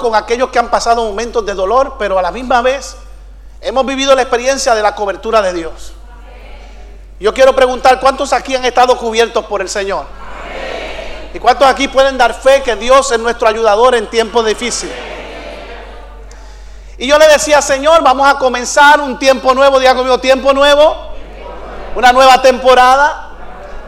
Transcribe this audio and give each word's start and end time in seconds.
con 0.00 0.14
aquellos 0.14 0.50
que 0.50 0.58
han 0.58 0.68
pasado 0.70 1.04
momentos 1.04 1.44
de 1.44 1.54
dolor, 1.54 1.96
pero 1.98 2.18
a 2.18 2.22
la 2.22 2.30
misma 2.30 2.62
vez 2.62 2.96
hemos 3.60 3.84
vivido 3.84 4.14
la 4.14 4.22
experiencia 4.22 4.74
de 4.74 4.82
la 4.82 4.94
cobertura 4.94 5.42
de 5.42 5.52
Dios. 5.52 5.92
Yo 7.20 7.34
quiero 7.34 7.54
preguntar, 7.54 7.98
¿cuántos 7.98 8.32
aquí 8.32 8.54
han 8.54 8.64
estado 8.64 8.96
cubiertos 8.96 9.44
por 9.46 9.60
el 9.60 9.68
Señor? 9.68 10.06
¿Y 11.34 11.38
cuántos 11.38 11.66
aquí 11.66 11.88
pueden 11.88 12.16
dar 12.16 12.32
fe 12.34 12.62
que 12.62 12.76
Dios 12.76 13.10
es 13.10 13.18
nuestro 13.18 13.48
ayudador 13.48 13.94
en 13.94 14.08
tiempos 14.08 14.46
difíciles? 14.46 14.94
Y 16.96 17.06
yo 17.06 17.18
le 17.18 17.28
decía, 17.28 17.60
Señor, 17.60 18.02
vamos 18.02 18.28
a 18.28 18.38
comenzar 18.38 19.00
un 19.00 19.18
tiempo 19.18 19.54
nuevo, 19.54 19.78
diga 19.78 19.94
conmigo, 19.94 20.18
tiempo 20.18 20.52
nuevo, 20.52 20.96
una 21.94 22.12
nueva 22.12 22.40
temporada. 22.40 23.30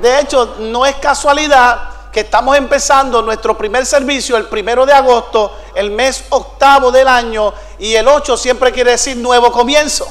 De 0.00 0.21
hecho, 0.21 0.57
no 0.59 0.84
es 0.87 0.96
casualidad 0.96 1.89
que 2.12 2.20
estamos 2.20 2.56
empezando 2.56 3.22
nuestro 3.22 3.56
primer 3.56 3.86
servicio 3.86 4.36
el 4.36 4.46
primero 4.46 4.84
de 4.84 4.92
agosto, 4.92 5.56
el 5.74 5.90
mes 5.90 6.24
octavo 6.30 6.90
del 6.90 7.09
año, 7.09 7.52
y 7.78 7.95
el 7.95 8.09
8 8.09 8.36
siempre 8.36 8.73
quiere 8.73 8.92
decir 8.92 9.16
nuevo 9.16 9.52
comienzo. 9.52 10.06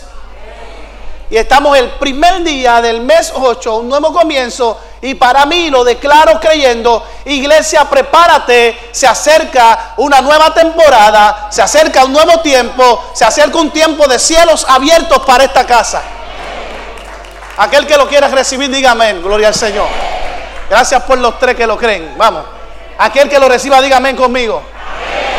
Y 1.30 1.38
estamos 1.38 1.78
el 1.78 1.92
primer 1.92 2.44
día 2.44 2.82
del 2.82 3.02
mes 3.02 3.32
8, 3.36 3.76
un 3.76 3.90
nuevo 3.90 4.12
comienzo. 4.12 4.80
Y 5.02 5.14
para 5.14 5.46
mí 5.46 5.70
lo 5.70 5.84
declaro 5.84 6.40
creyendo, 6.40 7.06
iglesia, 7.26 7.86
prepárate, 7.86 8.90
se 8.92 9.06
acerca 9.06 9.94
una 9.98 10.22
nueva 10.22 10.54
temporada, 10.54 11.48
se 11.52 11.62
acerca 11.62 12.04
un 12.04 12.14
nuevo 12.14 12.40
tiempo, 12.40 13.12
se 13.14 13.26
acerca 13.26 13.58
un 13.60 13.70
tiempo 13.70 14.08
de 14.08 14.18
cielos 14.18 14.66
abiertos 14.68 15.20
para 15.20 15.44
esta 15.44 15.66
casa. 15.66 16.02
Aquel 17.58 17.86
que 17.86 17.96
lo 17.96 18.08
quiera 18.08 18.28
recibir, 18.30 18.70
diga 18.72 18.92
amén, 18.92 19.22
gloria 19.22 19.50
al 19.50 19.56
Señor. 19.56 19.88
Gracias 20.70 21.02
por 21.04 21.18
los 21.18 21.40
tres 21.40 21.56
que 21.56 21.66
lo 21.66 21.78
creen, 21.78 22.14
vamos. 22.18 22.44
Aquel 22.98 23.30
que 23.30 23.40
lo 23.40 23.50
reciba, 23.50 23.82
diga 23.82 24.00
conmigo. 24.16 24.62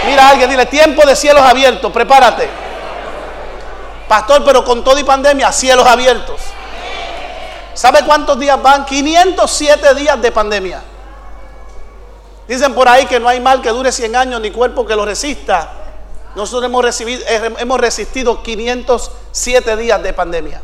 Mira 0.07 0.27
a 0.27 0.31
alguien, 0.31 0.51
dile, 0.51 0.67
tiempo 0.67 1.07
de 1.07 1.15
cielos 1.15 1.43
abiertos, 1.43 1.93
prepárate. 1.93 2.49
Pastor, 4.09 4.43
pero 4.45 4.65
con 4.65 4.83
todo 4.83 4.99
y 4.99 5.05
pandemia, 5.05 5.53
cielos 5.53 5.87
abiertos. 5.87 6.41
¿Sabe 7.75 8.05
cuántos 8.05 8.39
días 8.39 8.61
van? 8.61 8.85
507 8.85 9.95
días 9.95 10.21
de 10.21 10.33
pandemia. 10.33 10.83
Dicen 12.49 12.75
por 12.75 12.89
ahí 12.89 13.07
que 13.07 13.21
no 13.21 13.29
hay 13.29 13.39
mal 13.39 13.63
que 13.63 13.69
dure 13.69 13.93
100 13.93 14.17
años 14.17 14.41
ni 14.41 14.51
cuerpo 14.51 14.85
que 14.85 14.97
lo 14.97 15.05
resista. 15.05 15.71
Nosotros 16.35 16.65
hemos, 16.65 16.85
recibido, 16.85 17.25
hemos 17.29 17.81
resistido 17.81 18.43
507 18.43 19.77
días 19.77 20.03
de 20.03 20.13
pandemia. 20.13 20.61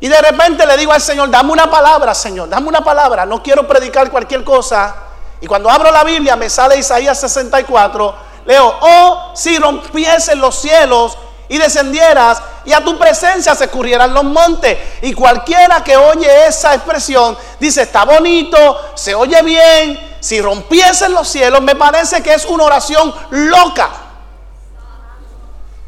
Y 0.00 0.08
de 0.08 0.20
repente 0.20 0.64
le 0.64 0.76
digo 0.76 0.92
al 0.92 1.00
Señor, 1.00 1.30
dame 1.30 1.52
una 1.52 1.70
palabra, 1.70 2.14
Señor, 2.14 2.48
dame 2.48 2.68
una 2.68 2.82
palabra. 2.82 3.26
No 3.26 3.42
quiero 3.42 3.66
predicar 3.66 4.10
cualquier 4.10 4.44
cosa. 4.44 4.94
Y 5.40 5.46
cuando 5.46 5.70
abro 5.70 5.90
la 5.90 6.04
Biblia 6.04 6.36
me 6.36 6.48
sale 6.48 6.78
Isaías 6.78 7.18
64. 7.20 8.14
Leo, 8.46 8.74
oh, 8.80 9.32
si 9.34 9.58
rompiesen 9.58 10.40
los 10.40 10.58
cielos 10.60 11.18
y 11.48 11.58
descendieras 11.58 12.42
y 12.64 12.72
a 12.72 12.84
tu 12.84 12.98
presencia 12.98 13.54
se 13.54 13.64
escurrieran 13.64 14.12
los 14.14 14.24
montes. 14.24 14.78
Y 15.02 15.12
cualquiera 15.14 15.82
que 15.82 15.96
oye 15.96 16.46
esa 16.46 16.74
expresión 16.74 17.36
dice, 17.58 17.82
está 17.82 18.04
bonito, 18.04 18.92
se 18.94 19.14
oye 19.14 19.42
bien, 19.42 20.16
si 20.20 20.40
rompiesen 20.40 21.12
los 21.12 21.28
cielos, 21.28 21.60
me 21.62 21.74
parece 21.74 22.22
que 22.22 22.34
es 22.34 22.44
una 22.44 22.64
oración 22.64 23.14
loca 23.30 23.90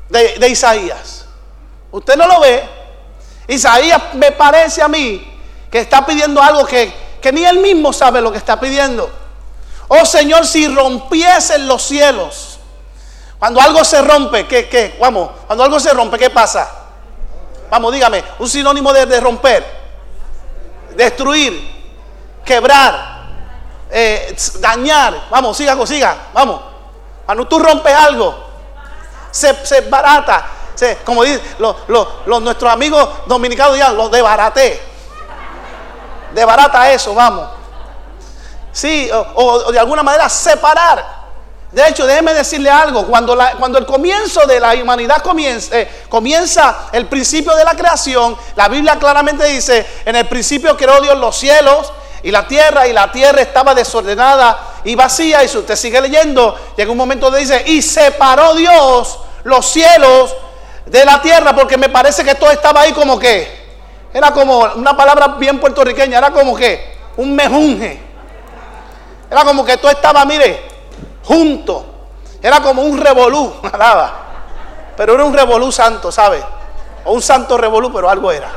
de, 0.08 0.48
Isaías. 0.48 1.27
Usted 1.92 2.16
no 2.16 2.27
lo 2.27 2.41
ve. 2.41 2.80
Isaías 3.55 4.15
me 4.15 4.33
parece 4.33 4.83
a 4.83 4.89
mí 4.89 5.27
que 5.70 5.81
está 5.81 6.05
pidiendo 6.06 6.43
algo 6.43 6.65
que, 6.65 6.93
que 7.20 7.33
ni 7.33 7.45
él 7.45 7.59
mismo 7.59 7.93
sabe 7.93 8.20
lo 8.20 8.33
que 8.33 8.39
está 8.39 8.59
pidiendo. 8.59 9.11
Oh 9.89 10.05
Señor, 10.05 10.47
si 10.47 10.69
rompiesen 10.69 11.67
los 11.67 11.83
cielos 11.83 12.51
cuando 13.41 13.59
algo 13.59 13.83
se 13.84 14.03
rompe, 14.03 14.47
¿qué, 14.47 14.69
qué? 14.69 14.98
Vamos, 15.01 15.31
cuando 15.47 15.65
algo 15.65 15.81
se 15.81 15.95
rompe, 15.95 16.19
¿qué 16.19 16.28
pasa? 16.28 16.71
Vamos, 17.71 17.91
dígame, 17.91 18.23
un 18.39 18.47
sinónimo 18.47 18.93
de, 18.93 19.19
romper, 19.19 19.65
destruir, 20.94 21.59
quebrar, 22.44 23.31
eh, 23.91 24.37
dañar. 24.59 25.28
Vamos, 25.31 25.56
siga, 25.56 25.75
siga, 25.87 26.28
vamos. 26.34 26.61
Cuando 27.25 27.47
tú 27.47 27.59
rompes 27.59 27.94
algo, 27.94 28.47
se, 29.31 29.65
se 29.65 29.81
barata. 29.82 30.44
Como 31.05 31.23
dicen 31.25 31.41
los, 31.59 32.43
nuestros 32.43 32.73
amigos 32.73 33.09
dominicanos, 33.27 33.79
ya 33.79 33.91
los 33.91 34.11
de 34.11 34.81
Debarata 36.35 36.93
eso, 36.93 37.15
vamos. 37.15 37.49
Sí, 38.73 39.11
o 39.35 39.73
de 39.73 39.79
alguna 39.79 40.03
manera 40.03 40.29
separar. 40.29 41.21
De 41.73 41.87
hecho, 41.87 42.05
déjeme 42.05 42.35
decirle 42.35 42.69
algo, 42.69 43.07
cuando, 43.07 43.39
el 43.79 43.87
comienzo 43.87 44.45
de 44.45 44.59
la 44.59 44.75
humanidad 44.75 45.23
eh, 45.71 46.05
comienza 46.09 46.89
el 46.91 47.07
principio 47.07 47.55
de 47.55 47.65
la 47.65 47.77
creación, 47.77 48.37
la 48.57 48.69
Biblia 48.69 48.97
claramente 48.99 49.45
dice, 49.45 49.87
en 50.05 50.17
el 50.17 50.27
principio 50.27 50.77
creó 50.77 51.01
Dios 51.01 51.17
los 51.17 51.37
cielos 51.37 51.93
y 52.25 52.33
la 52.33 52.49
tierra, 52.49 52.89
y 52.89 52.93
la 52.93 53.12
tierra 53.12 53.41
estaba 53.41 53.73
desordenada 53.73 54.59
y 54.83 54.97
vacía, 54.97 55.45
y 55.45 55.49
si 55.49 55.59
usted 55.59 55.77
sigue 55.77 56.01
leyendo, 56.01 56.59
llega 56.77 56.91
un 56.91 56.99
momento 56.99 57.27
donde 57.27 57.41
dice, 57.41 57.62
y 57.65 57.83
separó 57.83 58.55
Dios 58.55 59.21
los 59.45 59.65
cielos 59.65 60.35
de 60.87 61.05
la 61.05 61.21
tierra, 61.23 61.55
porque 61.55 61.77
me 61.77 61.89
parece 61.89 62.25
que 62.25 62.35
todo 62.35 62.51
estaba 62.51 62.83
ahí 62.83 62.93
como 62.93 63.19
que, 63.19 63.61
era 64.13 64.33
como 64.33 64.61
una 64.75 64.97
palabra 64.97 65.29
bien 65.39 65.61
puertorriqueña, 65.61 66.19
era 66.19 66.31
como 66.31 66.57
que 66.57 66.97
un 67.17 67.35
mejunje, 67.35 68.01
era 69.31 69.45
como 69.45 69.65
que 69.65 69.77
todo 69.77 69.91
estaba, 69.91 70.25
mire, 70.25 70.61
junto. 71.25 71.87
Era 72.43 72.61
como 72.61 72.83
un 72.83 72.99
revolú, 72.99 73.55
nada. 73.79 74.13
Pero 74.97 75.15
era 75.15 75.25
un 75.25 75.33
revolú 75.33 75.71
santo, 75.71 76.11
¿sabe? 76.11 76.43
O 77.05 77.12
un 77.12 77.23
santo 77.23 77.57
revolú, 77.57 77.93
pero 77.93 78.11
algo 78.11 78.33
era. 78.33 78.51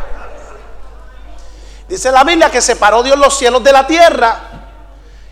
Dice 1.88 2.12
la 2.12 2.24
Biblia 2.24 2.50
que 2.50 2.62
separó 2.62 3.04
Dios 3.04 3.18
los 3.18 3.38
cielos 3.38 3.64
de 3.64 3.72
la 3.72 3.86
tierra. 3.86 4.40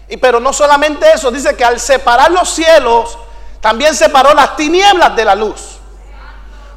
Y 0.07 0.17
pero 0.17 0.39
no 0.39 0.53
solamente 0.53 1.11
eso, 1.11 1.31
dice 1.31 1.55
que 1.55 1.63
al 1.63 1.79
separar 1.79 2.31
los 2.31 2.49
cielos, 2.49 3.17
también 3.61 3.95
separó 3.95 4.33
las 4.33 4.55
tinieblas 4.55 5.15
de 5.15 5.25
la 5.25 5.35
luz. 5.35 5.79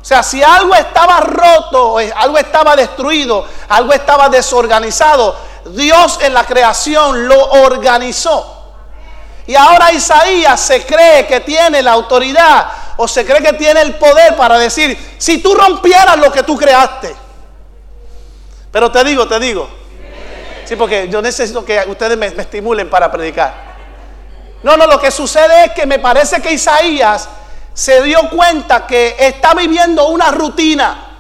O 0.05 0.07
sea, 0.07 0.23
si 0.23 0.43
algo 0.43 0.75
estaba 0.75 1.19
roto, 1.21 1.97
algo 2.15 2.37
estaba 2.37 2.77
destruido, 2.77 3.49
algo 3.71 3.95
estaba 3.95 4.29
desorganizado, 4.29 5.35
Dios 5.65 6.19
en 6.21 6.35
la 6.35 6.45
creación 6.45 7.27
lo 7.27 7.43
organizó. 7.43 8.75
Y 9.47 9.55
ahora 9.55 9.93
Isaías 9.93 10.61
se 10.61 10.85
cree 10.85 11.27
que 11.27 11.41
tiene 11.41 11.81
la 11.81 11.93
autoridad 11.93 12.67
o 12.99 13.09
se 13.09 13.25
cree 13.25 13.43
que 13.43 13.55
tiene 13.55 13.81
el 13.81 13.95
poder 13.95 14.37
para 14.37 14.59
decir, 14.59 15.17
si 15.17 15.39
tú 15.39 15.55
rompieras 15.55 16.19
lo 16.19 16.31
que 16.31 16.43
tú 16.43 16.55
creaste. 16.59 17.17
Pero 18.71 18.93
te 18.93 19.05
digo, 19.05 19.27
te 19.27 19.41
digo. 19.41 19.71
Sí, 20.67 20.77
porque 20.77 21.09
yo 21.09 21.23
necesito 21.23 21.65
que 21.65 21.83
ustedes 21.89 22.19
me, 22.19 22.27
estimulen 22.27 22.91
para 22.91 23.11
predicar. 23.11 23.55
No, 24.63 24.77
no, 24.77 24.87
lo 24.87 25.01
que 25.01 25.11
sucede 25.11 25.65
es 25.65 25.71
que 25.73 25.87
me 25.87 25.99
parece 25.99 26.43
que 26.43 26.53
Isaías 26.53 27.27
se 27.75 28.03
dio 28.03 28.31
cuenta 28.31 28.87
que 28.87 29.17
está 29.19 29.53
viviendo 29.53 30.07
una 30.07 30.31
rutina. 30.31 31.11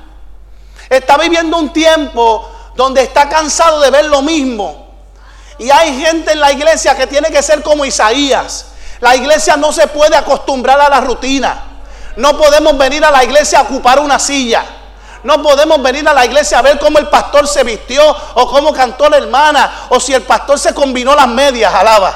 Está 0.89 1.19
viviendo 1.19 1.59
un 1.59 1.73
tiempo 1.73 2.51
donde 2.75 3.03
está 3.03 3.29
cansado 3.29 3.81
de 3.81 3.91
ver 3.91 4.07
lo 4.07 4.23
mismo 4.23 4.85
y 5.59 5.71
hay 5.71 6.01
gente 6.01 6.33
en 6.33 6.41
la 6.41 6.53
iglesia 6.53 6.97
que 6.97 7.07
tiene 7.07 7.31
que 7.31 7.43
ser 7.43 7.63
como 7.63 7.85
Isaías. 7.85 8.67
La 9.01 9.15
iglesia 9.15 9.57
no 9.57 9.73
se 9.73 9.87
puede 9.87 10.17
acostumbrar 10.17 10.81
a 10.81 10.89
la 10.89 11.01
rutina. 11.01 11.63
No 12.17 12.37
podemos 12.37 12.77
venir 12.79 13.05
a 13.05 13.11
la 13.11 13.25
iglesia 13.25 13.61
a 13.61 13.63
ocupar 13.63 14.01
una 14.01 14.19
silla. 14.19 14.65
No 15.23 15.43
podemos 15.43 15.83
venir 15.83 16.07
a 16.09 16.13
la 16.13 16.25
iglesia 16.25 16.59
a 16.59 16.63
ver 16.63 16.79
cómo 16.79 16.99
el 16.99 17.09
pastor 17.09 17.47
se 17.49 17.65
vistió 17.65 18.05
o 18.35 18.51
cómo 18.51 18.73
cantó 18.73 19.09
la 19.09 19.17
hermana 19.17 19.87
o 19.89 19.99
si 19.99 20.13
el 20.13 20.23
pastor 20.23 20.59
se 20.59 20.75
combinó 20.75 21.15
las 21.15 21.29
medias, 21.29 21.73
alaba. 21.73 22.15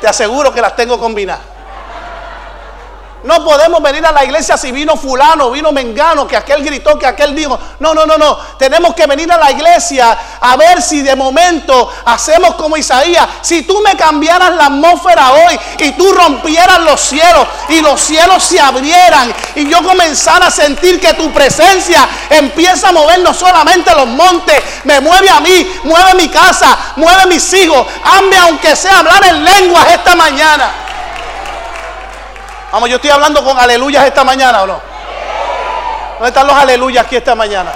Te 0.00 0.08
aseguro 0.08 0.52
que 0.52 0.60
las 0.60 0.74
tengo 0.74 0.98
combinadas. 0.98 1.53
No 3.24 3.42
podemos 3.42 3.82
venir 3.82 4.04
a 4.04 4.12
la 4.12 4.22
iglesia 4.22 4.58
si 4.58 4.70
vino 4.70 4.96
fulano, 4.96 5.50
vino 5.50 5.72
mengano, 5.72 6.28
que 6.28 6.36
aquel 6.36 6.62
gritó, 6.62 6.98
que 6.98 7.06
aquel 7.06 7.34
dijo. 7.34 7.58
No, 7.80 7.94
no, 7.94 8.04
no, 8.04 8.18
no. 8.18 8.36
Tenemos 8.58 8.94
que 8.94 9.06
venir 9.06 9.32
a 9.32 9.38
la 9.38 9.50
iglesia 9.50 10.18
a 10.42 10.56
ver 10.56 10.82
si 10.82 11.00
de 11.00 11.16
momento 11.16 11.90
hacemos 12.04 12.54
como 12.56 12.76
Isaías. 12.76 13.26
Si 13.40 13.62
tú 13.62 13.80
me 13.80 13.96
cambiaras 13.96 14.54
la 14.56 14.66
atmósfera 14.66 15.32
hoy 15.32 15.58
y 15.78 15.92
tú 15.92 16.12
rompieras 16.12 16.80
los 16.80 17.00
cielos 17.00 17.46
y 17.70 17.80
los 17.80 17.98
cielos 17.98 18.42
se 18.42 18.60
abrieran 18.60 19.34
y 19.54 19.70
yo 19.70 19.82
comenzara 19.82 20.48
a 20.48 20.50
sentir 20.50 21.00
que 21.00 21.14
tu 21.14 21.32
presencia 21.32 22.06
empieza 22.28 22.90
a 22.90 22.92
mover 22.92 23.20
no 23.20 23.32
solamente 23.32 23.90
los 23.94 24.06
montes, 24.06 24.62
me 24.84 25.00
mueve 25.00 25.30
a 25.30 25.40
mí, 25.40 25.66
mueve 25.84 26.12
mi 26.12 26.28
casa, 26.28 26.76
mueve 26.96 27.24
mis 27.24 27.54
hijos. 27.54 27.86
Hazme 28.04 28.36
aunque 28.36 28.76
sea 28.76 28.98
hablar 28.98 29.24
en 29.24 29.42
lenguas 29.42 29.88
esta 29.88 30.14
mañana. 30.14 30.83
Vamos, 32.74 32.88
yo 32.88 32.96
estoy 32.96 33.10
hablando 33.10 33.44
con 33.44 33.56
aleluyas 33.56 34.04
esta 34.04 34.24
mañana 34.24 34.64
o 34.64 34.66
no. 34.66 34.80
¿Dónde 36.14 36.26
están 36.26 36.44
los 36.44 36.56
aleluyas 36.56 37.06
aquí 37.06 37.14
esta 37.14 37.36
mañana? 37.36 37.72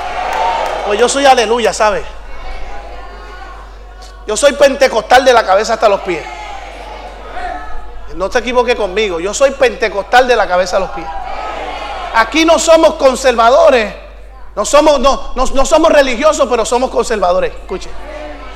Pues 0.88 0.98
yo 0.98 1.08
soy 1.08 1.24
aleluya, 1.24 1.72
¿sabe? 1.72 2.02
Yo 4.26 4.36
soy 4.36 4.54
pentecostal 4.54 5.24
de 5.24 5.32
la 5.32 5.46
cabeza 5.46 5.74
hasta 5.74 5.88
los 5.88 6.00
pies. 6.00 6.26
no 8.16 8.28
te 8.28 8.40
equivoques 8.40 8.74
conmigo, 8.74 9.20
yo 9.20 9.32
soy 9.32 9.52
pentecostal 9.52 10.26
de 10.26 10.34
la 10.34 10.48
cabeza 10.48 10.78
a 10.78 10.80
los 10.80 10.90
pies. 10.90 11.06
Aquí 12.16 12.44
no 12.44 12.58
somos 12.58 12.94
conservadores, 12.94 13.94
no 14.56 14.64
somos, 14.64 14.98
no, 14.98 15.32
no, 15.36 15.64
somos 15.64 15.92
religiosos, 15.92 16.48
pero 16.50 16.64
somos 16.64 16.90
conservadores. 16.90 17.52
Escuche. 17.52 17.88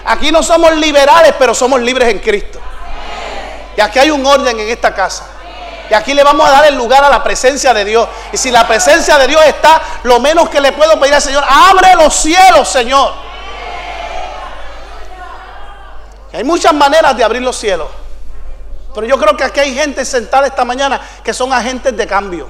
Aquí 0.06 0.32
no 0.32 0.42
somos 0.42 0.74
liberales, 0.74 1.36
pero 1.38 1.54
somos 1.54 1.80
libres 1.80 2.08
en 2.08 2.18
Cristo. 2.18 2.58
Y 3.76 3.80
aquí 3.80 4.00
hay 4.00 4.10
un 4.10 4.26
orden 4.26 4.58
en 4.58 4.68
esta 4.68 4.92
casa. 4.92 5.28
Y 5.92 5.94
aquí 5.94 6.14
le 6.14 6.24
vamos 6.24 6.48
a 6.48 6.52
dar 6.52 6.64
el 6.64 6.74
lugar 6.74 7.04
a 7.04 7.10
la 7.10 7.22
presencia 7.22 7.74
de 7.74 7.84
Dios. 7.84 8.08
Y 8.32 8.38
si 8.38 8.50
la 8.50 8.66
presencia 8.66 9.18
de 9.18 9.26
Dios 9.26 9.44
está, 9.44 9.78
lo 10.04 10.20
menos 10.20 10.48
que 10.48 10.58
le 10.58 10.72
puedo 10.72 10.98
pedir 10.98 11.12
al 11.12 11.20
Señor, 11.20 11.44
abre 11.46 11.94
los 11.96 12.14
cielos, 12.14 12.66
Señor. 12.66 13.12
hay 16.32 16.44
muchas 16.44 16.72
maneras 16.72 17.14
de 17.14 17.22
abrir 17.22 17.42
los 17.42 17.58
cielos. 17.58 17.88
Pero 18.94 19.06
yo 19.06 19.18
creo 19.18 19.36
que 19.36 19.44
aquí 19.44 19.60
hay 19.60 19.74
gente 19.74 20.02
sentada 20.06 20.46
esta 20.46 20.64
mañana 20.64 20.98
que 21.22 21.34
son 21.34 21.52
agentes 21.52 21.94
de 21.94 22.06
cambio. 22.06 22.48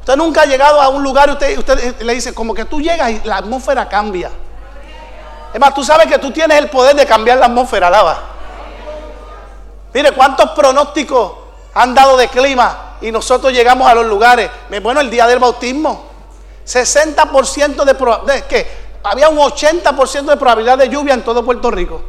Usted 0.00 0.16
nunca 0.16 0.42
ha 0.42 0.44
llegado 0.44 0.78
a 0.78 0.90
un 0.90 1.02
lugar 1.02 1.30
y 1.30 1.56
usted, 1.56 2.02
le 2.02 2.12
dice, 2.12 2.34
como 2.34 2.52
que 2.52 2.66
tú 2.66 2.82
llegas 2.82 3.12
y 3.12 3.22
la 3.24 3.38
atmósfera 3.38 3.88
cambia. 3.88 4.30
Es 5.54 5.58
más, 5.58 5.72
tú 5.72 5.82
sabes 5.82 6.06
que 6.06 6.18
tú 6.18 6.30
tienes 6.32 6.58
el 6.58 6.68
poder 6.68 6.94
de 6.94 7.06
cambiar 7.06 7.38
la 7.38 7.46
atmósfera, 7.46 7.86
alaba. 7.86 8.20
Mire, 9.94 10.12
¿cuántos 10.12 10.50
pronósticos 10.50 11.41
han 11.74 11.94
dado 11.94 12.16
de 12.16 12.28
clima 12.28 12.96
y 13.00 13.10
nosotros 13.10 13.52
llegamos 13.52 13.88
a 13.88 13.94
los 13.94 14.06
lugares? 14.06 14.50
Bueno, 14.82 15.00
el 15.00 15.10
día 15.10 15.26
del 15.26 15.38
bautismo, 15.38 16.04
60% 16.66 17.84
de 17.84 17.94
probabilidad, 17.94 18.46
que 18.46 18.66
había 19.02 19.28
un 19.28 19.38
80% 19.38 20.24
de 20.24 20.36
probabilidad 20.36 20.78
de 20.78 20.88
lluvia 20.88 21.14
en 21.14 21.22
todo 21.22 21.44
Puerto 21.44 21.70
Rico. 21.70 22.02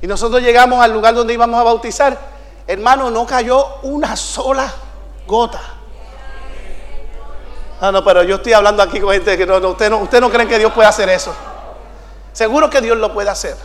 Y 0.00 0.06
nosotros 0.06 0.42
llegamos 0.42 0.82
al 0.82 0.92
lugar 0.92 1.14
donde 1.14 1.32
íbamos 1.32 1.60
a 1.60 1.62
bautizar. 1.62 2.18
Hermano, 2.66 3.10
no 3.10 3.24
cayó 3.24 3.76
una 3.82 4.16
sola 4.16 4.72
gota. 5.26 5.60
No, 7.80 7.92
no, 7.92 8.04
pero 8.04 8.22
yo 8.22 8.36
estoy 8.36 8.52
hablando 8.52 8.82
aquí 8.82 9.00
con 9.00 9.12
gente 9.12 9.36
que 9.36 9.46
no, 9.46 9.56
usted 9.58 9.90
no, 9.90 9.98
usted 9.98 10.20
no 10.20 10.30
creen 10.30 10.48
que 10.48 10.58
Dios 10.58 10.72
puede 10.72 10.88
hacer 10.88 11.08
eso. 11.08 11.34
Seguro 12.32 12.70
que 12.70 12.80
Dios 12.80 12.96
lo 12.96 13.12
puede 13.12 13.30
hacer. 13.30 13.56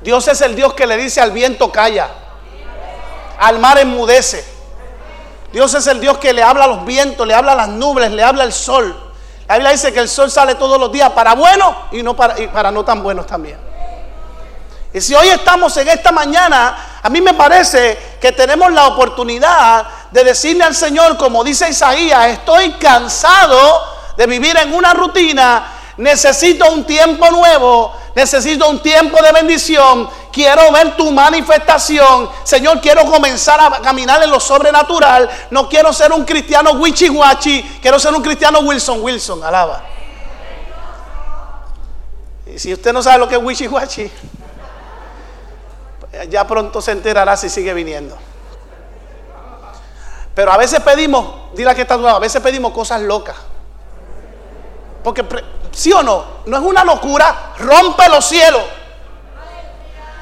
Dios 0.00 0.26
es 0.28 0.40
el 0.40 0.54
Dios 0.54 0.74
que 0.74 0.86
le 0.86 0.96
dice 0.96 1.20
al 1.20 1.32
viento 1.32 1.72
calla, 1.72 2.08
al 3.38 3.58
mar 3.58 3.78
enmudece. 3.78 4.44
Dios 5.52 5.72
es 5.74 5.86
el 5.86 6.00
Dios 6.00 6.18
que 6.18 6.32
le 6.32 6.42
habla 6.42 6.64
a 6.64 6.68
los 6.68 6.84
vientos, 6.84 7.26
le 7.26 7.34
habla 7.34 7.52
a 7.52 7.56
las 7.56 7.68
nubes, 7.68 8.10
le 8.10 8.22
habla 8.22 8.44
al 8.44 8.52
sol. 8.52 8.94
La 9.46 9.54
Biblia 9.54 9.72
dice 9.72 9.92
que 9.92 10.00
el 10.00 10.08
sol 10.08 10.30
sale 10.30 10.56
todos 10.56 10.78
los 10.78 10.92
días 10.92 11.10
para 11.12 11.34
buenos 11.34 11.74
y, 11.92 12.02
no 12.02 12.14
para, 12.14 12.38
y 12.38 12.48
para 12.48 12.70
no 12.70 12.84
tan 12.84 13.02
buenos 13.02 13.26
también. 13.26 13.58
Y 14.92 15.00
si 15.00 15.14
hoy 15.14 15.28
estamos 15.28 15.76
en 15.78 15.88
esta 15.88 16.12
mañana, 16.12 17.00
a 17.02 17.08
mí 17.08 17.20
me 17.20 17.34
parece 17.34 18.16
que 18.20 18.32
tenemos 18.32 18.70
la 18.72 18.86
oportunidad 18.88 19.86
de 20.10 20.24
decirle 20.24 20.64
al 20.64 20.74
Señor, 20.74 21.16
como 21.16 21.44
dice 21.44 21.68
Isaías, 21.68 22.26
estoy 22.28 22.72
cansado 22.72 23.84
de 24.16 24.26
vivir 24.26 24.56
en 24.58 24.74
una 24.74 24.92
rutina 24.92 25.78
necesito 25.98 26.70
un 26.72 26.84
tiempo 26.84 27.30
nuevo, 27.30 27.94
necesito 28.14 28.68
un 28.68 28.80
tiempo 28.80 29.22
de 29.22 29.32
bendición, 29.32 30.08
quiero 30.32 30.70
ver 30.72 30.96
tu 30.96 31.10
manifestación, 31.12 32.28
Señor, 32.44 32.80
quiero 32.80 33.04
comenzar 33.04 33.60
a 33.60 33.80
caminar 33.80 34.22
en 34.22 34.30
lo 34.30 34.40
sobrenatural, 34.40 35.28
no 35.50 35.68
quiero 35.68 35.92
ser 35.92 36.12
un 36.12 36.24
cristiano 36.24 36.72
wichihuachi, 36.72 37.78
quiero 37.82 37.98
ser 37.98 38.14
un 38.14 38.22
cristiano 38.22 38.60
Wilson 38.60 39.02
Wilson, 39.02 39.44
alaba. 39.44 39.84
Y 42.46 42.58
si 42.58 42.72
usted 42.72 42.92
no 42.92 43.02
sabe 43.02 43.18
lo 43.18 43.28
que 43.28 43.36
es 43.36 43.42
wichihuachi, 43.42 44.10
pues 46.00 46.30
ya 46.30 46.46
pronto 46.46 46.80
se 46.80 46.92
enterará 46.92 47.36
si 47.36 47.48
sigue 47.48 47.74
viniendo. 47.74 48.16
Pero 50.34 50.52
a 50.52 50.56
veces 50.56 50.80
pedimos, 50.80 51.54
dile 51.54 51.74
que 51.74 51.82
está 51.82 51.94
a 51.94 52.18
veces 52.20 52.40
pedimos 52.40 52.72
cosas 52.72 53.00
locas. 53.02 53.34
Porque 55.14 55.44
¿Sí 55.72 55.92
o 55.92 56.02
no? 56.02 56.24
No 56.46 56.56
es 56.56 56.62
una 56.62 56.84
locura. 56.84 57.52
Rompe 57.58 58.08
los 58.08 58.24
cielos. 58.24 58.62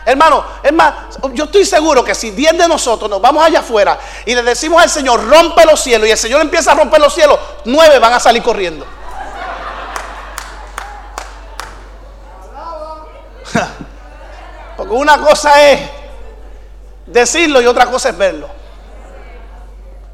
Hermano, 0.05 0.45
es 0.63 0.73
más, 0.73 0.93
yo 1.33 1.45
estoy 1.45 1.65
seguro 1.65 2.05
que 2.05 2.15
si 2.15 2.31
10 2.31 2.59
de 2.59 2.69
nosotros 2.69 3.11
nos 3.11 3.21
vamos 3.21 3.43
allá 3.45 3.59
afuera 3.59 3.99
y 4.25 4.37
le 4.37 4.43
decimos 4.45 4.81
al 4.81 4.89
Señor, 4.89 5.27
rompe 5.27 5.65
los 5.65 5.81
cielos, 5.81 6.07
y 6.07 6.13
el 6.13 6.19
Señor 6.19 6.41
empieza 6.43 6.71
a 6.71 6.75
romper 6.77 7.01
los 7.01 7.13
cielos, 7.13 7.37
9 7.65 7.99
van 7.99 8.13
a 8.13 8.21
salir 8.21 8.41
corriendo. 8.41 8.87
Porque 14.77 14.93
una 14.93 15.19
cosa 15.19 15.61
es 15.71 15.91
decirlo 17.07 17.61
y 17.61 17.67
otra 17.67 17.87
cosa 17.87 18.11
es 18.11 18.17
verlo. 18.17 18.49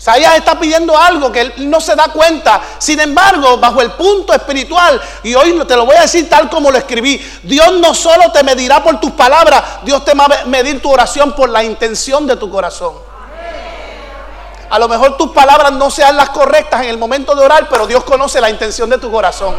Isaías 0.03 0.35
está 0.35 0.59
pidiendo 0.59 0.99
algo 0.99 1.31
que 1.31 1.43
él 1.43 1.55
no 1.71 1.81
se 1.81 1.95
da 1.95 2.09
cuenta. 2.09 2.61
Sin 2.79 2.99
embargo, 2.99 3.59
bajo 3.59 3.81
el 3.81 3.93
punto 3.93 4.35
espiritual, 4.35 5.01
y 5.23 5.33
hoy 5.37 5.57
te 5.65 5.77
lo 5.77 5.87
voy 5.87 5.95
a 5.95 6.01
decir 6.01 6.29
tal 6.29 6.51
como 6.51 6.73
lo 6.73 6.79
escribí, 6.79 7.25
Dios 7.45 7.75
no 7.75 7.95
solo 7.95 8.33
te 8.33 8.43
medirá 8.43 8.83
por 8.83 8.99
tus 8.99 9.13
palabras, 9.13 9.63
Dios 9.85 10.05
te 10.05 10.13
va 10.15 10.25
a 10.25 10.45
medir 10.47 10.83
tu 10.83 10.91
oración 10.91 11.37
por 11.37 11.51
la 11.51 11.63
intención 11.63 12.27
de 12.27 12.35
tu 12.35 12.51
corazón. 12.51 12.95
A 14.71 14.79
lo 14.81 14.89
mejor 14.89 15.17
tus 15.17 15.31
palabras 15.31 15.71
no 15.71 15.89
sean 15.89 16.17
las 16.17 16.31
correctas 16.31 16.83
en 16.83 16.89
el 16.89 16.99
momento 16.99 17.37
de 17.37 17.45
orar, 17.45 17.69
pero 17.71 17.87
Dios 17.87 18.03
conoce 18.03 18.41
la 18.41 18.51
intención 18.51 18.91
de 18.91 18.99
tu 18.99 19.09
corazón. 19.09 19.55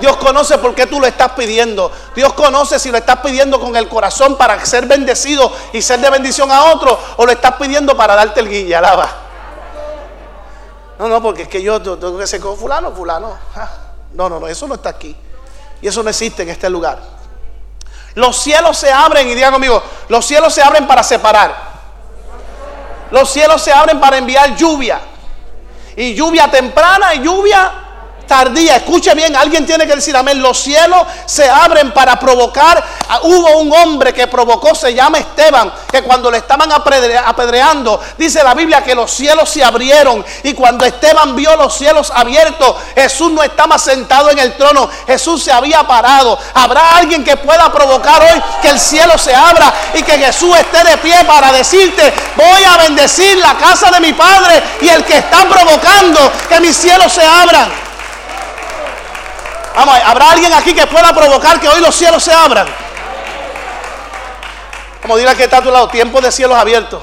Dios 0.00 0.16
conoce 0.18 0.58
por 0.58 0.76
qué 0.76 0.86
tú 0.86 1.00
lo 1.00 1.08
estás 1.08 1.32
pidiendo. 1.32 1.90
Dios 2.14 2.34
conoce 2.34 2.78
si 2.78 2.92
lo 2.92 2.98
estás 2.98 3.16
pidiendo 3.16 3.58
con 3.58 3.74
el 3.74 3.88
corazón 3.88 4.36
para 4.36 4.64
ser 4.64 4.86
bendecido 4.86 5.52
y 5.72 5.82
ser 5.82 5.98
de 5.98 6.08
bendición 6.08 6.52
a 6.52 6.66
otro, 6.66 6.96
o 7.16 7.26
lo 7.26 7.32
estás 7.32 7.54
pidiendo 7.56 7.96
para 7.96 8.14
darte 8.14 8.38
el 8.38 8.48
guilla. 8.48 8.78
Alaba. 8.78 9.25
No, 10.98 11.08
no, 11.08 11.22
porque 11.22 11.42
es 11.42 11.48
que 11.48 11.62
yo 11.62 11.80
tengo 11.80 12.18
que 12.18 12.26
ser 12.26 12.40
fulano, 12.40 12.92
fulano. 12.92 13.36
No, 14.14 14.28
no, 14.28 14.40
no, 14.40 14.48
eso 14.48 14.66
no 14.66 14.74
está 14.74 14.90
aquí. 14.90 15.14
Y 15.82 15.88
eso 15.88 16.02
no 16.02 16.10
existe 16.10 16.42
en 16.42 16.48
este 16.48 16.70
lugar. 16.70 16.98
Los 18.14 18.36
cielos 18.38 18.78
se 18.78 18.90
abren, 18.90 19.28
y 19.28 19.34
digan 19.34 19.52
conmigo, 19.52 19.82
los 20.08 20.24
cielos 20.24 20.54
se 20.54 20.62
abren 20.62 20.86
para 20.86 21.02
separar. 21.02 21.54
Los 23.10 23.30
cielos 23.30 23.60
se 23.62 23.72
abren 23.72 24.00
para 24.00 24.16
enviar 24.16 24.56
lluvia. 24.56 25.00
Y 25.96 26.14
lluvia 26.14 26.50
temprana 26.50 27.14
y 27.14 27.22
lluvia 27.22 27.85
tardía. 28.26 28.76
Escuche 28.76 29.14
bien, 29.14 29.34
alguien 29.36 29.66
tiene 29.66 29.86
que 29.86 29.94
decir 29.94 30.16
amén. 30.16 30.40
Los 30.42 30.58
cielos 30.58 31.06
se 31.26 31.48
abren 31.48 31.92
para 31.92 32.18
provocar. 32.18 32.82
Ah, 33.08 33.20
hubo 33.22 33.58
un 33.58 33.72
hombre 33.72 34.12
que 34.12 34.26
provocó, 34.26 34.74
se 34.74 34.92
llama 34.94 35.18
Esteban, 35.18 35.72
que 35.90 36.02
cuando 36.02 36.30
le 36.30 36.38
estaban 36.38 36.70
apedreando, 36.72 38.00
dice 38.18 38.42
la 38.42 38.54
Biblia 38.54 38.82
que 38.82 38.94
los 38.94 39.10
cielos 39.10 39.48
se 39.48 39.62
abrieron. 39.62 40.24
Y 40.42 40.54
cuando 40.54 40.84
Esteban 40.84 41.36
vio 41.36 41.54
los 41.56 41.76
cielos 41.76 42.12
abiertos, 42.14 42.74
Jesús 42.94 43.30
no 43.32 43.42
estaba 43.42 43.78
sentado 43.78 44.30
en 44.30 44.38
el 44.38 44.56
trono, 44.56 44.88
Jesús 45.06 45.44
se 45.44 45.52
había 45.52 45.82
parado. 45.84 46.38
¿Habrá 46.54 46.96
alguien 46.96 47.24
que 47.24 47.36
pueda 47.36 47.72
provocar 47.72 48.22
hoy 48.22 48.42
que 48.60 48.68
el 48.68 48.80
cielo 48.80 49.16
se 49.18 49.34
abra 49.34 49.72
y 49.94 50.02
que 50.02 50.18
Jesús 50.18 50.56
esté 50.56 50.82
de 50.84 50.96
pie 50.98 51.24
para 51.24 51.52
decirte, 51.52 52.12
voy 52.36 52.64
a 52.64 52.76
bendecir 52.78 53.36
la 53.38 53.54
casa 53.54 53.90
de 53.90 54.00
mi 54.00 54.12
Padre 54.12 54.62
y 54.80 54.88
el 54.88 55.04
que 55.04 55.18
está 55.18 55.44
provocando 55.48 56.32
que 56.48 56.60
mis 56.60 56.76
cielos 56.76 57.12
se 57.12 57.24
abran? 57.24 57.85
Vamos, 59.76 59.94
¿habrá 60.06 60.30
alguien 60.30 60.50
aquí 60.54 60.74
que 60.74 60.86
pueda 60.86 61.12
provocar 61.12 61.60
que 61.60 61.68
hoy 61.68 61.82
los 61.82 61.94
cielos 61.94 62.24
se 62.24 62.32
abran? 62.32 62.66
Como 65.02 65.18
dirá 65.18 65.34
que 65.34 65.44
está 65.44 65.58
a 65.58 65.62
tu 65.62 65.70
lado, 65.70 65.86
tiempo 65.88 66.18
de 66.22 66.32
cielos 66.32 66.56
abiertos. 66.56 67.02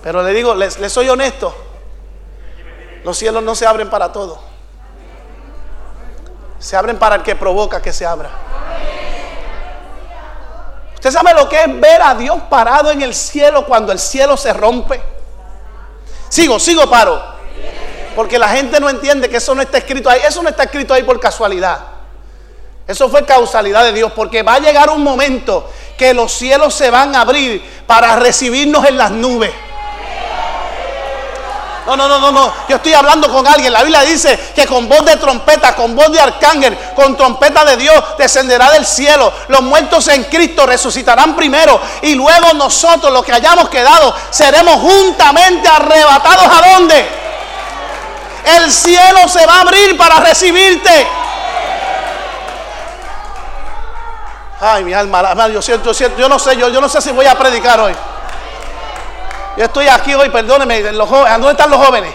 Pero 0.00 0.22
le 0.22 0.32
digo, 0.32 0.54
les, 0.54 0.76
soy 0.92 1.08
honesto. 1.08 1.52
Los 3.02 3.18
cielos 3.18 3.42
no 3.42 3.56
se 3.56 3.66
abren 3.66 3.90
para 3.90 4.12
todo. 4.12 4.40
Se 6.60 6.76
abren 6.76 7.00
para 7.00 7.16
el 7.16 7.22
que 7.24 7.34
provoca 7.34 7.82
que 7.82 7.92
se 7.92 8.06
abra. 8.06 8.30
¿Usted 10.94 11.10
sabe 11.10 11.34
lo 11.34 11.48
que 11.48 11.64
es 11.64 11.80
ver 11.80 12.00
a 12.00 12.14
Dios 12.14 12.38
parado 12.48 12.92
en 12.92 13.02
el 13.02 13.12
cielo 13.12 13.66
cuando 13.66 13.90
el 13.90 13.98
cielo 13.98 14.36
se 14.36 14.52
rompe? 14.52 15.02
Sigo, 16.28 16.60
sigo, 16.60 16.88
paro. 16.88 17.20
Porque 18.20 18.38
la 18.38 18.50
gente 18.50 18.78
no 18.80 18.90
entiende 18.90 19.30
que 19.30 19.38
eso 19.38 19.54
no 19.54 19.62
está 19.62 19.78
escrito 19.78 20.10
ahí. 20.10 20.20
Eso 20.28 20.42
no 20.42 20.50
está 20.50 20.64
escrito 20.64 20.92
ahí 20.92 21.02
por 21.04 21.18
casualidad. 21.18 21.78
Eso 22.86 23.08
fue 23.08 23.24
causalidad 23.24 23.82
de 23.82 23.94
Dios. 23.94 24.12
Porque 24.14 24.42
va 24.42 24.56
a 24.56 24.58
llegar 24.58 24.90
un 24.90 25.02
momento 25.02 25.70
que 25.96 26.12
los 26.12 26.30
cielos 26.30 26.74
se 26.74 26.90
van 26.90 27.16
a 27.16 27.22
abrir 27.22 27.64
para 27.86 28.16
recibirnos 28.16 28.84
en 28.84 28.98
las 28.98 29.10
nubes. 29.10 29.50
No, 31.86 31.96
no, 31.96 32.06
no, 32.06 32.18
no, 32.18 32.30
no. 32.30 32.52
Yo 32.68 32.76
estoy 32.76 32.92
hablando 32.92 33.26
con 33.32 33.46
alguien. 33.46 33.72
La 33.72 33.84
Biblia 33.84 34.02
dice 34.02 34.38
que 34.54 34.66
con 34.66 34.86
voz 34.86 35.02
de 35.06 35.16
trompeta, 35.16 35.74
con 35.74 35.96
voz 35.96 36.12
de 36.12 36.20
arcángel, 36.20 36.76
con 36.94 37.16
trompeta 37.16 37.64
de 37.64 37.78
Dios, 37.78 38.04
descenderá 38.18 38.70
del 38.72 38.84
cielo. 38.84 39.32
Los 39.48 39.62
muertos 39.62 40.08
en 40.08 40.24
Cristo 40.24 40.66
resucitarán 40.66 41.34
primero. 41.34 41.80
Y 42.02 42.16
luego 42.16 42.52
nosotros, 42.52 43.10
los 43.14 43.24
que 43.24 43.32
hayamos 43.32 43.70
quedado, 43.70 44.14
seremos 44.28 44.74
juntamente 44.74 45.66
arrebatados 45.66 46.44
a 46.44 46.74
dónde? 46.74 47.29
El 48.56 48.70
cielo 48.70 49.28
se 49.28 49.44
va 49.46 49.56
a 49.56 49.60
abrir 49.62 49.96
para 49.96 50.20
recibirte. 50.20 51.06
Ay, 54.60 54.84
mi 54.84 54.92
alma, 54.92 55.48
yo 55.48 55.62
siento, 55.62 55.86
yo 55.86 55.94
siento, 55.94 56.18
yo 56.18 56.28
no 56.28 56.38
sé, 56.38 56.56
yo, 56.56 56.68
no 56.68 56.88
sé 56.88 57.00
si 57.00 57.12
voy 57.12 57.26
a 57.26 57.34
predicar 57.34 57.80
hoy. 57.80 57.94
Yo 59.56 59.64
estoy 59.64 59.88
aquí 59.88 60.14
hoy, 60.14 60.28
perdóneme, 60.28 60.92
los 60.92 61.08
¿dónde 61.08 61.50
están 61.50 61.70
los 61.70 61.84
jóvenes? 61.84 62.14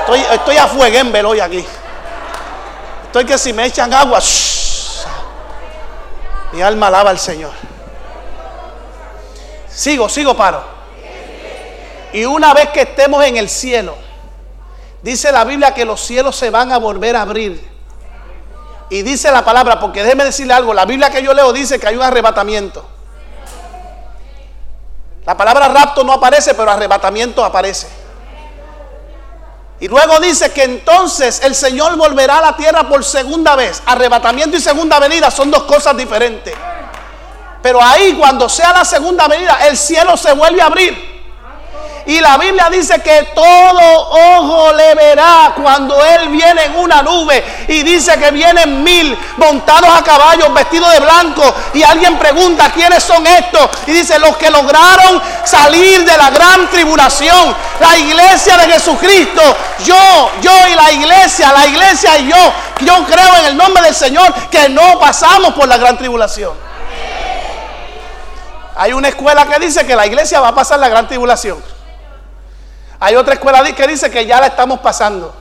Estoy, 0.00 0.20
estoy 0.30 0.56
a 0.56 0.66
fueguembel 0.68 1.26
hoy 1.26 1.40
aquí. 1.40 1.66
Estoy 3.06 3.24
que 3.24 3.36
si 3.38 3.52
me 3.52 3.66
echan 3.66 3.92
agua, 3.92 4.20
mi 6.52 6.62
alma 6.62 6.86
alaba 6.86 7.10
al 7.10 7.18
Señor. 7.18 7.52
Sigo, 9.68 10.08
sigo, 10.08 10.34
paro. 10.34 10.62
Y 12.12 12.24
una 12.24 12.54
vez 12.54 12.68
que 12.70 12.82
estemos 12.82 13.24
en 13.24 13.36
el 13.36 13.50
cielo, 13.50 14.05
dice 15.02 15.32
la 15.32 15.44
Biblia 15.44 15.74
que 15.74 15.84
los 15.84 16.00
cielos 16.00 16.36
se 16.36 16.50
van 16.50 16.72
a 16.72 16.78
volver 16.78 17.16
a 17.16 17.22
abrir. 17.22 17.76
Y 18.88 19.02
dice 19.02 19.30
la 19.30 19.44
palabra, 19.44 19.80
porque 19.80 20.02
déjeme 20.02 20.24
decirle 20.24 20.54
algo, 20.54 20.72
la 20.72 20.84
Biblia 20.84 21.10
que 21.10 21.22
yo 21.22 21.34
leo 21.34 21.52
dice 21.52 21.80
que 21.80 21.88
hay 21.88 21.96
un 21.96 22.02
arrebatamiento. 22.02 22.84
La 25.24 25.36
palabra 25.36 25.68
rapto 25.68 26.04
no 26.04 26.12
aparece, 26.12 26.54
pero 26.54 26.70
arrebatamiento 26.70 27.44
aparece. 27.44 27.88
Y 29.80 29.88
luego 29.88 30.20
dice 30.20 30.52
que 30.52 30.62
entonces 30.62 31.42
el 31.42 31.54
Señor 31.54 31.96
volverá 31.96 32.38
a 32.38 32.40
la 32.40 32.56
tierra 32.56 32.88
por 32.88 33.04
segunda 33.04 33.56
vez. 33.56 33.82
Arrebatamiento 33.84 34.56
y 34.56 34.60
segunda 34.60 34.98
venida 35.00 35.30
son 35.30 35.50
dos 35.50 35.64
cosas 35.64 35.96
diferentes. 35.96 36.54
Pero 37.60 37.82
ahí 37.82 38.14
cuando 38.14 38.48
sea 38.48 38.72
la 38.72 38.84
segunda 38.84 39.26
venida, 39.26 39.66
el 39.66 39.76
cielo 39.76 40.16
se 40.16 40.32
vuelve 40.32 40.62
a 40.62 40.66
abrir. 40.66 41.15
Y 42.06 42.20
la 42.20 42.36
Biblia 42.38 42.70
dice 42.70 43.00
que 43.02 43.32
todo 43.34 44.10
ojo 44.10 44.72
le 44.74 44.94
verá 44.94 45.52
cuando 45.60 46.04
Él 46.04 46.28
viene 46.28 46.66
en 46.66 46.76
una 46.76 47.02
nube. 47.02 47.44
Y 47.66 47.82
dice 47.82 48.16
que 48.16 48.30
vienen 48.30 48.84
mil 48.84 49.18
montados 49.36 49.90
a 49.90 50.04
caballos, 50.04 50.54
vestidos 50.54 50.92
de 50.92 51.00
blanco. 51.00 51.42
Y 51.74 51.82
alguien 51.82 52.16
pregunta, 52.16 52.70
¿quiénes 52.72 53.02
son 53.02 53.26
estos? 53.26 53.68
Y 53.88 53.92
dice, 53.92 54.20
los 54.20 54.36
que 54.36 54.50
lograron 54.50 55.20
salir 55.44 56.04
de 56.04 56.16
la 56.16 56.30
gran 56.30 56.70
tribulación. 56.70 57.56
La 57.80 57.96
iglesia 57.96 58.56
de 58.56 58.72
Jesucristo. 58.72 59.42
Yo, 59.84 60.30
yo 60.42 60.52
y 60.68 60.74
la 60.76 60.92
iglesia, 60.92 61.52
la 61.52 61.66
iglesia 61.66 62.18
y 62.18 62.28
yo. 62.28 62.52
Yo 62.82 63.04
creo 63.04 63.36
en 63.40 63.46
el 63.46 63.56
nombre 63.56 63.82
del 63.82 63.94
Señor 63.94 64.32
que 64.48 64.68
no 64.68 65.00
pasamos 65.00 65.54
por 65.54 65.66
la 65.66 65.76
gran 65.76 65.98
tribulación. 65.98 66.52
Hay 68.76 68.92
una 68.92 69.08
escuela 69.08 69.44
que 69.46 69.58
dice 69.58 69.84
que 69.84 69.96
la 69.96 70.06
iglesia 70.06 70.38
va 70.38 70.48
a 70.48 70.54
pasar 70.54 70.78
la 70.78 70.88
gran 70.88 71.08
tribulación. 71.08 71.75
Hay 72.98 73.14
otra 73.16 73.34
escuela 73.34 73.62
que 73.62 73.86
dice 73.86 74.10
que 74.10 74.26
ya 74.26 74.40
la 74.40 74.46
estamos 74.46 74.80
pasando. 74.80 75.34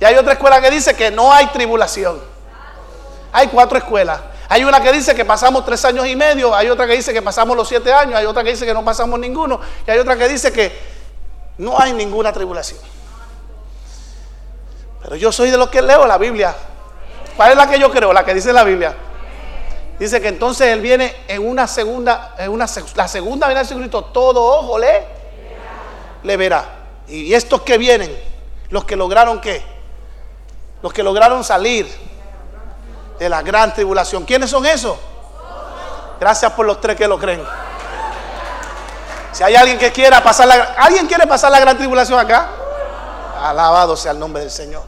Y 0.00 0.04
hay 0.04 0.16
otra 0.16 0.34
escuela 0.34 0.60
que 0.60 0.70
dice 0.70 0.94
que 0.94 1.10
no 1.10 1.32
hay 1.32 1.46
tribulación. 1.48 2.20
Hay 3.32 3.48
cuatro 3.48 3.78
escuelas. 3.78 4.20
Hay 4.48 4.64
una 4.64 4.80
que 4.82 4.90
dice 4.92 5.14
que 5.14 5.24
pasamos 5.24 5.64
tres 5.64 5.84
años 5.84 6.06
y 6.06 6.16
medio, 6.16 6.52
hay 6.52 6.68
otra 6.68 6.84
que 6.86 6.94
dice 6.94 7.12
que 7.12 7.22
pasamos 7.22 7.56
los 7.56 7.68
siete 7.68 7.92
años, 7.92 8.16
hay 8.16 8.26
otra 8.26 8.42
que 8.42 8.50
dice 8.50 8.66
que 8.66 8.74
no 8.74 8.84
pasamos 8.84 9.20
ninguno, 9.20 9.60
y 9.86 9.90
hay 9.92 9.98
otra 10.00 10.16
que 10.16 10.28
dice 10.28 10.52
que 10.52 10.76
no 11.58 11.80
hay 11.80 11.92
ninguna 11.92 12.32
tribulación. 12.32 12.80
Pero 15.02 15.14
yo 15.14 15.30
soy 15.30 15.52
de 15.52 15.56
los 15.56 15.68
que 15.68 15.80
leo 15.80 16.04
la 16.04 16.18
Biblia. 16.18 16.52
¿Cuál 17.36 17.52
es 17.52 17.56
la 17.56 17.70
que 17.70 17.78
yo 17.78 17.92
creo? 17.92 18.12
La 18.12 18.24
que 18.24 18.34
dice 18.34 18.52
la 18.52 18.64
Biblia. 18.64 18.96
Dice 20.00 20.20
que 20.20 20.28
entonces 20.28 20.66
Él 20.66 20.80
viene 20.80 21.14
en 21.28 21.46
una 21.46 21.68
segunda, 21.68 22.34
en 22.36 22.50
una, 22.50 22.66
la 22.96 23.06
segunda 23.06 23.46
venida 23.46 23.60
de 23.60 23.68
Jesucristo, 23.68 24.04
todo 24.06 24.42
ojo 24.42 24.78
lee 24.78 25.19
le 26.22 26.36
verá. 26.36 26.64
Y 27.08 27.34
estos 27.34 27.62
que 27.62 27.78
vienen, 27.78 28.16
los 28.70 28.84
que 28.84 28.96
lograron 28.96 29.40
qué? 29.40 29.62
Los 30.82 30.92
que 30.92 31.02
lograron 31.02 31.42
salir 31.44 31.88
de 33.18 33.28
la 33.28 33.42
gran 33.42 33.74
tribulación. 33.74 34.24
¿Quiénes 34.24 34.50
son 34.50 34.64
esos? 34.64 34.96
Gracias 36.18 36.52
por 36.52 36.66
los 36.66 36.80
tres 36.80 36.96
que 36.96 37.08
lo 37.08 37.18
creen. 37.18 37.42
Si 39.32 39.42
hay 39.42 39.54
alguien 39.54 39.78
que 39.78 39.92
quiera 39.92 40.22
pasar 40.22 40.48
la 40.48 40.54
¿Alguien 40.76 41.06
quiere 41.06 41.26
pasar 41.26 41.50
la 41.50 41.60
gran 41.60 41.76
tribulación 41.76 42.18
acá? 42.18 42.48
Alabado 43.42 43.96
sea 43.96 44.12
el 44.12 44.18
nombre 44.18 44.42
del 44.42 44.50
Señor. 44.50 44.82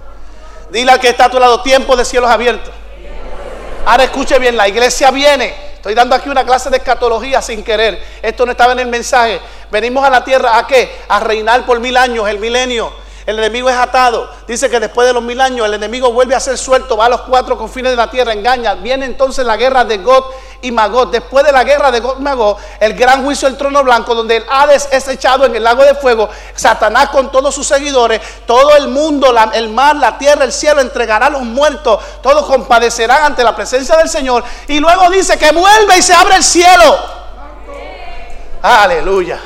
Dile 0.71 0.93
al 0.93 1.01
que 1.01 1.09
está 1.09 1.27
a 1.27 1.31
tu 1.31 1.39
lado, 1.39 1.63
tiempo 1.63 1.97
de 1.97 2.05
cielos 2.05 2.31
abiertos. 2.31 2.73
Ahora 3.87 4.05
escuche 4.05 4.39
bien, 4.39 4.57
la 4.57 4.69
iglesia 4.69 5.11
viene 5.11 5.73
Estoy 5.83 5.97
dando 5.97 6.15
aquí 6.15 6.29
una 6.29 6.45
clase 6.45 6.71
de 6.71 6.77
escatología 6.77 7.43
sin 7.43 7.65
querer. 7.65 8.01
Esto 8.23 8.47
no 8.47 8.53
estaba 8.53 8.71
en 8.71 8.79
el 8.79 8.87
mensaje. 8.87 9.41
Venimos 9.73 10.05
a 10.05 10.11
la 10.11 10.23
tierra 10.23 10.59
a 10.59 10.67
qué? 10.67 11.01
A 11.09 11.19
reinar 11.19 11.65
por 11.65 11.81
mil 11.81 11.97
años, 11.97 12.29
el 12.29 12.39
milenio. 12.39 12.93
El 13.25 13.39
enemigo 13.39 13.71
es 13.71 13.77
atado. 13.77 14.29
Dice 14.47 14.69
que 14.69 14.79
después 14.79 15.07
de 15.07 15.15
los 15.15 15.23
mil 15.23 15.41
años 15.41 15.67
el 15.67 15.73
enemigo 15.73 16.13
vuelve 16.13 16.35
a 16.35 16.41
ser 16.41 16.59
suelto, 16.59 16.95
va 16.95 17.07
a 17.07 17.09
los 17.09 17.23
cuatro 17.23 17.57
confines 17.57 17.93
de 17.93 17.97
la 17.97 18.11
tierra, 18.11 18.35
engaña. 18.35 18.75
Viene 18.75 19.07
entonces 19.07 19.47
la 19.47 19.57
guerra 19.57 19.87
de 19.87 19.97
God 19.97 20.25
y 20.61 20.71
Magot. 20.73 21.11
Después 21.11 21.47
de 21.47 21.53
la 21.53 21.65
guerra 21.65 21.91
de 21.91 22.01
God 22.01 22.19
y 22.19 22.23
Magot, 22.23 22.59
el 22.81 22.93
gran 22.93 23.25
juicio 23.25 23.49
del 23.49 23.57
trono 23.57 23.83
blanco, 23.83 24.15
donde 24.15 24.37
el 24.37 24.45
Hades 24.51 24.91
es 24.93 25.09
echado 25.09 25.47
en 25.47 25.57
el 25.57 25.65
lago 25.65 25.85
de 25.85 25.95
fuego, 25.95 26.29
Satanás 26.55 27.09
con 27.09 27.33
todos 27.33 27.55
sus 27.55 27.67
seguidores, 27.67 28.21
todo 28.45 28.77
el 28.77 28.89
mundo, 28.89 29.35
el 29.55 29.71
mar, 29.71 29.97
la 29.97 30.19
tierra, 30.19 30.45
el 30.45 30.53
cielo, 30.53 30.83
entregará 30.83 31.27
a 31.27 31.31
los 31.31 31.43
muertos. 31.43 31.99
Todos 32.23 32.45
compadecerán 32.45 33.25
ante 33.25 33.43
la 33.43 33.57
presencia 33.57 33.97
del 33.97 34.11
Señor. 34.11 34.45
Y 34.69 34.81
luego 34.81 35.09
dice 35.09 35.39
que 35.39 35.51
vuelve 35.51 35.97
y 35.97 36.03
se 36.03 36.13
abre 36.13 36.37
el 36.37 36.45
cielo. 36.45 36.99
Aleluya. 38.61 39.41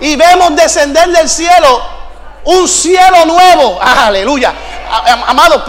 Y 0.00 0.16
vemos 0.16 0.54
descender 0.54 1.08
del 1.08 1.28
cielo 1.28 1.82
un 2.44 2.68
cielo 2.68 3.26
nuevo. 3.26 3.78
Aleluya. 3.80 4.54
Amado, 5.26 5.64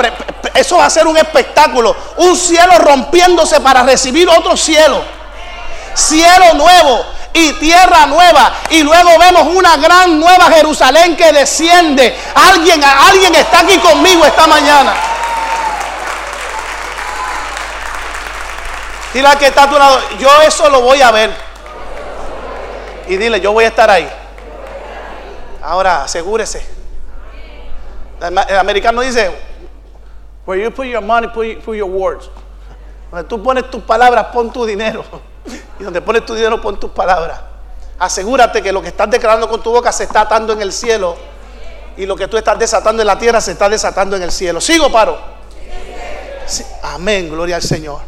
eso 0.53 0.77
va 0.77 0.85
a 0.85 0.89
ser 0.89 1.07
un 1.07 1.17
espectáculo. 1.17 1.95
Un 2.17 2.35
cielo 2.35 2.77
rompiéndose 2.77 3.59
para 3.59 3.83
recibir 3.83 4.29
otro 4.29 4.55
cielo. 4.55 5.03
Cielo 5.93 6.53
nuevo 6.53 7.05
y 7.33 7.53
tierra 7.53 8.05
nueva. 8.05 8.53
Y 8.69 8.83
luego 8.83 9.17
vemos 9.19 9.43
una 9.55 9.77
gran 9.77 10.19
nueva 10.19 10.45
Jerusalén 10.51 11.15
que 11.17 11.31
desciende. 11.31 12.17
Alguien, 12.35 12.83
alguien 12.83 13.35
está 13.35 13.59
aquí 13.59 13.77
conmigo 13.79 14.25
esta 14.25 14.47
mañana. 14.47 14.93
Dile 19.13 19.27
al 19.27 19.39
que 19.39 19.47
está 19.47 19.63
a 19.63 19.69
tu 19.69 19.77
lado, 19.77 19.99
yo 20.19 20.29
eso 20.43 20.69
lo 20.69 20.81
voy 20.81 21.01
a 21.01 21.09
ver. 21.09 21.31
Y 23.07 23.17
dile, 23.17 23.41
yo 23.41 23.51
voy 23.51 23.65
a 23.65 23.69
estar 23.69 23.89
ahí. 23.89 24.07
Ahora, 25.61 26.03
asegúrese. 26.03 26.65
El 28.21 28.57
americano 28.57 29.01
dice, 29.01 29.31
where 30.45 30.61
you 30.61 30.71
put 30.71 30.87
your 30.87 31.01
money, 31.01 31.27
put 31.27 31.75
your 31.75 31.89
words. 31.89 32.29
Donde 33.11 33.27
tú 33.27 33.41
pones 33.41 33.69
tus 33.71 33.83
palabras, 33.83 34.27
pon 34.33 34.51
tu 34.51 34.65
dinero. 34.65 35.03
Y 35.79 35.83
donde 35.83 36.01
pones 36.01 36.25
tu 36.25 36.35
dinero, 36.35 36.61
pon 36.61 36.79
tus 36.79 36.91
palabras. 36.91 37.39
Asegúrate 37.97 38.61
que 38.61 38.71
lo 38.71 38.81
que 38.81 38.89
estás 38.89 39.09
declarando 39.09 39.49
con 39.49 39.63
tu 39.63 39.71
boca 39.71 39.91
se 39.91 40.03
está 40.03 40.21
atando 40.21 40.53
en 40.53 40.61
el 40.61 40.71
cielo. 40.71 41.15
Y 41.97 42.05
lo 42.05 42.15
que 42.15 42.27
tú 42.27 42.37
estás 42.37 42.59
desatando 42.59 43.01
en 43.01 43.07
la 43.07 43.17
tierra 43.17 43.41
se 43.41 43.53
está 43.53 43.67
desatando 43.67 44.15
en 44.15 44.23
el 44.23 44.31
cielo. 44.31 44.61
¿Sigo, 44.61 44.91
paro? 44.91 45.17
Amén, 46.83 47.29
gloria 47.29 47.55
al 47.55 47.61
Señor. 47.61 48.01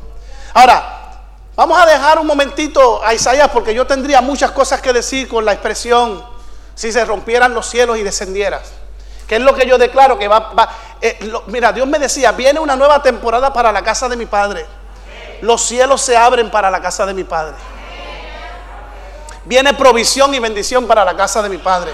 Ahora, 0.54 1.24
vamos 1.56 1.82
a 1.82 1.86
dejar 1.86 2.20
un 2.20 2.28
momentito 2.28 3.04
a 3.04 3.14
Isaías 3.14 3.50
porque 3.52 3.74
yo 3.74 3.88
tendría 3.88 4.22
muchas 4.22 4.52
cosas 4.52 4.82
que 4.82 4.94
decir 4.94 5.28
con 5.28 5.46
la 5.46 5.54
expresión 5.54 6.24
si 6.82 6.92
se 6.92 7.06
rompieran 7.06 7.54
los 7.54 7.68
cielos 7.70 8.00
y 8.00 8.02
descendieras. 8.02 8.72
Que 9.28 9.36
es 9.36 9.42
lo 9.44 9.54
que 9.54 9.68
yo 9.68 9.78
declaro 9.78 10.18
que 10.18 10.28
va... 10.28 10.52
Eh, 11.00 11.32
mira, 11.46 11.72
Dios 11.72 11.88
me 11.88 12.00
decía, 12.00 12.32
viene 12.32 12.60
una 12.60 12.76
nueva 12.76 13.04
temporada 13.04 13.54
para 13.54 13.72
la 13.72 13.84
casa 13.84 14.10
de 14.10 14.16
mi 14.18 14.26
Padre. 14.26 14.66
Los 15.42 15.62
cielos 15.62 16.02
se 16.02 16.18
abren 16.18 16.50
para 16.50 16.72
la 16.72 16.82
casa 16.82 17.06
de 17.06 17.14
mi 17.14 17.24
Padre. 17.24 17.54
Viene 19.46 19.76
provisión 19.76 20.34
y 20.34 20.40
bendición 20.40 20.88
para 20.88 21.06
la 21.06 21.16
casa 21.16 21.44
de 21.44 21.50
mi 21.50 21.60
Padre. 21.60 21.92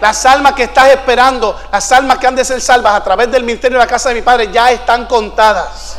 Las 0.00 0.24
almas 0.24 0.54
que 0.54 0.62
estás 0.62 0.88
esperando, 0.88 1.60
las 1.70 1.92
almas 1.92 2.16
que 2.16 2.26
han 2.26 2.34
de 2.34 2.46
ser 2.46 2.62
salvas 2.62 2.94
a 2.94 3.04
través 3.04 3.30
del 3.30 3.44
ministerio 3.44 3.76
de 3.76 3.84
la 3.84 3.90
casa 3.90 4.08
de 4.08 4.14
mi 4.14 4.22
Padre 4.22 4.50
ya 4.50 4.72
están 4.72 5.04
contadas. 5.04 5.98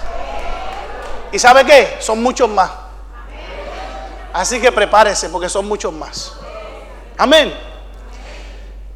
¿Y 1.31 1.37
sabe 1.37 1.63
qué? 1.63 1.97
Son 1.99 2.23
muchos 2.23 2.49
más. 2.49 2.71
Así 4.33 4.59
que 4.59 4.71
prepárese 4.71 5.29
porque 5.29 5.47
son 5.47 5.67
muchos 5.67 5.93
más. 5.93 6.31
Amén. 7.19 7.72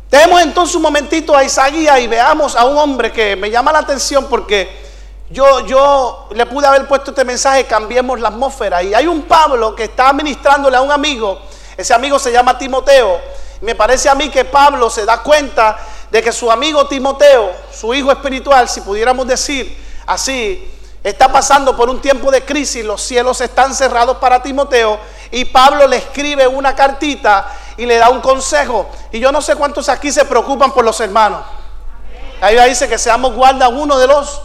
Tenemos 0.09 0.41
entonces 0.41 0.73
un 0.75 0.83
momentito 0.83 1.35
a 1.35 1.43
Isaías 1.43 1.99
y 1.99 2.07
veamos 2.07 2.55
a 2.55 2.63
un 2.63 2.77
hombre 2.77 3.11
que 3.11 3.35
me 3.35 3.51
llama 3.51 3.73
la 3.73 3.79
atención 3.79 4.25
porque 4.29 4.87
yo, 5.29 5.65
yo 5.65 6.29
le 6.31 6.45
pude 6.45 6.65
haber 6.65 6.87
puesto 6.87 7.11
este 7.11 7.25
mensaje, 7.25 7.65
cambiemos 7.65 8.17
la 8.21 8.29
atmósfera. 8.29 8.81
Y 8.81 8.93
hay 8.93 9.05
un 9.05 9.23
Pablo 9.23 9.75
que 9.75 9.83
está 9.85 10.13
ministrándole 10.13 10.77
a 10.77 10.81
un 10.81 10.91
amigo, 10.91 11.41
ese 11.75 11.93
amigo 11.93 12.17
se 12.19 12.31
llama 12.31 12.57
Timoteo. 12.57 13.19
Me 13.59 13.75
parece 13.75 14.07
a 14.07 14.15
mí 14.15 14.29
que 14.29 14.45
Pablo 14.45 14.89
se 14.89 15.03
da 15.03 15.21
cuenta 15.21 15.77
de 16.09 16.23
que 16.23 16.31
su 16.31 16.49
amigo 16.49 16.87
Timoteo, 16.87 17.51
su 17.73 17.93
hijo 17.93 18.09
espiritual, 18.09 18.69
si 18.69 18.79
pudiéramos 18.79 19.27
decir 19.27 19.77
así, 20.05 20.76
está 21.03 21.31
pasando 21.31 21.75
por 21.75 21.89
un 21.89 22.01
tiempo 22.01 22.31
de 22.31 22.43
crisis, 22.43 22.83
los 22.83 23.01
cielos 23.01 23.39
están 23.41 23.73
cerrados 23.73 24.17
para 24.17 24.41
Timoteo 24.41 24.99
y 25.31 25.45
Pablo 25.45 25.87
le 25.87 25.97
escribe 25.97 26.47
una 26.47 26.75
cartita 26.75 27.47
y 27.77 27.85
le 27.85 27.97
da 27.97 28.09
un 28.09 28.21
consejo. 28.21 28.89
Y 29.11 29.19
yo 29.19 29.31
no 29.31 29.41
sé 29.41 29.55
cuántos 29.55 29.89
aquí 29.89 30.11
se 30.11 30.25
preocupan 30.25 30.71
por 30.71 30.83
los 30.83 30.99
hermanos. 30.99 31.41
Ahí 32.41 32.57
dice 32.69 32.87
que 32.87 32.97
seamos 32.97 33.33
guarda 33.33 33.67
uno 33.67 33.97
de 33.97 34.07
los 34.07 34.41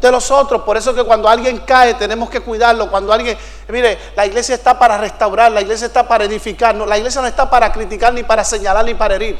de 0.00 0.10
los 0.10 0.30
otros. 0.30 0.62
Por 0.62 0.76
eso 0.76 0.94
que 0.94 1.04
cuando 1.04 1.28
alguien 1.28 1.58
cae 1.58 1.94
tenemos 1.94 2.30
que 2.30 2.40
cuidarlo. 2.40 2.90
Cuando 2.90 3.12
alguien, 3.12 3.36
mire, 3.68 3.98
la 4.14 4.26
iglesia 4.26 4.54
está 4.54 4.78
para 4.78 4.98
restaurar, 4.98 5.52
la 5.52 5.60
iglesia 5.60 5.86
está 5.86 6.06
para 6.06 6.24
edificar. 6.24 6.74
la 6.74 6.98
iglesia 6.98 7.20
no 7.20 7.26
está 7.26 7.48
para 7.48 7.72
criticar, 7.72 8.12
ni 8.12 8.22
para 8.22 8.44
señalar, 8.44 8.84
ni 8.84 8.94
para 8.94 9.14
herir. 9.14 9.38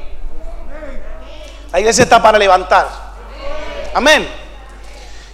La 1.72 1.80
iglesia 1.80 2.04
está 2.04 2.22
para 2.22 2.38
levantar. 2.38 2.88
Amén. 3.94 4.45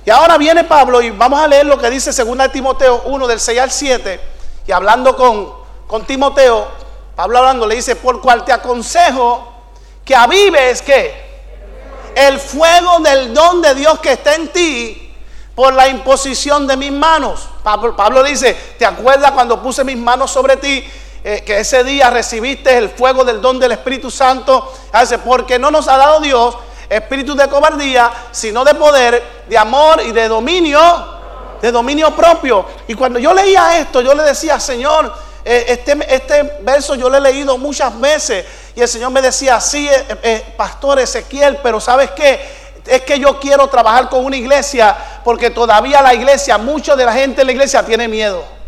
Y 0.05 0.11
ahora 0.11 0.37
viene 0.37 0.65
Pablo 0.65 1.01
y 1.01 1.11
vamos 1.11 1.41
a 1.41 1.47
leer 1.47 1.67
lo 1.67 1.79
que 1.79 1.89
dice 1.89 2.13
2 2.13 2.53
Timoteo 2.53 3.03
1 3.05 3.27
del 3.27 3.39
6 3.39 3.61
al 3.61 3.71
7. 3.71 4.21
Y 4.67 4.73
hablando 4.73 5.17
con, 5.17 5.53
con 5.87 6.05
Timoteo, 6.05 6.67
Pablo 7.15 7.39
hablando 7.39 7.67
le 7.67 7.77
dice, 7.77 7.97
por 7.97 8.21
cual 8.21 8.45
te 8.45 8.53
aconsejo 8.53 9.49
que 10.05 10.17
avives 10.17 10.83
que 10.83 11.33
el 12.15 12.39
fuego 12.39 12.99
del 13.01 13.33
don 13.33 13.63
de 13.63 13.75
Dios 13.75 14.01
que 14.01 14.13
está 14.13 14.35
en 14.35 14.49
ti 14.49 15.15
por 15.55 15.73
la 15.73 15.89
imposición 15.89 16.67
de 16.67 16.77
mis 16.77 16.93
manos. 16.93 17.49
Pablo, 17.63 18.23
dice, 18.23 18.57
¿te 18.79 18.85
acuerdas 18.85 19.33
cuando 19.33 19.63
puse 19.63 19.85
mis 19.85 19.97
manos 19.97 20.31
sobre 20.31 20.57
ti? 20.57 20.85
Eh, 21.25 21.45
que 21.47 21.61
ese 21.61 21.85
día 21.85 22.11
recibiste 22.11 22.77
el 22.77 22.91
fuego 22.91 23.25
del 23.25 23.41
don 23.41 23.61
del 23.61 23.73
Espíritu 23.73 24.11
Santo. 24.11 24.73
Hace, 24.93 25.19
porque 25.19 25.59
no 25.59 25.71
nos 25.71 25.87
ha 25.87 25.97
dado 25.97 26.21
Dios 26.21 26.57
espíritu 26.97 27.35
de 27.35 27.49
cobardía, 27.49 28.11
sino 28.31 28.65
de 28.65 28.75
poder, 28.75 29.23
de 29.49 29.59
amor 29.59 30.03
y 30.05 30.13
de 30.13 30.29
dominio, 30.29 30.81
de 31.61 31.73
dominio 31.73 32.15
propio. 32.15 32.67
Y 32.89 32.95
cuando 32.95 33.19
yo 33.19 33.33
leía 33.33 33.79
esto, 33.79 34.01
yo 34.01 34.15
le 34.15 34.23
decía, 34.23 34.61
Señor, 34.61 35.13
eh, 35.45 35.65
este, 35.69 35.97
este 36.15 36.59
verso 36.61 36.95
yo 36.95 37.09
lo 37.09 37.17
he 37.17 37.21
leído 37.21 37.59
muchas 37.59 37.99
veces 37.99 38.45
y 38.77 38.81
el 38.81 38.89
Señor 38.89 39.11
me 39.11 39.21
decía, 39.21 39.61
sí, 39.61 39.89
eh, 39.89 40.05
eh, 40.23 40.55
pastor 40.57 41.01
Ezequiel, 41.01 41.59
pero 41.63 41.81
¿sabes 41.81 42.11
qué? 42.13 42.63
Es 42.87 43.03
que 43.03 43.19
yo 43.19 43.39
quiero 43.41 43.69
trabajar 43.69 44.09
con 44.09 44.25
una 44.25 44.37
iglesia 44.37 44.97
porque 45.25 45.51
todavía 45.51 46.03
la 46.03 46.15
iglesia, 46.15 46.59
mucha 46.59 46.97
de 46.97 47.05
la 47.05 47.13
gente 47.13 47.41
en 47.41 47.47
la 47.47 47.53
iglesia 47.53 47.83
tiene 47.85 48.09
miedo. 48.09 48.62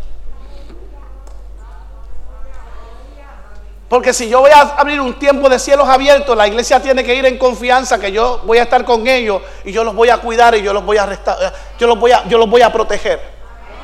Porque 3.87 4.13
si 4.13 4.27
yo 4.27 4.41
voy 4.41 4.51
a 4.51 4.61
abrir 4.61 4.99
un 4.99 5.13
tiempo 5.19 5.47
de 5.47 5.59
cielos 5.59 5.87
abiertos, 5.87 6.35
la 6.35 6.47
iglesia 6.47 6.81
tiene 6.81 7.03
que 7.03 7.13
ir 7.13 7.25
en 7.25 7.37
confianza 7.37 7.99
que 7.99 8.11
yo 8.11 8.41
voy 8.43 8.57
a 8.57 8.63
estar 8.63 8.83
con 8.83 9.05
ellos 9.05 9.41
y 9.63 9.71
yo 9.71 9.83
los 9.83 9.93
voy 9.93 10.09
a 10.09 10.17
cuidar 10.17 10.55
y 10.55 10.63
yo 10.63 10.73
los 10.73 10.83
voy 10.83 10.97
a 10.97 11.05
voy 11.05 12.11
a, 12.11 12.27
yo 12.27 12.37
los 12.37 12.49
voy 12.49 12.61
a 12.63 12.73
proteger. 12.73 13.21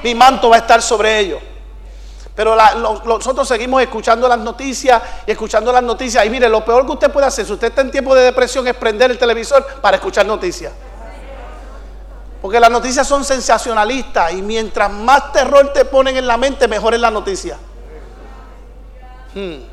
Mi 0.03 0.15
manto 0.15 0.49
va 0.49 0.55
a 0.55 0.59
estar 0.59 0.81
sobre 0.81 1.19
ellos. 1.19 1.39
Pero 2.35 2.55
nosotros 3.05 3.47
seguimos 3.47 3.81
escuchando 3.83 4.27
las 4.27 4.39
noticias 4.39 5.01
y 5.27 5.31
escuchando 5.31 5.71
las 5.71 5.83
noticias. 5.83 6.25
Y 6.25 6.29
mire, 6.31 6.49
lo 6.49 6.65
peor 6.65 6.85
que 6.85 6.93
usted 6.93 7.11
puede 7.11 7.27
hacer 7.27 7.45
si 7.45 7.53
usted 7.53 7.67
está 7.67 7.81
en 7.81 7.91
tiempo 7.91 8.15
de 8.15 8.23
depresión 8.23 8.65
es 8.67 8.73
prender 8.73 9.11
el 9.11 9.19
televisor 9.19 9.63
para 9.81 9.97
escuchar 9.97 10.25
noticias. 10.25 10.73
Porque 12.41 12.59
las 12.59 12.71
noticias 12.71 13.05
son 13.07 13.23
sensacionalistas 13.23 14.33
y 14.33 14.41
mientras 14.41 14.91
más 14.91 15.31
terror 15.31 15.71
te 15.73 15.85
ponen 15.85 16.17
en 16.17 16.25
la 16.25 16.37
mente, 16.37 16.67
mejor 16.67 16.95
es 16.95 16.99
la 16.99 17.11
noticia. 17.11 17.57
Hmm. 19.35 19.70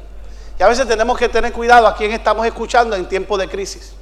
Y 0.59 0.63
a 0.63 0.69
veces 0.69 0.89
tenemos 0.89 1.17
que 1.17 1.29
tener 1.29 1.53
cuidado 1.53 1.87
a 1.87 1.95
quién 1.95 2.13
estamos 2.13 2.45
escuchando 2.47 2.97
en 2.97 3.07
tiempo 3.07 3.39
de 3.39 3.49
crisis. 3.49 3.93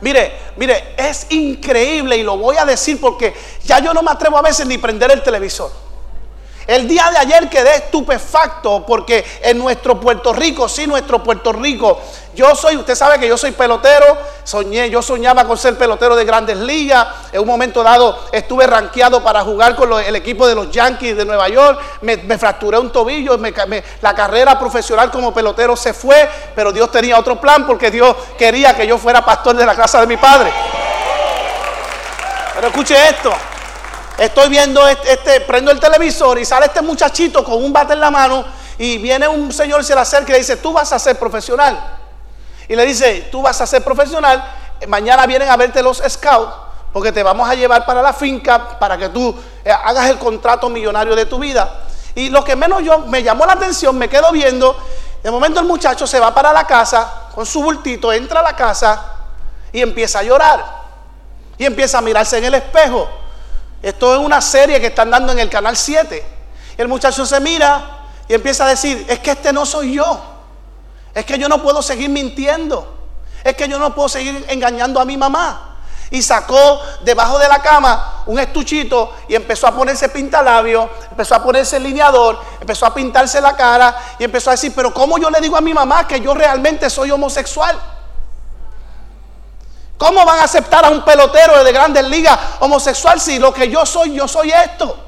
Mire, 0.00 0.32
mire, 0.56 0.94
es 0.96 1.26
increíble 1.30 2.18
y 2.18 2.22
lo 2.22 2.36
voy 2.36 2.56
a 2.56 2.66
decir 2.66 3.00
porque 3.00 3.34
ya 3.64 3.78
yo 3.78 3.94
no 3.94 4.02
me 4.02 4.10
atrevo 4.10 4.36
a 4.36 4.42
veces 4.42 4.66
ni 4.66 4.76
prender 4.76 5.10
el 5.10 5.22
televisor. 5.22 5.85
El 6.66 6.88
día 6.88 7.10
de 7.12 7.18
ayer 7.18 7.48
quedé 7.48 7.76
estupefacto 7.76 8.84
porque 8.84 9.24
en 9.40 9.56
nuestro 9.56 10.00
Puerto 10.00 10.32
Rico, 10.32 10.68
sí, 10.68 10.84
nuestro 10.86 11.22
Puerto 11.22 11.52
Rico, 11.52 12.00
yo 12.34 12.56
soy, 12.56 12.76
usted 12.76 12.96
sabe 12.96 13.20
que 13.20 13.28
yo 13.28 13.38
soy 13.38 13.52
pelotero, 13.52 14.18
soñé, 14.42 14.90
yo 14.90 15.00
soñaba 15.00 15.44
con 15.44 15.56
ser 15.56 15.78
pelotero 15.78 16.16
de 16.16 16.24
grandes 16.24 16.56
ligas, 16.56 17.06
en 17.32 17.40
un 17.40 17.46
momento 17.46 17.84
dado 17.84 18.18
estuve 18.32 18.66
rankeado 18.66 19.22
para 19.22 19.42
jugar 19.42 19.76
con 19.76 19.92
el 19.92 20.16
equipo 20.16 20.46
de 20.48 20.56
los 20.56 20.70
Yankees 20.72 21.16
de 21.16 21.24
Nueva 21.24 21.48
York, 21.48 21.80
me, 22.00 22.16
fracturé 22.36 22.78
un 22.78 22.90
tobillo, 22.90 23.38
la 24.02 24.14
carrera 24.14 24.58
profesional 24.58 25.08
como 25.12 25.32
pelotero 25.32 25.76
se 25.76 25.94
fue, 25.94 26.28
pero 26.56 26.72
Dios 26.72 26.90
tenía 26.90 27.16
otro 27.16 27.40
plan 27.40 27.64
porque 27.64 27.92
Dios 27.92 28.16
quería 28.36 28.74
que 28.74 28.88
yo 28.88 28.98
fuera 28.98 29.24
pastor 29.24 29.56
de 29.56 29.64
la 29.64 29.76
casa 29.76 30.00
de 30.00 30.08
mi 30.08 30.16
padre. 30.16 30.52
Pero 32.54 32.68
escuche 32.68 33.08
esto, 33.08 33.30
Estoy 34.18 34.48
viendo 34.48 34.86
este, 34.88 35.12
este, 35.12 35.40
prendo 35.42 35.70
el 35.70 35.78
televisor 35.78 36.38
y 36.38 36.44
sale 36.44 36.66
este 36.66 36.80
muchachito 36.80 37.44
con 37.44 37.62
un 37.62 37.72
bate 37.72 37.92
en 37.92 38.00
la 38.00 38.10
mano 38.10 38.44
y 38.78 38.98
viene 38.98 39.28
un 39.28 39.52
señor 39.52 39.84
se 39.84 39.94
le 39.94 40.00
acerca 40.00 40.30
y 40.30 40.32
le 40.32 40.38
dice, 40.38 40.56
tú 40.56 40.72
vas 40.72 40.92
a 40.92 40.98
ser 40.98 41.18
profesional. 41.18 41.98
Y 42.68 42.74
le 42.74 42.84
dice, 42.86 43.28
tú 43.30 43.42
vas 43.42 43.60
a 43.60 43.66
ser 43.66 43.84
profesional, 43.84 44.42
mañana 44.88 45.26
vienen 45.26 45.48
a 45.48 45.56
verte 45.56 45.82
los 45.82 46.02
scouts 46.08 46.52
porque 46.92 47.12
te 47.12 47.22
vamos 47.22 47.48
a 47.48 47.54
llevar 47.54 47.84
para 47.84 48.00
la 48.00 48.14
finca 48.14 48.78
para 48.78 48.96
que 48.96 49.10
tú 49.10 49.34
eh, 49.62 49.70
hagas 49.70 50.08
el 50.08 50.18
contrato 50.18 50.70
millonario 50.70 51.14
de 51.14 51.26
tu 51.26 51.38
vida. 51.38 51.82
Y 52.14 52.30
lo 52.30 52.42
que 52.42 52.56
menos 52.56 52.82
yo 52.82 53.00
me 53.00 53.22
llamó 53.22 53.44
la 53.44 53.52
atención, 53.52 53.98
me 53.98 54.08
quedo 54.08 54.32
viendo, 54.32 54.74
de 55.22 55.30
momento 55.30 55.60
el 55.60 55.66
muchacho 55.66 56.06
se 56.06 56.18
va 56.18 56.34
para 56.34 56.54
la 56.54 56.66
casa 56.66 57.28
con 57.34 57.44
su 57.44 57.62
bultito, 57.62 58.10
entra 58.14 58.40
a 58.40 58.42
la 58.42 58.56
casa 58.56 59.12
y 59.72 59.82
empieza 59.82 60.20
a 60.20 60.22
llorar. 60.22 60.64
Y 61.58 61.66
empieza 61.66 61.98
a 61.98 62.00
mirarse 62.00 62.38
en 62.38 62.44
el 62.44 62.54
espejo. 62.54 63.06
Esto 63.86 64.14
es 64.14 64.20
una 64.20 64.40
serie 64.40 64.80
que 64.80 64.88
están 64.88 65.10
dando 65.10 65.30
en 65.30 65.38
el 65.38 65.48
canal 65.48 65.76
7. 65.76 66.26
Y 66.76 66.82
el 66.82 66.88
muchacho 66.88 67.24
se 67.24 67.38
mira 67.38 68.00
y 68.26 68.34
empieza 68.34 68.66
a 68.66 68.70
decir, 68.70 69.06
es 69.08 69.20
que 69.20 69.30
este 69.30 69.52
no 69.52 69.64
soy 69.64 69.94
yo. 69.94 70.20
Es 71.14 71.24
que 71.24 71.38
yo 71.38 71.48
no 71.48 71.62
puedo 71.62 71.80
seguir 71.82 72.10
mintiendo. 72.10 72.98
Es 73.44 73.54
que 73.54 73.68
yo 73.68 73.78
no 73.78 73.94
puedo 73.94 74.08
seguir 74.08 74.44
engañando 74.48 74.98
a 74.98 75.04
mi 75.04 75.16
mamá. 75.16 75.76
Y 76.10 76.20
sacó 76.20 76.80
debajo 77.04 77.38
de 77.38 77.46
la 77.46 77.62
cama 77.62 78.24
un 78.26 78.40
estuchito 78.40 79.14
y 79.28 79.36
empezó 79.36 79.68
a 79.68 79.72
ponerse 79.76 80.08
pintalabio, 80.08 80.90
empezó 81.08 81.36
a 81.36 81.44
ponerse 81.44 81.78
lineador, 81.78 82.40
empezó 82.60 82.86
a 82.86 82.92
pintarse 82.92 83.40
la 83.40 83.54
cara 83.54 83.96
y 84.18 84.24
empezó 84.24 84.50
a 84.50 84.54
decir, 84.54 84.72
pero 84.74 84.92
¿cómo 84.92 85.16
yo 85.16 85.30
le 85.30 85.40
digo 85.40 85.56
a 85.56 85.60
mi 85.60 85.72
mamá 85.72 86.08
que 86.08 86.20
yo 86.20 86.34
realmente 86.34 86.90
soy 86.90 87.12
homosexual? 87.12 87.80
¿Cómo 89.98 90.24
van 90.24 90.40
a 90.40 90.44
aceptar 90.44 90.84
a 90.84 90.90
un 90.90 91.02
pelotero 91.02 91.64
de 91.64 91.72
grandes 91.72 92.04
ligas 92.04 92.38
homosexual 92.60 93.20
si 93.20 93.38
lo 93.38 93.52
que 93.52 93.70
yo 93.70 93.86
soy, 93.86 94.14
yo 94.14 94.28
soy 94.28 94.52
esto? 94.52 95.04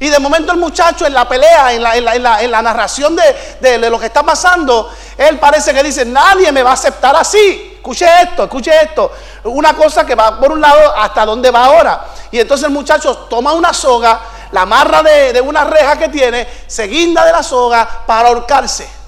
Y 0.00 0.08
de 0.08 0.18
momento 0.18 0.52
el 0.52 0.58
muchacho 0.58 1.06
en 1.06 1.14
la 1.14 1.28
pelea, 1.28 1.72
en 1.72 1.82
la, 1.82 2.62
narración 2.62 3.16
de, 3.16 3.90
lo 3.90 3.98
que 3.98 4.06
está 4.06 4.24
pasando, 4.24 4.90
él 5.16 5.38
parece 5.38 5.72
que 5.72 5.82
dice, 5.82 6.04
nadie 6.04 6.50
me 6.50 6.62
va 6.62 6.70
a 6.70 6.74
aceptar 6.74 7.14
así. 7.14 7.72
Escuche 7.76 8.06
esto, 8.22 8.44
escuche 8.44 8.72
esto. 8.82 9.12
Una 9.44 9.74
cosa 9.74 10.04
que 10.04 10.14
va 10.14 10.40
por 10.40 10.50
un 10.50 10.60
lado 10.60 10.96
hasta 10.96 11.24
dónde 11.24 11.50
va 11.50 11.66
ahora. 11.66 12.06
Y 12.32 12.40
entonces 12.40 12.66
el 12.66 12.72
muchacho 12.72 13.16
toma 13.30 13.52
una 13.52 13.72
soga, 13.72 14.20
la 14.50 14.62
amarra 14.62 15.02
de, 15.02 15.32
de 15.32 15.40
una 15.40 15.64
reja 15.64 15.96
que 15.96 16.08
tiene, 16.08 16.48
se 16.66 16.88
guinda 16.88 17.24
de 17.24 17.32
la 17.32 17.42
soga 17.42 18.02
para 18.06 18.28
ahorcarse. 18.28 19.03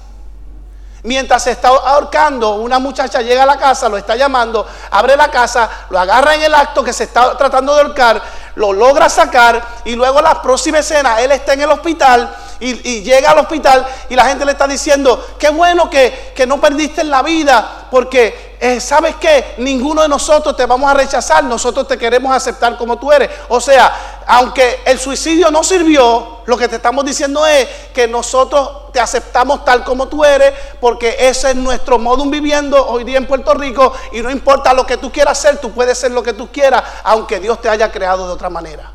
Mientras 1.03 1.43
se 1.43 1.51
está 1.51 1.69
ahorcando, 1.69 2.55
una 2.55 2.79
muchacha 2.79 3.21
llega 3.21 3.43
a 3.43 3.45
la 3.45 3.57
casa, 3.57 3.87
lo 3.87 3.97
está 3.97 4.15
llamando, 4.15 4.67
abre 4.91 5.15
la 5.15 5.29
casa, 5.29 5.69
lo 5.89 5.99
agarra 5.99 6.35
en 6.35 6.43
el 6.43 6.53
acto 6.53 6.83
que 6.83 6.91
se 6.91 7.03
está 7.05 7.37
tratando 7.37 7.75
de 7.75 7.81
ahorcar, 7.81 8.21
lo 8.55 8.73
logra 8.73 9.07
sacar 9.07 9.63
y 9.85 9.95
luego 9.95 10.21
la 10.21 10.41
próxima 10.41 10.79
escena, 10.79 11.21
él 11.21 11.31
está 11.31 11.53
en 11.53 11.61
el 11.61 11.71
hospital 11.71 12.35
y, 12.59 13.03
llega 13.03 13.31
al 13.31 13.39
hospital 13.39 13.85
y 14.09 14.15
la 14.15 14.25
gente 14.25 14.43
le 14.43 14.53
está 14.53 14.67
diciendo, 14.67 15.35
qué 15.37 15.49
bueno 15.49 15.89
que, 15.89 16.33
que 16.35 16.47
no 16.47 16.59
perdiste 16.59 17.03
la 17.03 17.21
vida 17.21 17.87
porque 17.91 18.46
eh, 18.59 18.79
¿sabes 18.81 19.15
qué? 19.17 19.53
Ninguno 19.59 20.01
de 20.01 20.07
nosotros 20.07 20.57
te 20.57 20.65
vamos 20.65 20.89
a 20.89 20.93
rechazar, 20.95 21.43
nosotros 21.43 21.87
te 21.87 21.97
queremos 21.97 22.35
aceptar 22.35 22.75
como 22.75 22.97
tú 22.97 23.11
eres. 23.11 23.29
O 23.49 23.61
sea, 23.61 24.23
aunque 24.25 24.81
el 24.85 24.99
suicidio 24.99 25.51
no 25.51 25.63
sirvió, 25.63 26.39
lo 26.45 26.57
que 26.57 26.67
te 26.67 26.77
estamos 26.77 27.05
diciendo 27.05 27.45
es 27.45 27.67
que 27.93 28.07
nosotros 28.07 28.91
te 28.91 28.99
aceptamos 28.99 29.63
tal 29.63 29.83
como 29.83 30.07
tú 30.07 30.25
eres, 30.25 30.53
porque 30.81 31.15
ese 31.19 31.51
es 31.51 31.55
nuestro 31.55 31.99
modo 31.99 32.25
viviendo 32.25 32.83
hoy 32.87 33.03
día 33.03 33.17
en 33.17 33.27
Puerto 33.27 33.53
Rico 33.53 33.93
y 34.11 34.21
no 34.21 34.31
importa 34.31 34.73
lo 34.73 34.87
que 34.87 34.97
tú 34.97 35.11
quieras 35.11 35.37
ser, 35.37 35.57
tú 35.59 35.71
puedes 35.71 35.97
ser 35.97 36.11
lo 36.11 36.23
que 36.23 36.33
tú 36.33 36.51
quieras, 36.51 36.83
aunque 37.03 37.39
Dios 37.39 37.61
te 37.61 37.69
haya 37.69 37.91
creado 37.91 38.25
de 38.25 38.33
otra 38.33 38.49
manera. 38.49 38.91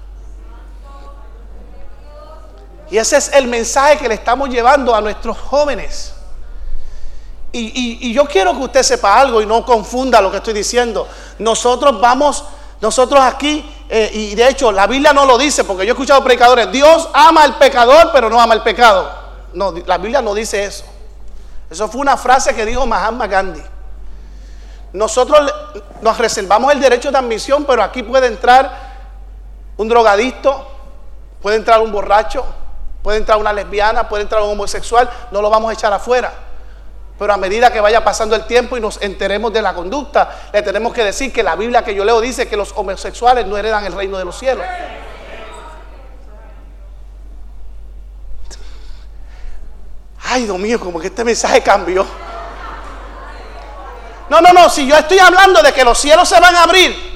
Y 2.90 2.98
ese 2.98 3.16
es 3.16 3.33
el 3.33 3.46
mensaje 3.46 3.96
que 3.98 4.09
le 4.09 4.14
estamos 4.14 4.48
llevando 4.48 4.94
a 4.94 5.01
nuestros 5.01 5.38
jóvenes. 5.38 6.14
Y, 7.54 8.12
yo 8.14 8.24
quiero 8.24 8.52
que 8.52 8.64
usted 8.64 8.82
sepa 8.82 9.20
algo 9.20 9.42
y 9.42 9.46
no 9.46 9.64
confunda 9.64 10.20
lo 10.20 10.30
que 10.30 10.38
estoy 10.38 10.54
diciendo. 10.54 11.06
Nosotros 11.38 12.00
vamos, 12.00 12.44
nosotros 12.80 13.20
aquí, 13.20 13.64
eh, 13.88 14.10
y 14.12 14.34
de 14.34 14.48
hecho 14.48 14.72
la 14.72 14.86
Biblia 14.86 15.12
no 15.12 15.26
lo 15.26 15.36
dice, 15.36 15.64
porque 15.64 15.84
yo 15.84 15.90
he 15.90 15.94
escuchado 15.94 16.24
predicadores, 16.24 16.72
Dios 16.72 17.08
ama 17.12 17.42
al 17.42 17.58
pecador, 17.58 18.10
pero 18.12 18.30
no 18.30 18.40
ama 18.40 18.54
al 18.54 18.62
pecado. 18.62 19.10
No, 19.52 19.74
la 19.84 19.98
Biblia 19.98 20.22
no 20.22 20.32
dice 20.34 20.64
eso. 20.64 20.84
Eso 21.70 21.88
fue 21.88 22.00
una 22.00 22.16
frase 22.16 22.54
que 22.54 22.64
dijo 22.64 22.86
Mahatma 22.86 23.26
Gandhi. 23.26 23.62
Nosotros 24.94 25.52
nos 26.00 26.18
reservamos 26.18 26.72
el 26.72 26.80
derecho 26.80 27.10
de 27.10 27.18
admisión, 27.18 27.64
pero 27.64 27.82
aquí 27.82 28.02
puede 28.02 28.26
entrar 28.26 28.92
un 29.76 29.88
drogadicto, 29.88 30.68
puede 31.40 31.56
entrar 31.56 31.80
un 31.80 31.92
borracho, 31.92 32.44
puede 33.02 33.18
entrar 33.18 33.38
una 33.38 33.52
lesbiana, 33.52 34.08
puede 34.08 34.22
entrar 34.22 34.42
un 34.42 34.50
homosexual, 34.50 35.08
no 35.30 35.42
lo 35.42 35.50
vamos 35.50 35.70
a 35.70 35.74
echar 35.74 35.92
afuera. 35.92 36.32
Pero 37.22 37.35
a 37.35 37.37
medida 37.37 37.72
que 37.72 37.80
vaya 37.80 38.02
pasando 38.02 38.35
el 38.35 38.46
tiempo 38.46 38.76
y 38.76 38.80
nos 38.80 39.00
enteremos 39.00 39.52
de 39.52 39.62
la 39.62 39.72
conducta, 39.74 40.50
le 40.52 40.61
tenemos 40.61 40.92
que 40.92 41.04
decir 41.04 41.32
que 41.32 41.44
la 41.44 41.54
Biblia 41.54 41.85
que 41.85 41.94
yo 41.94 42.04
leo 42.04 42.20
dice 42.20 42.48
que 42.48 42.56
los 42.56 42.72
homosexuales 42.74 43.46
no 43.46 43.56
heredan 43.56 43.85
el 43.85 43.92
reino 43.92 44.18
de 44.18 44.24
los 44.24 44.37
cielos. 44.37 44.66
Ay, 50.24 50.42
Dios 50.42 50.58
mío, 50.58 50.80
como 50.80 50.98
que 50.98 51.06
este 51.06 51.22
mensaje 51.22 51.62
cambió. 51.62 52.04
No, 54.28 54.40
no, 54.40 54.52
no, 54.52 54.68
si 54.68 54.85
yo 54.85 54.96
estoy 54.96 55.20
hablando 55.20 55.62
de 55.62 55.72
que 55.72 55.85
los 55.85 55.96
cielos 55.98 56.28
se 56.28 56.40
van 56.40 56.56
a 56.56 56.64
abrir, 56.64 57.12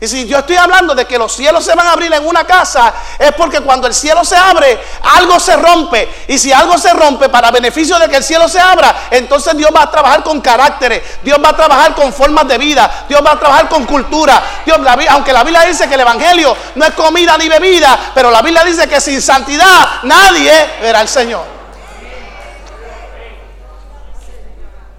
y 0.00 0.06
si 0.06 0.28
yo 0.28 0.38
estoy 0.38 0.54
hablando 0.54 0.94
de 0.94 1.06
que 1.06 1.18
los 1.18 1.32
cielos 1.32 1.64
se 1.64 1.74
van 1.74 1.88
a 1.88 1.92
abrir 1.92 2.12
en 2.12 2.24
una 2.24 2.44
casa, 2.44 2.94
es 3.18 3.32
porque 3.32 3.60
cuando 3.60 3.88
el 3.88 3.94
cielo 3.94 4.24
se 4.24 4.36
abre, 4.36 4.78
algo 5.02 5.40
se 5.40 5.56
rompe. 5.56 6.08
Y 6.28 6.38
si 6.38 6.52
algo 6.52 6.78
se 6.78 6.92
rompe 6.92 7.28
para 7.28 7.50
beneficio 7.50 7.98
de 7.98 8.08
que 8.08 8.16
el 8.16 8.22
cielo 8.22 8.48
se 8.48 8.60
abra, 8.60 9.08
entonces 9.10 9.56
Dios 9.56 9.72
va 9.74 9.82
a 9.82 9.90
trabajar 9.90 10.22
con 10.22 10.40
caracteres, 10.40 11.02
Dios 11.22 11.38
va 11.44 11.48
a 11.48 11.56
trabajar 11.56 11.96
con 11.96 12.12
formas 12.12 12.46
de 12.46 12.58
vida, 12.58 13.06
Dios 13.08 13.20
va 13.26 13.32
a 13.32 13.40
trabajar 13.40 13.68
con 13.68 13.86
cultura. 13.86 14.40
Dios, 14.64 14.78
aunque 15.10 15.32
la 15.32 15.42
Biblia 15.42 15.62
dice 15.62 15.88
que 15.88 15.94
el 15.94 16.00
Evangelio 16.00 16.56
no 16.76 16.84
es 16.84 16.94
comida 16.94 17.36
ni 17.36 17.48
bebida, 17.48 18.12
pero 18.14 18.30
la 18.30 18.40
Biblia 18.40 18.62
dice 18.62 18.88
que 18.88 19.00
sin 19.00 19.20
santidad 19.20 20.04
nadie 20.04 20.52
verá 20.80 21.00
al 21.00 21.08
Señor. 21.08 21.44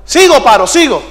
Sigo, 0.04 0.44
paro, 0.44 0.68
sigo. 0.68 1.02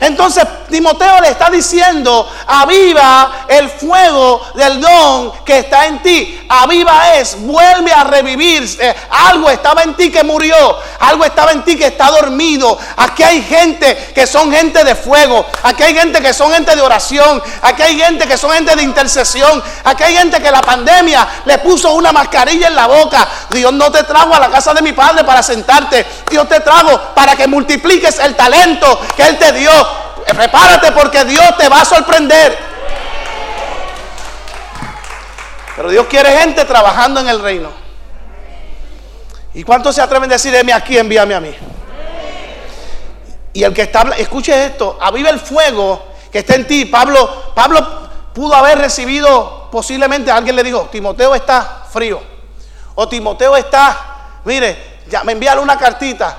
Entonces 0.00 0.44
Timoteo 0.68 1.20
le 1.20 1.30
está 1.30 1.50
diciendo, 1.50 2.30
aviva 2.46 3.46
el 3.48 3.68
fuego 3.70 4.42
del 4.54 4.80
don 4.80 5.32
que 5.44 5.60
está 5.60 5.86
en 5.86 6.02
ti. 6.02 6.46
Aviva 6.48 7.14
es, 7.16 7.40
vuelve 7.40 7.92
a 7.92 8.04
revivir. 8.04 8.64
Eh, 8.80 8.94
algo 9.10 9.50
estaba 9.50 9.82
en 9.82 9.94
ti 9.94 10.10
que 10.10 10.22
murió, 10.22 10.78
algo 11.00 11.24
estaba 11.24 11.52
en 11.52 11.64
ti 11.64 11.76
que 11.76 11.86
está 11.86 12.10
dormido. 12.10 12.78
Aquí 12.96 13.22
hay 13.22 13.42
gente 13.42 14.12
que 14.14 14.26
son 14.26 14.50
gente 14.52 14.84
de 14.84 14.94
fuego, 14.94 15.44
aquí 15.62 15.82
hay 15.82 15.94
gente 15.94 16.20
que 16.20 16.32
son 16.32 16.52
gente 16.52 16.74
de 16.74 16.82
oración, 16.82 17.42
aquí 17.62 17.82
hay 17.82 17.98
gente 17.98 18.26
que 18.26 18.36
son 18.36 18.52
gente 18.52 18.74
de 18.74 18.82
intercesión, 18.82 19.62
aquí 19.84 20.02
hay 20.02 20.16
gente 20.16 20.40
que 20.40 20.50
la 20.50 20.60
pandemia 20.60 21.26
le 21.44 21.58
puso 21.58 21.94
una 21.94 22.12
mascarilla 22.12 22.68
en 22.68 22.76
la 22.76 22.86
boca. 22.86 23.26
Dios 23.50 23.72
no 23.72 23.90
te 23.90 24.04
trajo 24.04 24.34
a 24.34 24.40
la 24.40 24.50
casa 24.50 24.74
de 24.74 24.82
mi 24.82 24.92
padre 24.92 25.24
para 25.24 25.42
sentarte, 25.42 26.06
Dios 26.30 26.48
te 26.48 26.60
trajo 26.60 27.00
para 27.14 27.36
que 27.36 27.46
multipliques 27.46 28.18
el 28.18 28.34
talento 28.36 29.00
que 29.16 29.22
Él 29.22 29.38
te 29.38 29.52
dio 29.52 29.70
prepárate 30.34 30.92
porque 30.92 31.24
Dios 31.24 31.56
te 31.56 31.68
va 31.68 31.82
a 31.82 31.84
sorprender. 31.84 32.58
Pero 35.76 35.90
Dios 35.90 36.06
quiere 36.06 36.36
gente 36.38 36.64
trabajando 36.64 37.20
en 37.20 37.28
el 37.28 37.40
reino. 37.40 37.70
¿Y 39.54 39.62
cuántos 39.62 39.94
se 39.94 40.02
atreven 40.02 40.30
a 40.30 40.34
decir, 40.34 40.54
heme 40.54 40.72
aquí, 40.72 40.98
envíame 40.98 41.34
a 41.34 41.40
mí? 41.40 41.54
Y 43.52 43.64
el 43.64 43.72
que 43.72 43.82
está, 43.82 44.02
escuche 44.16 44.66
esto, 44.66 44.98
aviva 45.00 45.30
el 45.30 45.40
fuego 45.40 46.08
que 46.30 46.40
está 46.40 46.54
en 46.54 46.66
ti. 46.66 46.84
Pablo, 46.84 47.52
Pablo 47.54 48.08
pudo 48.34 48.54
haber 48.54 48.78
recibido, 48.78 49.68
posiblemente 49.70 50.30
alguien 50.30 50.54
le 50.54 50.62
dijo, 50.62 50.88
Timoteo 50.90 51.34
está 51.34 51.84
frío. 51.90 52.20
O 52.94 53.08
Timoteo 53.08 53.56
está, 53.56 54.40
mire, 54.44 55.00
ya 55.08 55.24
me 55.24 55.32
envíale 55.32 55.60
una 55.60 55.78
cartita. 55.78 56.36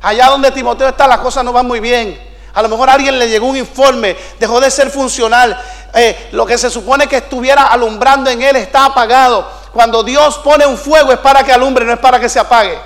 Allá 0.00 0.28
donde 0.28 0.50
Timoteo 0.50 0.88
está, 0.88 1.06
las 1.06 1.18
cosas 1.18 1.44
no 1.44 1.52
van 1.52 1.66
muy 1.66 1.80
bien. 1.80 2.31
A 2.54 2.60
lo 2.62 2.68
mejor 2.68 2.90
a 2.90 2.94
alguien 2.94 3.18
le 3.18 3.28
llegó 3.28 3.46
un 3.46 3.56
informe, 3.56 4.16
dejó 4.38 4.60
de 4.60 4.70
ser 4.70 4.90
funcional. 4.90 5.58
Eh, 5.94 6.28
lo 6.32 6.44
que 6.44 6.58
se 6.58 6.70
supone 6.70 7.06
que 7.06 7.18
estuviera 7.18 7.68
alumbrando 7.68 8.30
en 8.30 8.42
él 8.42 8.56
está 8.56 8.86
apagado. 8.86 9.48
Cuando 9.72 10.02
Dios 10.02 10.38
pone 10.38 10.66
un 10.66 10.76
fuego 10.76 11.12
es 11.12 11.18
para 11.18 11.42
que 11.42 11.52
alumbre, 11.52 11.84
no 11.84 11.94
es 11.94 11.98
para 11.98 12.20
que 12.20 12.28
se 12.28 12.38
apague. 12.38 12.78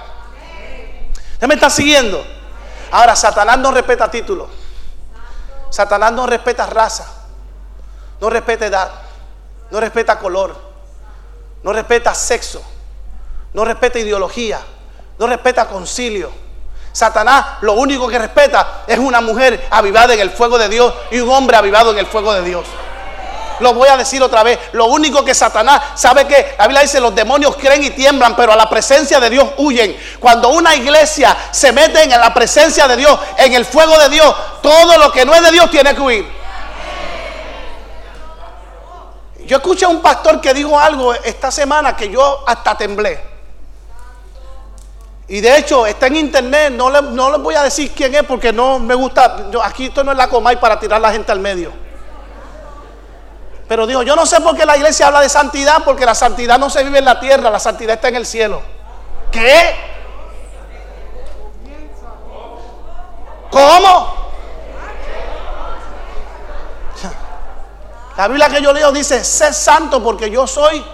¿Usted 1.32 1.48
me 1.48 1.54
está 1.54 1.68
siguiendo? 1.68 2.24
Ahora, 2.92 3.16
Satanás 3.16 3.58
no 3.58 3.72
respeta 3.72 4.08
títulos. 4.08 4.48
Satanás 5.70 6.12
no 6.12 6.26
respeta 6.26 6.66
raza. 6.66 7.06
No 8.20 8.30
respeta 8.30 8.66
edad. 8.66 8.90
No 9.70 9.80
respeta 9.80 10.18
color. 10.18 10.56
No 11.64 11.72
respeta 11.72 12.14
sexo. 12.14 12.62
No 13.52 13.64
respeta 13.64 13.98
ideología. 13.98 14.60
No 15.18 15.26
respeta 15.26 15.66
concilio 15.66 16.45
Satanás 16.96 17.44
lo 17.60 17.74
único 17.74 18.08
que 18.08 18.18
respeta 18.18 18.84
es 18.86 18.98
una 18.98 19.20
mujer 19.20 19.66
avivada 19.70 20.14
en 20.14 20.20
el 20.20 20.30
fuego 20.30 20.56
de 20.56 20.70
Dios 20.70 20.94
y 21.10 21.20
un 21.20 21.28
hombre 21.28 21.54
avivado 21.54 21.90
en 21.90 21.98
el 21.98 22.06
fuego 22.06 22.32
de 22.32 22.40
Dios. 22.40 22.64
Lo 23.60 23.74
voy 23.74 23.86
a 23.90 23.98
decir 23.98 24.22
otra 24.22 24.42
vez. 24.42 24.58
Lo 24.72 24.86
único 24.86 25.22
que 25.22 25.34
Satanás 25.34 25.82
sabe 25.94 26.26
que 26.26 26.54
la 26.56 26.66
Biblia 26.66 26.80
dice 26.80 26.98
los 26.98 27.14
demonios 27.14 27.54
creen 27.56 27.84
y 27.84 27.90
tiemblan, 27.90 28.34
pero 28.34 28.54
a 28.54 28.56
la 28.56 28.70
presencia 28.70 29.20
de 29.20 29.28
Dios 29.28 29.46
huyen. 29.58 29.94
Cuando 30.18 30.48
una 30.48 30.74
iglesia 30.74 31.36
se 31.50 31.70
mete 31.70 32.02
en 32.02 32.10
la 32.12 32.32
presencia 32.32 32.88
de 32.88 32.96
Dios, 32.96 33.18
en 33.36 33.52
el 33.52 33.66
fuego 33.66 33.98
de 33.98 34.08
Dios, 34.08 34.34
todo 34.62 34.96
lo 34.96 35.12
que 35.12 35.26
no 35.26 35.34
es 35.34 35.42
de 35.42 35.52
Dios 35.52 35.70
tiene 35.70 35.94
que 35.94 36.00
huir. 36.00 36.32
Yo 39.44 39.58
escuché 39.58 39.84
a 39.84 39.88
un 39.88 40.00
pastor 40.00 40.40
que 40.40 40.54
dijo 40.54 40.80
algo 40.80 41.12
esta 41.12 41.50
semana 41.50 41.94
que 41.94 42.08
yo 42.08 42.42
hasta 42.46 42.74
temblé. 42.74 43.35
Y 45.28 45.40
de 45.40 45.58
hecho 45.58 45.86
está 45.86 46.06
en 46.06 46.16
internet, 46.16 46.72
no 46.72 46.88
les 46.88 47.02
no 47.02 47.38
voy 47.40 47.56
a 47.56 47.62
decir 47.62 47.92
quién 47.92 48.14
es 48.14 48.22
porque 48.22 48.52
no 48.52 48.78
me 48.78 48.94
gusta, 48.94 49.48
aquí 49.64 49.86
esto 49.86 50.04
no 50.04 50.12
es 50.12 50.18
la 50.18 50.28
Comay 50.28 50.56
para 50.60 50.78
tirar 50.78 51.00
la 51.00 51.10
gente 51.10 51.32
al 51.32 51.40
medio. 51.40 51.72
Pero 53.66 53.86
digo, 53.86 54.02
yo 54.04 54.14
no 54.14 54.24
sé 54.24 54.40
por 54.40 54.56
qué 54.56 54.64
la 54.64 54.76
iglesia 54.76 55.08
habla 55.08 55.20
de 55.20 55.28
santidad, 55.28 55.82
porque 55.84 56.06
la 56.06 56.14
santidad 56.14 56.58
no 56.58 56.70
se 56.70 56.84
vive 56.84 57.00
en 57.00 57.04
la 57.04 57.18
tierra, 57.18 57.50
la 57.50 57.58
santidad 57.58 57.96
está 57.96 58.08
en 58.08 58.16
el 58.16 58.26
cielo. 58.26 58.62
¿Qué? 59.32 59.74
¿Cómo? 63.50 64.14
La 68.16 68.28
Biblia 68.28 68.48
que 68.48 68.62
yo 68.62 68.72
leo 68.72 68.92
dice, 68.92 69.22
sé 69.24 69.52
santo 69.52 70.02
porque 70.02 70.30
yo 70.30 70.46
soy 70.46 70.84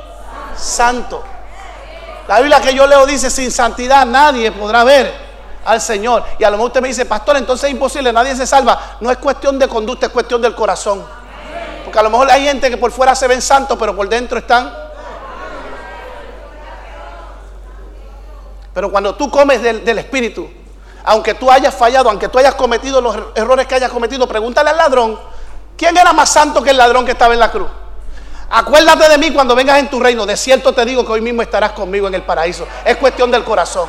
santo. 0.57 1.23
La 2.29 2.39
Biblia 2.39 2.61
que 2.61 2.75
yo 2.75 2.87
leo 2.87 3.05
dice, 3.07 3.31
sin 3.31 3.51
santidad 3.51 4.07
nadie 4.07 4.53
podrá 4.53 4.85
ver 4.85 5.13
al 5.65 5.81
Señor. 5.81 6.25
Y 6.39 6.45
a 6.45 6.51
lo 6.51 6.57
mejor 6.57 6.69
usted 6.69 6.81
me 6.81 6.89
dice, 6.89 7.05
pastor, 7.05 7.37
entonces 7.37 7.65
es 7.65 7.73
imposible, 7.73 8.13
nadie 8.13 8.37
se 8.37 8.47
salva. 8.47 8.97
No 9.01 9.11
es 9.11 9.19
cuestión 9.19 9.59
de 9.59 9.69
conducta, 9.69 10.07
es 10.07 10.13
cuestión 10.13 10.41
del 10.41 10.55
corazón. 10.55 11.05
Porque 11.85 11.99
a 11.99 12.03
lo 12.03 12.11
mejor 12.11 12.31
hay 12.31 12.45
gente 12.45 12.71
que 12.71 12.77
por 12.77 12.91
fuera 12.93 13.15
se 13.15 13.27
ven 13.27 13.43
santos, 13.43 13.77
pero 13.79 13.95
por 13.95 14.09
dentro 14.09 14.39
están... 14.39 14.73
Pero 18.73 18.91
cuando 18.91 19.15
tú 19.15 19.31
comes 19.31 19.61
del, 19.63 19.85
del 19.85 19.99
Espíritu, 19.99 20.49
aunque 21.05 21.35
tú 21.35 21.51
hayas 21.51 21.75
fallado, 21.75 22.09
aunque 22.09 22.29
tú 22.29 22.39
hayas 22.39 22.55
cometido 22.55 23.03
los 23.03 23.15
errores 23.35 23.67
que 23.67 23.75
hayas 23.75 23.91
cometido, 23.91 24.27
pregúntale 24.27 24.71
al 24.71 24.79
ladrón, 24.79 25.19
¿quién 25.77 25.95
era 25.95 26.15
más 26.15 26.31
santo 26.31 26.63
que 26.63 26.71
el 26.71 26.79
ladrón 26.79 27.05
que 27.05 27.13
estaba 27.13 27.35
en 27.35 27.41
la 27.41 27.51
cruz? 27.51 27.69
Acuérdate 28.55 29.09
de 29.09 29.17
mí 29.17 29.31
cuando 29.31 29.55
vengas 29.55 29.79
en 29.79 29.89
tu 29.89 29.99
reino. 29.99 30.27
De 30.27 30.37
cierto 30.37 30.75
te 30.75 30.85
digo 30.85 31.07
que 31.07 31.13
hoy 31.13 31.23
mismo 31.23 31.41
estarás 31.41 31.73
conmigo 31.73 32.07
en 32.07 32.15
el 32.15 32.23
paraíso. 32.23 32.67
Es 32.85 32.99
cuestión 32.99 33.31
del 33.31 33.45
corazón. 33.45 33.89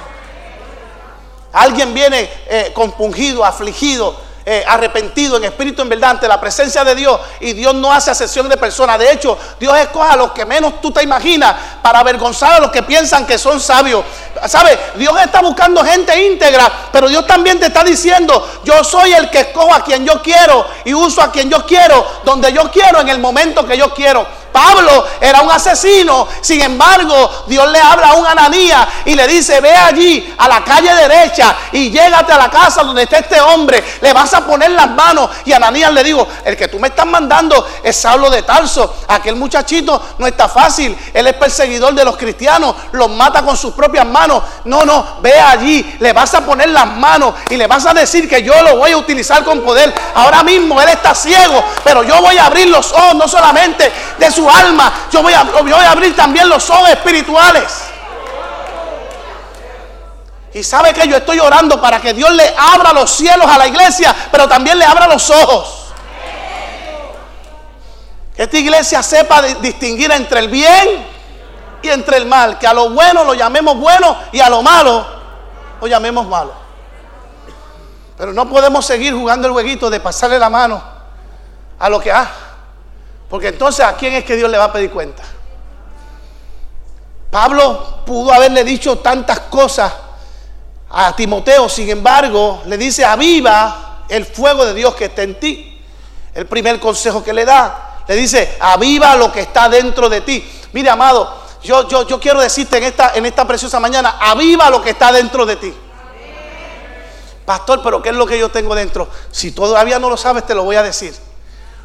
Alguien 1.51 1.93
viene 1.93 2.29
eh, 2.47 2.71
compungido, 2.73 3.43
afligido, 3.43 4.15
eh, 4.45 4.63
arrepentido 4.65 5.35
en 5.35 5.43
espíritu, 5.43 5.81
en 5.81 5.89
verdad, 5.89 6.11
ante 6.11 6.29
la 6.29 6.39
presencia 6.39 6.85
de 6.85 6.95
Dios. 6.95 7.19
Y 7.41 7.51
Dios 7.51 7.75
no 7.75 7.91
hace 7.91 8.11
asesión 8.11 8.47
de 8.47 8.55
personas. 8.55 8.97
De 8.99 9.11
hecho, 9.11 9.37
Dios 9.59 9.77
escoge 9.77 10.09
a 10.09 10.15
los 10.15 10.31
que 10.31 10.45
menos 10.45 10.79
tú 10.79 10.91
te 10.91 11.03
imaginas 11.03 11.53
para 11.81 11.99
avergonzar 11.99 12.53
a 12.53 12.59
los 12.59 12.71
que 12.71 12.83
piensan 12.83 13.27
que 13.27 13.37
son 13.37 13.59
sabios. 13.59 14.05
¿Sabes? 14.47 14.79
Dios 14.95 15.13
está 15.21 15.41
buscando 15.41 15.83
gente 15.83 16.25
íntegra, 16.25 16.71
pero 16.89 17.09
Dios 17.09 17.27
también 17.27 17.59
te 17.59 17.65
está 17.65 17.83
diciendo, 17.83 18.61
yo 18.63 18.81
soy 18.85 19.11
el 19.11 19.29
que 19.29 19.41
escojo 19.41 19.73
a 19.73 19.83
quien 19.83 20.05
yo 20.05 20.21
quiero 20.21 20.65
y 20.85 20.93
uso 20.93 21.21
a 21.21 21.31
quien 21.33 21.49
yo 21.49 21.65
quiero, 21.65 22.05
donde 22.23 22.53
yo 22.53 22.71
quiero, 22.71 23.01
en 23.01 23.09
el 23.09 23.19
momento 23.19 23.65
que 23.67 23.77
yo 23.77 23.93
quiero. 23.93 24.42
Pablo 24.53 25.05
era 25.19 25.41
un 25.41 25.51
asesino. 25.51 26.27
Sin 26.39 26.61
embargo, 26.61 27.43
Dios 27.47 27.69
le 27.69 27.81
habla 27.81 28.09
a 28.09 28.13
un 28.13 28.25
Ananía 28.25 28.87
y 29.03 29.15
le 29.15 29.27
dice, 29.27 29.59
ve 29.59 29.75
allí 29.75 30.33
a 30.37 30.47
la 30.47 30.63
calle 30.63 30.93
derecha 30.93 31.55
y 31.71 31.89
llégate 31.89 32.31
a 32.31 32.37
la 32.37 32.49
casa 32.49 32.83
donde 32.83 33.03
está 33.03 33.17
este 33.17 33.41
hombre. 33.41 33.83
Le 33.99 34.13
vas 34.13 34.33
a 34.33 34.45
poner 34.45 34.71
las 34.71 34.89
manos. 34.91 35.29
Y 35.45 35.51
Ananías 35.51 35.91
le 35.91 36.03
dijo, 36.03 36.27
el 36.45 36.55
que 36.55 36.67
tú 36.67 36.79
me 36.79 36.89
estás 36.89 37.07
mandando 37.07 37.67
es 37.83 37.95
Saulo 37.95 38.29
de 38.29 38.43
Tarso. 38.43 38.95
Aquel 39.07 39.35
muchachito 39.35 40.01
no 40.19 40.27
está 40.27 40.47
fácil. 40.47 40.95
Él 41.13 41.25
es 41.27 41.33
perseguidor 41.33 41.95
de 41.95 42.05
los 42.05 42.15
cristianos. 42.15 42.75
Los 42.91 43.09
mata 43.09 43.41
con 43.41 43.57
sus 43.57 43.73
propias 43.73 44.05
manos. 44.05 44.43
No, 44.65 44.85
no, 44.85 45.17
ve 45.21 45.33
allí. 45.39 45.97
Le 45.99 46.13
vas 46.13 46.33
a 46.35 46.45
poner 46.45 46.69
las 46.69 46.87
manos 46.87 47.33
y 47.49 47.57
le 47.57 47.65
vas 47.65 47.85
a 47.87 47.93
decir 47.93 48.29
que 48.29 48.43
yo 48.43 48.53
lo 48.61 48.77
voy 48.77 48.91
a 48.91 48.97
utilizar 48.97 49.43
con 49.43 49.61
poder. 49.61 49.93
Ahora 50.13 50.43
mismo 50.43 50.79
él 50.79 50.89
está 50.89 51.15
ciego, 51.15 51.63
pero 51.83 52.03
yo 52.03 52.21
voy 52.21 52.37
a 52.37 52.45
abrir 52.45 52.69
los 52.69 52.91
ojos 52.91 53.15
no 53.15 53.27
solamente 53.27 53.91
de 54.19 54.31
su 54.31 54.42
alma, 54.49 54.91
yo 55.11 55.21
voy, 55.21 55.33
a, 55.33 55.91
abrir 55.91 56.15
también 56.15 56.49
los 56.49 56.69
ojos 56.69 56.89
espirituales. 56.89 57.85
Y 60.53 60.63
sabe 60.63 60.93
que 60.93 61.07
yo 61.07 61.17
estoy 61.17 61.39
orando 61.39 61.81
para 61.81 61.99
que 61.99 62.13
Dios 62.13 62.31
le 62.31 62.53
abra 62.55 62.93
los 62.93 63.09
cielos 63.09 63.47
a 63.47 63.57
la 63.57 63.67
iglesia, 63.67 64.15
pero 64.31 64.47
también 64.47 64.77
le 64.77 64.85
abra 64.85 65.07
los 65.07 65.29
ojos. 65.29 65.83
Que 68.35 68.43
esta 68.43 68.57
iglesia 68.57 69.01
sepa 69.03 69.41
distinguir 69.41 70.11
entre 70.11 70.39
el 70.39 70.49
bien 70.49 71.05
y 71.81 71.89
entre 71.89 72.17
el 72.17 72.25
mal. 72.25 72.57
Que 72.59 72.67
a 72.67 72.73
lo 72.73 72.89
bueno 72.89 73.23
lo 73.23 73.33
llamemos 73.33 73.77
bueno 73.77 74.17
y 74.31 74.39
a 74.39 74.49
lo 74.49 74.61
malo 74.61 75.05
lo 75.81 75.87
llamemos 75.87 76.25
malo. 76.27 76.53
Pero 78.17 78.31
no 78.31 78.47
podemos 78.47 78.85
seguir 78.85 79.13
jugando 79.13 79.47
el 79.47 79.53
jueguito 79.53 79.89
de 79.89 79.99
pasarle 79.99 80.39
la 80.39 80.49
mano 80.49 80.81
a 81.79 81.89
lo 81.89 81.99
que 81.99 82.11
ha. 82.11 82.42
Porque 83.33 83.47
entonces 83.47 83.83
a 83.83 83.95
quién 83.95 84.13
es 84.13 84.23
que 84.25 84.35
Dios 84.35 84.47
le 84.47 84.59
va 84.59 84.65
a 84.65 84.71
pedir 84.71 84.91
cuenta. 84.91 85.23
Pablo 87.31 88.03
pudo 88.05 88.31
haberle 88.31 88.63
dicho 88.63 88.99
tantas 88.99 89.39
cosas 89.39 89.91
a 90.87 91.15
Timoteo, 91.15 91.67
sin 91.67 91.89
embargo, 91.89 92.61
le 92.67 92.77
dice, 92.77 93.03
aviva 93.03 94.03
el 94.07 94.27
fuego 94.27 94.67
de 94.67 94.75
Dios 94.75 94.93
que 94.93 95.05
está 95.05 95.23
en 95.23 95.39
ti. 95.39 95.81
El 96.31 96.45
primer 96.45 96.79
consejo 96.79 97.23
que 97.23 97.33
le 97.33 97.43
da, 97.43 98.03
le 98.07 98.15
dice, 98.15 98.55
aviva 98.59 99.15
lo 99.15 99.31
que 99.31 99.39
está 99.39 99.67
dentro 99.67 100.09
de 100.09 100.21
ti. 100.21 100.47
Mire, 100.71 100.91
amado, 100.91 101.35
yo, 101.63 101.87
yo, 101.87 102.05
yo 102.05 102.19
quiero 102.19 102.39
decirte 102.39 102.77
en 102.77 102.83
esta, 102.83 103.13
en 103.15 103.25
esta 103.25 103.47
preciosa 103.47 103.79
mañana, 103.79 104.17
aviva 104.19 104.69
lo 104.69 104.79
que 104.83 104.91
está 104.91 105.11
dentro 105.11 105.43
de 105.47 105.55
ti. 105.55 105.73
Pastor, 107.47 107.81
pero 107.81 107.99
¿qué 107.99 108.09
es 108.09 108.15
lo 108.15 108.27
que 108.27 108.37
yo 108.37 108.49
tengo 108.49 108.75
dentro? 108.75 109.09
Si 109.31 109.53
todavía 109.53 109.97
no 109.97 110.07
lo 110.07 110.17
sabes, 110.17 110.45
te 110.45 110.53
lo 110.53 110.63
voy 110.63 110.75
a 110.75 110.83
decir. 110.83 111.32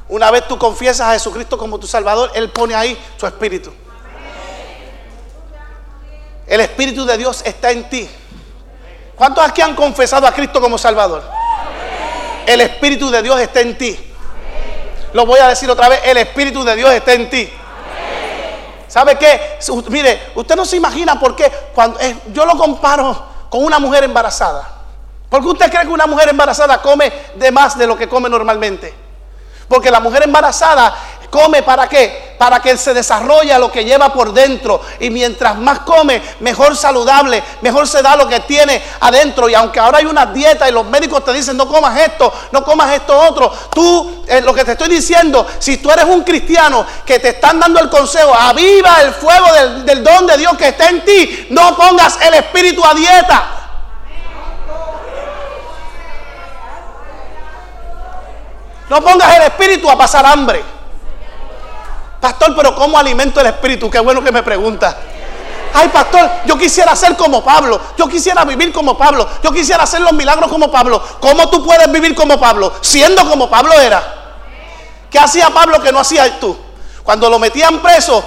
Una 0.09 0.31
vez 0.31 0.49
tú 0.49 0.59
confiesas 0.59 1.09
a 1.09 1.13
Jesucristo 1.13 1.59
como 1.59 1.79
tu 1.79 1.87
Salvador, 1.87 2.31
Él 2.35 2.51
pone 2.51 2.75
ahí 2.75 2.99
su 3.17 3.27
espíritu. 3.27 3.73
El 6.47 6.61
Espíritu 6.63 7.05
de 7.05 7.19
Dios 7.19 7.43
está 7.45 7.71
en 7.71 7.91
ti. 7.91 8.09
¿Cuántos 9.15 9.45
aquí 9.47 9.61
han 9.61 9.75
confesado 9.75 10.27
a 10.27 10.33
Cristo 10.33 10.63
como 10.63 10.79
Salvador? 10.79 11.23
El 12.47 12.63
Espíritu 12.63 13.11
de 13.11 13.23
Dios 13.23 13.39
está 13.39 13.61
en 13.61 13.77
ti. 13.77 13.99
Lo 15.13 15.27
voy 15.27 15.41
a 15.41 15.49
decir 15.49 15.71
otra 15.71 15.91
vez, 15.91 16.01
el 16.05 16.17
Espíritu 16.17 16.65
de 16.65 16.75
Dios 16.75 16.91
está 16.93 17.13
en 17.13 17.29
ti. 17.29 17.51
¿Sabe 18.87 19.19
qué? 19.19 19.59
Mire, 19.91 20.33
usted 20.35 20.57
no 20.57 20.65
se 20.65 20.77
imagina 20.77 21.21
por 21.21 21.37
qué 21.37 21.53
cuando 21.75 22.01
yo 22.33 22.47
lo 22.47 22.57
comparo 22.57 23.27
con 23.51 23.63
una 23.63 23.79
mujer 23.79 24.05
embarazada. 24.05 24.67
¿Por 25.29 25.43
qué 25.43 25.49
usted 25.49 25.71
cree 25.71 25.83
que 25.83 25.89
una 25.89 26.07
mujer 26.07 26.31
embarazada 26.31 26.81
come 26.81 27.13
de 27.35 27.53
más 27.53 27.77
de 27.77 27.87
lo 27.87 27.99
que 27.99 28.09
come 28.09 28.31
normalmente? 28.31 29.08
Porque 29.69 29.91
la 29.91 30.01
mujer 30.01 30.23
embarazada 30.25 30.95
Come 31.31 31.63
para 31.63 31.89
qué? 31.89 32.37
Para 32.39 32.61
que 32.61 32.77
se 32.79 32.95
desarrolle 32.95 33.59
lo 33.59 33.71
que 33.71 33.85
lleva 33.85 34.13
por 34.13 34.33
dentro. 34.33 34.81
Y 34.99 35.11
mientras 35.11 35.57
más 35.57 35.81
come, 35.81 36.23
mejor 36.41 36.75
saludable, 36.75 37.43
mejor 37.61 37.87
se 37.87 38.01
da 38.01 38.17
lo 38.17 38.27
que 38.27 38.41
tiene 38.41 38.83
adentro. 39.01 39.49
Y 39.49 39.55
aunque 39.55 39.79
ahora 39.79 39.99
hay 39.99 40.07
una 40.07 40.27
dieta 40.27 40.69
y 40.69 40.73
los 40.73 40.87
médicos 40.87 41.25
te 41.25 41.33
dicen 41.35 41.57
no 41.57 41.69
comas 41.69 41.99
esto, 42.01 42.33
no 42.53 42.65
comas 42.65 42.95
esto 42.95 43.19
otro, 43.19 43.53
tú, 43.75 44.25
eh, 44.27 44.41
lo 44.41 44.55
que 44.55 44.65
te 44.65 44.73
estoy 44.73 44.89
diciendo, 44.89 45.47
si 45.59 45.77
tú 45.77 45.91
eres 45.91 46.07
un 46.07 46.23
cristiano 46.23 46.87
que 47.05 47.19
te 47.19 47.31
están 47.31 47.61
dando 47.61 47.81
el 47.81 47.91
consejo, 47.91 48.35
aviva 48.35 49.03
el 49.03 49.13
fuego 49.13 49.53
del, 49.53 49.85
del 49.85 50.03
don 50.03 50.27
de 50.27 50.39
Dios 50.39 50.57
que 50.57 50.69
está 50.69 50.89
en 50.89 51.05
ti, 51.05 51.49
no 51.51 51.77
pongas 51.77 52.19
el 52.23 52.35
espíritu 52.35 52.83
a 52.85 52.95
dieta. 52.95 53.58
No 58.89 59.03
pongas 59.03 59.37
el 59.37 59.43
espíritu 59.43 59.91
a 59.91 59.99
pasar 59.99 60.25
hambre. 60.27 60.63
Pastor, 62.21 62.55
pero 62.57 62.75
¿cómo 62.75 62.99
alimento 62.99 63.41
el 63.41 63.47
espíritu? 63.47 63.91
Qué 63.91 64.01
bueno 64.01 64.23
que 64.23 64.33
me 64.33 64.43
pregunta. 64.43 64.97
Ay, 65.75 65.89
pastor, 65.89 66.29
yo 66.47 66.57
quisiera 66.59 66.97
ser 66.97 67.17
como 67.17 67.45
Pablo. 67.45 67.81
Yo 67.97 68.09
quisiera 68.09 68.45
vivir 68.45 68.73
como 68.73 68.97
Pablo. 68.97 69.29
Yo 69.43 69.53
quisiera 69.53 69.85
hacer 69.85 70.01
los 70.01 70.13
milagros 70.13 70.51
como 70.51 70.71
Pablo. 70.71 71.03
¿Cómo 71.21 71.49
tú 71.49 71.65
puedes 71.65 71.91
vivir 71.93 72.15
como 72.15 72.41
Pablo? 72.41 72.73
Siendo 72.81 73.29
como 73.29 73.49
Pablo 73.49 73.73
era. 73.75 74.03
¿Qué 75.11 75.19
hacía 75.19 75.51
Pablo 75.51 75.81
que 75.81 75.93
no 75.93 76.01
hacías 76.01 76.41
tú? 76.41 76.57
Cuando 77.03 77.31
lo 77.31 77.39
metían 77.39 77.79
preso, 77.81 78.23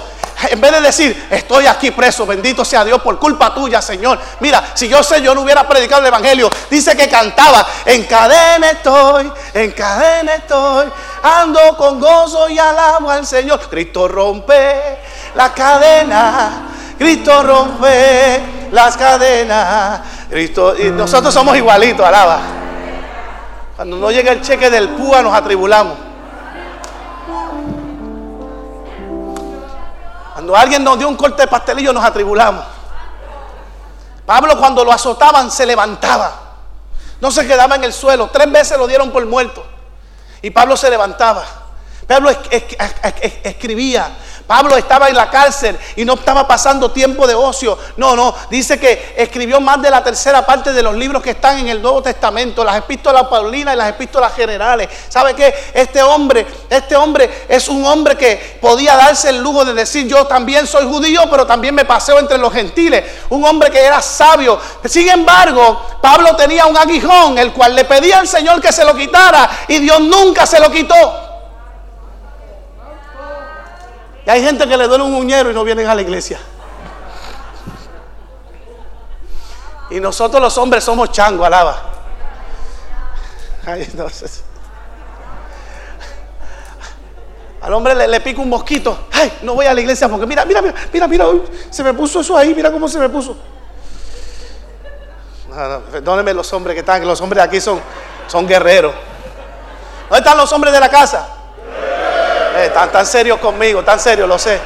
en 0.50 0.60
vez 0.60 0.72
de 0.72 0.80
decir, 0.80 1.28
estoy 1.30 1.66
aquí 1.66 1.90
preso, 1.90 2.26
bendito 2.26 2.64
sea 2.64 2.84
Dios 2.84 3.00
por 3.02 3.18
culpa 3.18 3.54
tuya, 3.54 3.80
Señor. 3.80 4.18
Mira, 4.40 4.62
si 4.74 4.88
yo 4.88 5.02
sé, 5.02 5.22
yo 5.22 5.34
no 5.34 5.42
hubiera 5.42 5.66
predicado 5.66 6.02
el 6.02 6.08
Evangelio. 6.08 6.50
Dice 6.70 6.96
que 6.96 7.08
cantaba, 7.08 7.66
en 7.84 8.04
cadena 8.04 8.70
estoy, 8.70 9.30
en 9.54 9.70
cadena 9.72 10.34
estoy, 10.34 10.88
ando 11.22 11.76
con 11.76 12.00
gozo 12.00 12.48
y 12.48 12.58
alabo 12.58 13.10
al 13.10 13.26
Señor. 13.26 13.60
Cristo 13.68 14.08
rompe 14.08 14.98
la 15.34 15.52
cadena, 15.52 16.68
Cristo 16.98 17.42
rompe 17.42 18.40
las 18.72 18.96
cadenas. 18.96 20.00
Cristo, 20.28 20.74
y 20.76 20.90
nosotros 20.90 21.32
somos 21.32 21.56
igualitos, 21.56 22.06
alaba. 22.06 22.40
Cuando 23.76 23.96
no 23.96 24.10
llega 24.10 24.32
el 24.32 24.42
cheque 24.42 24.70
del 24.70 24.90
púa 24.90 25.22
nos 25.22 25.34
atribulamos. 25.34 26.11
Cuando 30.42 30.56
alguien 30.56 30.82
nos 30.82 30.98
dio 30.98 31.06
un 31.06 31.14
corte 31.14 31.42
de 31.42 31.46
pastelillo 31.46 31.92
nos 31.92 32.02
atribulamos. 32.02 32.64
Pablo 34.26 34.58
cuando 34.58 34.84
lo 34.84 34.90
azotaban 34.90 35.52
se 35.52 35.64
levantaba. 35.64 36.32
No 37.20 37.30
se 37.30 37.46
quedaba 37.46 37.76
en 37.76 37.84
el 37.84 37.92
suelo. 37.92 38.28
Tres 38.32 38.50
veces 38.50 38.76
lo 38.76 38.88
dieron 38.88 39.12
por 39.12 39.24
muerto. 39.24 39.64
Y 40.42 40.50
Pablo 40.50 40.76
se 40.76 40.90
levantaba. 40.90 41.44
Pablo 42.08 42.28
escribía, 43.44 44.10
Pablo 44.46 44.76
estaba 44.76 45.08
en 45.08 45.16
la 45.16 45.30
cárcel 45.30 45.78
y 45.96 46.04
no 46.04 46.14
estaba 46.14 46.46
pasando 46.46 46.90
tiempo 46.90 47.26
de 47.26 47.34
ocio. 47.34 47.78
No, 47.96 48.14
no. 48.16 48.34
Dice 48.50 48.78
que 48.78 49.14
escribió 49.16 49.60
más 49.60 49.80
de 49.80 49.90
la 49.90 50.02
tercera 50.02 50.44
parte 50.44 50.72
de 50.72 50.82
los 50.82 50.94
libros 50.94 51.22
que 51.22 51.30
están 51.30 51.58
en 51.58 51.68
el 51.68 51.80
Nuevo 51.80 52.02
Testamento, 52.02 52.64
las 52.64 52.76
epístolas 52.76 53.24
paulinas 53.24 53.74
y 53.74 53.78
las 53.78 53.90
epístolas 53.90 54.34
generales. 54.34 54.88
¿Sabe 55.08 55.34
qué? 55.34 55.54
Este 55.72 56.02
hombre, 56.02 56.46
este 56.68 56.96
hombre 56.96 57.46
es 57.48 57.68
un 57.68 57.84
hombre 57.84 58.16
que 58.16 58.58
podía 58.60 58.96
darse 58.96 59.30
el 59.30 59.38
lujo 59.38 59.64
de 59.64 59.74
decir, 59.74 60.06
yo 60.06 60.26
también 60.26 60.66
soy 60.66 60.84
judío, 60.86 61.22
pero 61.30 61.46
también 61.46 61.74
me 61.74 61.84
paseo 61.84 62.18
entre 62.18 62.38
los 62.38 62.52
gentiles. 62.52 63.04
Un 63.30 63.44
hombre 63.44 63.70
que 63.70 63.80
era 63.80 64.02
sabio. 64.02 64.58
Sin 64.84 65.08
embargo, 65.08 65.98
Pablo 66.00 66.36
tenía 66.36 66.66
un 66.66 66.76
aguijón, 66.76 67.38
el 67.38 67.52
cual 67.52 67.74
le 67.74 67.84
pedía 67.84 68.18
al 68.18 68.28
Señor 68.28 68.60
que 68.60 68.72
se 68.72 68.84
lo 68.84 68.94
quitara 68.94 69.48
y 69.68 69.78
Dios 69.78 70.00
nunca 70.00 70.46
se 70.46 70.60
lo 70.60 70.70
quitó. 70.70 71.31
Y 74.26 74.30
hay 74.30 74.42
gente 74.42 74.68
que 74.68 74.76
le 74.76 74.86
duele 74.86 75.04
un 75.04 75.14
uñero 75.14 75.50
y 75.50 75.54
no 75.54 75.64
vienen 75.64 75.86
a 75.88 75.94
la 75.94 76.02
iglesia. 76.02 76.38
Y 79.90 80.00
nosotros 80.00 80.40
los 80.40 80.56
hombres 80.58 80.84
somos 80.84 81.10
chango, 81.12 81.44
alaba. 81.44 81.82
Al 87.60 87.72
hombre 87.74 88.08
le, 88.08 88.20
pica 88.20 88.40
un 88.40 88.48
mosquito. 88.48 89.06
Ay, 89.12 89.38
no 89.42 89.54
voy 89.54 89.66
a 89.66 89.74
la 89.74 89.80
iglesia 89.80 90.08
porque 90.08 90.26
mira, 90.26 90.44
mira, 90.44 90.62
mira, 90.62 91.06
mira, 91.06 91.26
se 91.70 91.84
me 91.84 91.92
puso 91.94 92.20
eso 92.20 92.36
ahí, 92.36 92.54
mira 92.54 92.72
cómo 92.72 92.88
se 92.88 92.98
me 92.98 93.08
puso. 93.08 93.36
perdónenme 95.90 96.34
los 96.34 96.52
hombres 96.52 96.74
que 96.74 96.80
están, 96.80 97.00
que 97.00 97.06
los 97.06 97.20
hombres 97.20 97.42
aquí 97.42 97.60
son, 97.60 97.80
son 98.26 98.46
guerreros. 98.46 98.94
¿Dónde 100.08 100.18
están 100.18 100.36
los 100.36 100.50
hombres 100.52 100.72
de 100.72 100.80
la 100.80 100.88
casa? 100.88 101.41
Eh, 102.62 102.66
están 102.66 102.92
tan 102.92 103.04
serios 103.04 103.40
conmigo, 103.40 103.82
tan 103.82 103.98
serios, 103.98 104.28
lo 104.28 104.38
sé. 104.38 104.60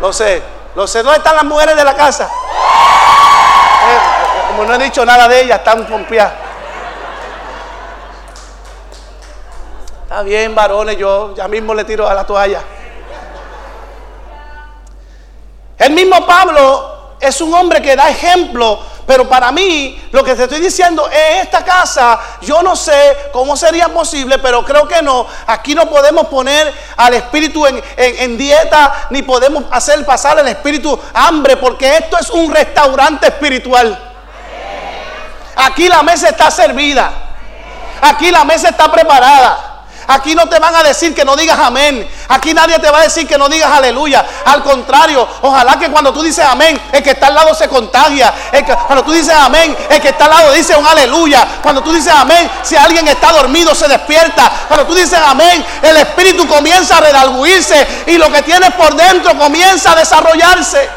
Lo 0.00 0.12
sé. 0.12 0.42
Lo 0.74 0.86
sé. 0.86 1.02
¿Dónde 1.02 1.18
están 1.18 1.36
las 1.36 1.44
mujeres 1.44 1.76
de 1.76 1.84
la 1.84 1.94
casa? 1.94 2.24
Eh, 2.24 3.98
como 4.48 4.64
no 4.64 4.74
he 4.74 4.78
dicho 4.78 5.04
nada 5.04 5.28
de 5.28 5.42
ellas, 5.42 5.58
están 5.58 5.86
pompeadas. 5.86 6.32
Está 10.02 10.22
bien, 10.22 10.54
varones, 10.54 10.96
yo 10.96 11.34
ya 11.34 11.46
mismo 11.46 11.74
le 11.74 11.84
tiro 11.84 12.08
a 12.08 12.14
la 12.14 12.24
toalla. 12.24 12.62
El 15.78 15.92
mismo 15.92 16.26
Pablo 16.26 17.16
es 17.20 17.40
un 17.40 17.52
hombre 17.54 17.82
que 17.82 17.96
da 17.96 18.08
ejemplo 18.08 18.80
pero 19.10 19.28
para 19.28 19.50
mí, 19.50 20.00
lo 20.12 20.22
que 20.22 20.36
te 20.36 20.44
estoy 20.44 20.60
diciendo, 20.60 21.10
en 21.10 21.38
esta 21.38 21.64
casa, 21.64 22.16
yo 22.42 22.62
no 22.62 22.76
sé 22.76 23.16
cómo 23.32 23.56
sería 23.56 23.88
posible, 23.88 24.38
pero 24.38 24.64
creo 24.64 24.86
que 24.86 25.02
no. 25.02 25.26
Aquí 25.48 25.74
no 25.74 25.90
podemos 25.90 26.28
poner 26.28 26.72
al 26.96 27.14
espíritu 27.14 27.66
en, 27.66 28.38
dieta, 28.38 29.08
ni 29.10 29.22
podemos 29.22 29.64
hacer 29.72 30.06
pasar 30.06 30.38
el 30.38 30.46
espíritu 30.46 30.96
hambre, 31.12 31.56
porque 31.56 31.96
esto 31.96 32.18
es 32.20 32.30
un 32.30 32.54
restaurante 32.54 33.26
espiritual. 33.26 33.98
Aquí 35.56 35.88
la 35.88 36.04
mesa 36.04 36.28
está 36.28 36.48
servida. 36.48 37.10
Aquí 38.02 38.30
la 38.30 38.44
mesa 38.44 38.68
está 38.68 38.92
preparada. 38.92 39.69
Aquí 40.10 40.34
no 40.34 40.48
te 40.48 40.58
van 40.58 40.74
a 40.74 40.82
decir 40.82 41.14
que 41.14 41.24
no 41.24 41.36
digas 41.36 41.56
amén. 41.56 42.08
Aquí 42.26 42.52
nadie 42.52 42.80
te 42.80 42.90
va 42.90 42.98
a 42.98 43.02
decir 43.02 43.28
que 43.28 43.38
no 43.38 43.48
digas 43.48 43.70
aleluya. 43.70 44.26
Al 44.44 44.60
contrario, 44.60 45.26
ojalá 45.42 45.78
que 45.78 45.88
cuando 45.88 46.12
tú 46.12 46.20
dices 46.20 46.44
amén, 46.44 46.80
el 46.90 47.00
que 47.00 47.10
está 47.10 47.28
al 47.28 47.36
lado 47.36 47.54
se 47.54 47.68
contagia. 47.68 48.34
cuando 48.88 49.04
tú 49.04 49.12
dices 49.12 49.32
amén, 49.32 49.76
el 49.88 50.00
que 50.00 50.08
está 50.08 50.24
al 50.24 50.30
lado 50.32 50.52
dice 50.52 50.74
un 50.74 50.84
aleluya. 50.84 51.46
Cuando 51.62 51.80
tú 51.80 51.92
dices 51.92 52.12
amén, 52.12 52.50
si 52.64 52.74
alguien 52.74 53.06
está 53.06 53.30
dormido 53.30 53.72
se 53.72 53.86
despierta. 53.86 54.50
Cuando 54.66 54.84
tú 54.84 54.96
dices 54.96 55.16
amén, 55.24 55.64
el 55.80 55.96
espíritu 55.98 56.44
comienza 56.48 56.96
a 56.96 57.00
redalguirse 57.02 58.04
y 58.08 58.18
lo 58.18 58.32
que 58.32 58.42
tienes 58.42 58.72
por 58.72 58.96
dentro 58.96 59.38
comienza 59.38 59.92
a 59.92 59.94
desarrollarse. 59.94 60.90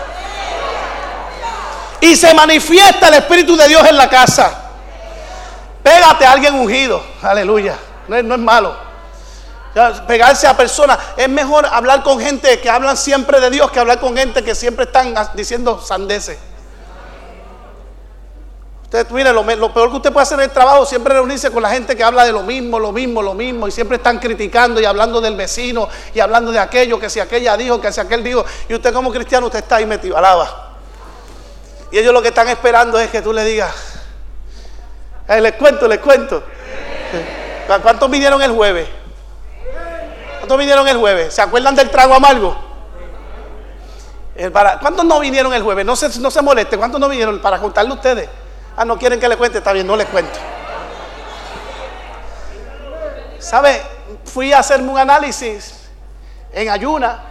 Y 2.02 2.15
se 2.15 2.34
manifiesta 2.34 3.10
el 3.10 3.13
Espíritu 3.13 3.56
de 3.56 3.67
Dios 3.67 3.88
en 3.88 3.95
la 3.95 4.10
casa. 4.10 4.52
Pégate 5.84 6.26
a 6.26 6.32
alguien 6.32 6.56
ungido. 6.56 7.02
Aleluya. 7.21 7.78
no 8.08 8.17
es 8.17 8.39
malo 8.39 8.83
pegarse 10.08 10.48
a 10.48 10.56
personas. 10.56 10.98
Es 11.18 11.30
mejor 11.30 11.66
hablar 11.66 12.04
con 12.04 12.20
gente 12.20 12.60
que 12.60 12.70
hablan 12.70 12.96
siempre 12.96 13.40
de 13.40 13.50
Dios 13.50 13.72
que 13.72 13.80
hablar 13.80 14.00
con 14.00 14.16
gente 14.16 14.44
que 14.44 14.56
siempre 14.56 14.86
están 14.86 15.14
diciendo 15.34 15.82
sandeces. 15.82 16.38
Usted, 18.84 19.10
mire, 19.10 19.34
lo, 19.34 19.74
peor 19.74 19.90
que 19.90 19.96
usted 19.96 20.14
puede 20.14 20.22
hacer 20.22 20.38
en 20.38 20.46
el 20.46 20.52
trabajo 20.52 20.86
siempre 20.86 21.16
reunirse 21.16 21.50
con 21.50 21.64
la 21.64 21.72
gente 21.72 21.96
que 21.96 22.04
habla 22.04 22.26
de 22.26 22.32
lo 22.32 22.44
mismo, 22.44 22.78
lo 22.78 22.92
mismo, 22.92 23.24
lo 23.24 23.34
mismo, 23.34 23.68
y 23.68 23.72
siempre 23.72 23.98
están 23.98 24.20
criticando 24.20 24.80
y 24.80 24.86
hablando 24.86 25.20
del 25.20 25.36
vecino 25.36 25.90
y 26.14 26.20
hablando 26.20 26.52
de 26.52 26.60
aquello, 26.60 27.00
que 27.00 27.10
si 27.10 27.20
aquella 27.20 27.58
dijo, 27.58 27.82
que 27.82 27.92
si 27.92 28.00
aquel 28.00 28.24
dijo, 28.24 28.46
y 28.70 28.76
usted 28.76 28.94
como 28.94 29.12
cristiano, 29.12 29.48
usted 29.48 29.60
está 29.60 29.78
ahí 29.78 29.88
metido, 29.88 30.16
alaba. 30.16 30.74
Y 31.92 31.98
ellos 31.98 32.14
lo 32.14 32.22
que 32.22 32.28
están 32.28 32.48
esperando 32.50 33.00
es 33.00 33.10
que 33.10 33.24
tú 33.24 33.34
le 33.34 33.44
digas, 33.44 33.74
les 35.28 35.54
cuento, 35.54 35.88
les 35.88 35.98
cuento. 35.98 36.44
¿Cuántos 37.82 38.12
vinieron 38.12 38.44
el 38.44 38.52
jueves? 38.52 38.88
¿Cuántos 40.43 40.58
vinieron 40.58 40.86
el 40.89 40.97
jueves? 40.97 41.34
¿Se 41.34 41.41
acuerdan 41.41 41.73
del 41.73 41.89
trago 41.89 42.13
amargo? 42.13 42.53
¿Cuántos 44.82 45.06
no 45.06 45.21
vinieron 45.21 45.53
el 45.53 45.63
jueves? 45.63 45.86
No 45.86 45.95
se, 45.95 46.19
no 46.19 46.29
se 46.29 46.41
moleste, 46.41 46.77
¿cuántos 46.77 46.99
no 46.99 47.08
vinieron 47.08 47.39
para 47.39 47.60
contarle 47.60 47.91
a 47.91 47.93
ustedes? 47.93 48.29
Ah, 48.75 48.84
no 48.84 48.97
quieren 48.97 49.21
que 49.21 49.29
le 49.29 49.38
cuente, 49.38 49.60
está 49.60 49.71
bien, 49.71 49.88
no 49.88 49.95
les 49.95 50.06
cuento. 50.08 50.38
¿Sabe? 53.39 53.82
Fui 54.25 54.51
a 54.51 54.60
hacerme 54.60 54.89
un 54.89 54.97
análisis 54.97 55.89
en 56.51 56.67
ayuna. 56.67 57.23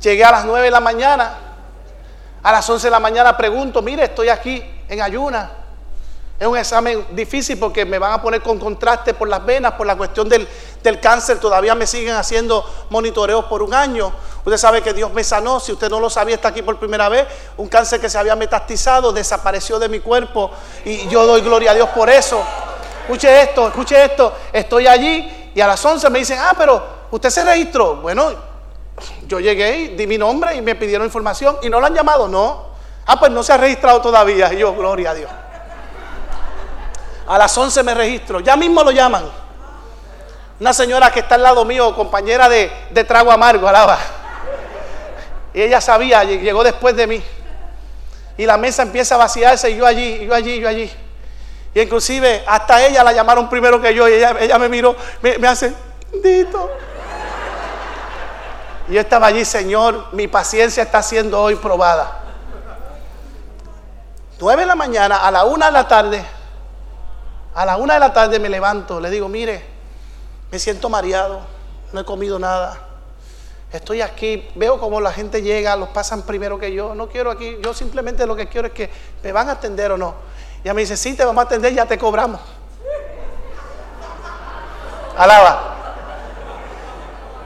Llegué 0.00 0.24
a 0.24 0.32
las 0.32 0.44
9 0.44 0.64
de 0.64 0.70
la 0.72 0.80
mañana. 0.80 1.38
A 2.42 2.50
las 2.50 2.68
11 2.68 2.88
de 2.88 2.90
la 2.90 2.98
mañana 2.98 3.36
pregunto, 3.36 3.82
mire, 3.82 4.02
estoy 4.02 4.30
aquí 4.30 4.68
en 4.88 5.00
ayuna. 5.00 5.48
Es 6.40 6.46
un 6.46 6.56
examen 6.56 7.06
difícil 7.10 7.58
porque 7.58 7.84
me 7.84 7.98
van 7.98 8.14
a 8.14 8.22
poner 8.22 8.40
con 8.40 8.58
contraste 8.58 9.12
por 9.12 9.28
las 9.28 9.44
venas, 9.44 9.74
por 9.74 9.86
la 9.86 9.94
cuestión 9.94 10.26
del, 10.26 10.48
cáncer. 10.98 11.38
Todavía 11.38 11.74
me 11.74 11.86
siguen 11.86 12.14
haciendo 12.14 12.64
monitoreos 12.88 13.44
por 13.44 13.62
un 13.62 13.74
año. 13.74 14.10
Usted 14.42 14.56
sabe 14.56 14.80
que 14.80 14.94
Dios 14.94 15.12
me 15.12 15.22
sanó. 15.22 15.60
Si 15.60 15.70
usted 15.70 15.90
no 15.90 16.00
lo 16.00 16.08
sabía, 16.08 16.36
está 16.36 16.48
aquí 16.48 16.62
por 16.62 16.78
primera 16.78 17.10
vez. 17.10 17.26
Un 17.58 17.68
cáncer 17.68 18.00
que 18.00 18.08
se 18.08 18.16
había 18.16 18.36
metastizado, 18.36 19.12
desapareció 19.12 19.78
de 19.78 19.90
mi 19.90 20.00
cuerpo. 20.00 20.50
Y 20.86 21.06
yo 21.08 21.26
doy 21.26 21.42
gloria 21.42 21.72
a 21.72 21.74
Dios 21.74 21.90
por 21.90 22.08
eso. 22.08 22.42
Escuche 23.02 23.42
esto, 23.42 23.68
escuche 23.68 24.02
esto. 24.02 24.32
Estoy 24.50 24.86
allí 24.86 25.50
y 25.54 25.60
a 25.60 25.66
las 25.66 25.84
11 25.84 26.08
me 26.08 26.20
dicen, 26.20 26.38
ah, 26.40 26.54
pero 26.56 26.82
usted 27.10 27.28
se 27.28 27.44
registró. 27.44 27.96
Bueno, 27.96 28.32
yo 29.26 29.40
llegué, 29.40 29.88
di 29.94 30.06
mi 30.06 30.16
nombre 30.16 30.56
y 30.56 30.62
me 30.62 30.74
pidieron 30.74 31.06
información. 31.06 31.58
¿Y 31.60 31.68
no 31.68 31.80
lo 31.80 31.86
han 31.86 31.94
llamado? 31.94 32.28
No. 32.28 32.70
Ah, 33.04 33.20
pues 33.20 33.30
no 33.30 33.42
se 33.42 33.52
ha 33.52 33.58
registrado 33.58 34.00
todavía. 34.00 34.50
Y 34.54 34.56
yo, 34.56 34.74
gloria 34.74 35.10
a 35.10 35.14
Dios. 35.14 35.30
A 37.30 37.38
las 37.38 37.56
11 37.56 37.84
me 37.84 37.94
registro. 37.94 38.40
Ya 38.40 38.56
mismo 38.56 38.82
lo 38.82 38.90
llaman. 38.90 39.22
Una 40.58 40.72
señora 40.72 41.12
que 41.12 41.20
está 41.20 41.36
al 41.36 41.44
lado 41.44 41.64
mío, 41.64 41.94
compañera 41.94 42.48
de, 42.48 43.04
trago 43.06 43.30
amargo, 43.30 43.68
alaba. 43.68 43.96
Y 45.54 45.62
ella 45.62 45.80
sabía, 45.80 46.24
llegó 46.24 46.64
después 46.64 46.96
de 46.96 47.06
mí. 47.06 47.22
Y 48.36 48.46
la 48.46 48.56
mesa 48.56 48.82
empieza 48.82 49.14
a 49.14 49.18
vaciarse 49.18 49.70
y 49.70 49.76
yo 49.76 49.86
allí, 49.86 50.26
yo 50.26 50.34
allí, 50.34 50.58
yo 50.58 50.68
allí. 50.68 50.90
Y 51.72 51.80
inclusive 51.80 52.42
hasta 52.48 52.84
ella 52.84 53.04
la 53.04 53.12
llamaron 53.12 53.48
primero 53.48 53.80
que 53.80 53.94
yo 53.94 54.08
y 54.08 54.14
ella, 54.14 54.58
me 54.58 54.68
miró, 54.68 54.96
me, 55.22 55.46
hace, 55.46 55.72
Dito. 56.12 56.68
Y 58.88 58.94
yo 58.94 59.00
estaba 59.00 59.28
allí, 59.28 59.44
Señor, 59.44 60.06
mi 60.10 60.26
paciencia 60.26 60.82
está 60.82 61.00
siendo 61.00 61.40
hoy 61.40 61.54
probada. 61.54 62.22
Nueve 64.40 64.62
de 64.62 64.66
la 64.66 64.74
mañana, 64.74 65.18
a 65.18 65.30
la 65.30 65.44
una 65.44 65.66
de 65.66 65.72
la 65.72 65.86
tarde, 65.86 66.24
a 67.54 67.64
la 67.64 67.76
una 67.76 67.94
de 67.94 68.00
la 68.00 68.12
tarde 68.12 68.38
me 68.38 68.48
levanto, 68.48 69.00
le 69.00 69.10
digo, 69.10 69.28
mire, 69.28 69.64
me 70.50 70.58
siento 70.58 70.88
mareado, 70.88 71.40
no 71.92 72.00
he 72.00 72.04
comido 72.04 72.38
nada. 72.38 72.86
Estoy 73.72 74.02
aquí, 74.02 74.48
veo 74.56 74.80
como 74.80 75.00
la 75.00 75.12
gente 75.12 75.42
llega, 75.42 75.76
los 75.76 75.90
pasan 75.90 76.22
primero 76.22 76.58
que 76.58 76.72
yo. 76.72 76.94
No 76.94 77.08
quiero 77.08 77.30
aquí, 77.30 77.56
yo 77.62 77.72
simplemente 77.72 78.26
lo 78.26 78.34
que 78.34 78.48
quiero 78.48 78.66
es 78.66 78.74
que 78.74 78.90
me 79.22 79.30
van 79.30 79.48
a 79.48 79.52
atender 79.52 79.92
o 79.92 79.96
no. 79.96 80.14
Y 80.58 80.62
ella 80.62 80.74
me 80.74 80.80
dice, 80.80 80.96
sí, 80.96 81.14
te 81.14 81.24
vamos 81.24 81.42
a 81.42 81.46
atender, 81.46 81.72
ya 81.72 81.86
te 81.86 81.96
cobramos. 81.96 82.40
Alaba. 85.16 85.76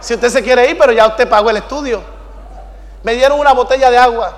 Si 0.01 0.15
usted 0.15 0.29
se 0.31 0.43
quiere 0.43 0.71
ir, 0.71 0.79
pero 0.79 0.93
ya 0.93 1.07
usted 1.07 1.29
pagó 1.29 1.51
el 1.51 1.59
estudio. 1.59 2.03
Me 3.03 3.15
dieron 3.15 3.39
una 3.39 3.53
botella 3.53 3.91
de 3.91 3.99
agua. 3.99 4.35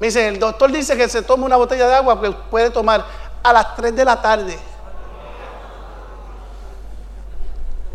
Me 0.00 0.08
dice, 0.08 0.26
el 0.26 0.38
doctor 0.38 0.72
dice 0.72 0.96
que 0.96 1.08
se 1.08 1.22
tome 1.22 1.44
una 1.44 1.56
botella 1.56 1.86
de 1.86 1.94
agua 1.94 2.20
que 2.20 2.30
puede 2.32 2.70
tomar 2.70 3.04
a 3.42 3.52
las 3.52 3.76
3 3.76 3.94
de 3.94 4.04
la 4.04 4.20
tarde. 4.20 4.58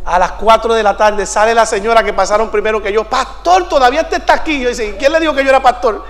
A 0.06 0.20
las 0.20 0.34
4 0.34 0.76
de 0.76 0.84
la 0.84 0.96
tarde 0.96 1.26
sale 1.26 1.56
la 1.56 1.66
señora 1.66 2.04
que 2.04 2.14
pasaron 2.14 2.52
primero 2.52 2.82
que 2.82 2.94
yo. 2.94 3.04
Pastor, 3.06 3.68
todavía 3.68 4.02
usted 4.02 4.18
está 4.18 4.36
aquí. 4.36 4.60
Yo 4.60 4.70
dice, 4.70 4.96
¿quién 4.98 5.12
le 5.12 5.20
dijo 5.20 5.34
que 5.34 5.44
yo 5.44 5.50
era 5.50 5.62
pastor? 5.62 6.06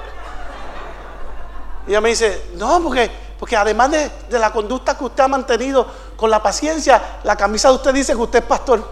Y 1.88 1.92
ella 1.92 2.02
me 2.02 2.10
dice, 2.10 2.50
no, 2.56 2.82
porque, 2.84 3.10
porque 3.40 3.56
además 3.56 3.92
de, 3.92 4.12
de 4.30 4.38
la 4.40 4.52
conducta 4.52 4.98
que 4.98 5.06
usted 5.06 5.24
ha 5.24 5.28
mantenido 5.30 5.88
con 6.18 6.30
la 6.30 6.44
paciencia, 6.44 7.20
la 7.24 7.38
camisa 7.38 7.70
de 7.70 7.76
usted 7.76 7.94
dice 7.94 8.14
que 8.14 8.20
usted 8.20 8.40
es 8.40 8.46
pastor. 8.46 8.84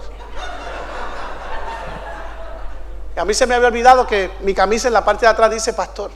A 3.18 3.26
mí 3.26 3.34
se 3.34 3.46
me 3.46 3.56
había 3.56 3.68
olvidado 3.68 4.08
que 4.08 4.32
mi 4.42 4.54
camisa 4.54 4.88
en 4.88 4.94
la 4.94 5.04
parte 5.04 5.26
de 5.26 5.32
atrás 5.32 5.52
dice 5.52 5.74
pastor. 5.74 6.12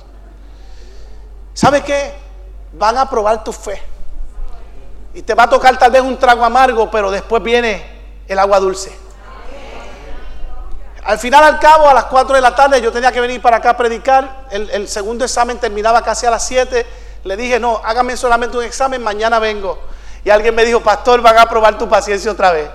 ¿Sabe 1.53 1.83
qué? 1.83 2.13
Van 2.73 2.97
a 2.97 3.09
probar 3.09 3.43
tu 3.43 3.51
fe. 3.51 3.81
Y 5.13 5.23
te 5.23 5.33
va 5.33 5.43
a 5.43 5.49
tocar 5.49 5.77
tal 5.77 5.91
vez 5.91 6.01
un 6.01 6.17
trago 6.17 6.45
amargo, 6.45 6.89
pero 6.89 7.11
después 7.11 7.43
viene 7.43 7.96
el 8.27 8.39
agua 8.39 8.59
dulce. 8.59 8.97
Al 11.03 11.17
final, 11.19 11.43
al 11.43 11.59
cabo, 11.59 11.87
a 11.87 11.93
las 11.93 12.05
4 12.05 12.35
de 12.35 12.41
la 12.41 12.53
tarde, 12.53 12.81
yo 12.81 12.91
tenía 12.91 13.11
que 13.11 13.21
venir 13.21 13.41
para 13.41 13.57
acá 13.57 13.71
a 13.71 13.77
predicar. 13.77 14.47
El, 14.49 14.87
segundo 14.89 15.23
examen 15.23 15.57
terminaba 15.57 16.01
casi 16.01 16.25
a 16.25 16.31
las 16.31 16.45
7. 16.45 16.85
Le 17.23 17.37
dije, 17.37 17.59
no, 17.59 17.81
hágame 17.83 18.17
solamente 18.17 18.57
un 18.57 18.63
examen, 18.63 19.01
mañana 19.01 19.39
vengo. 19.39 19.79
Y 20.25 20.29
alguien 20.29 20.53
me 20.53 20.65
dijo, 20.65 20.81
pastor, 20.81 21.21
van 21.21 21.37
a 21.37 21.45
probar 21.45 21.77
tu 21.77 21.87
paciencia 21.87 22.29
otra 22.29 22.51
vez. 22.51 22.69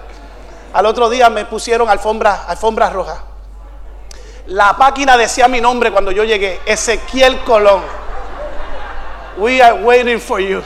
Al 0.72 0.86
otro 0.86 1.10
día 1.10 1.28
me 1.28 1.44
pusieron 1.44 1.90
alfombra, 1.90 2.44
alfombra 2.48 2.88
roja. 2.88 3.22
La 4.46 4.72
máquina 4.72 5.16
decía 5.18 5.46
mi 5.46 5.60
nombre 5.60 5.92
cuando 5.92 6.10
yo 6.10 6.24
llegué, 6.24 6.60
Ezequiel 6.64 7.44
Colón. 7.44 7.82
We 9.36 9.62
are 9.62 9.82
waiting 9.82 10.20
for 10.20 10.40
you 10.40 10.62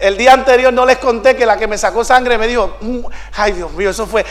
el 0.00 0.16
día 0.16 0.32
anterior 0.32 0.72
no 0.72 0.86
les 0.86 0.98
conté 0.98 1.34
que 1.36 1.44
la 1.44 1.56
que 1.56 1.66
me 1.66 1.76
sacó 1.76 2.04
sangre 2.04 2.38
me 2.38 2.46
dijo, 2.46 2.76
mm, 2.80 3.00
ay 3.36 3.52
Dios 3.52 3.72
mío, 3.72 3.90
eso 3.90 4.06
fue, 4.06 4.24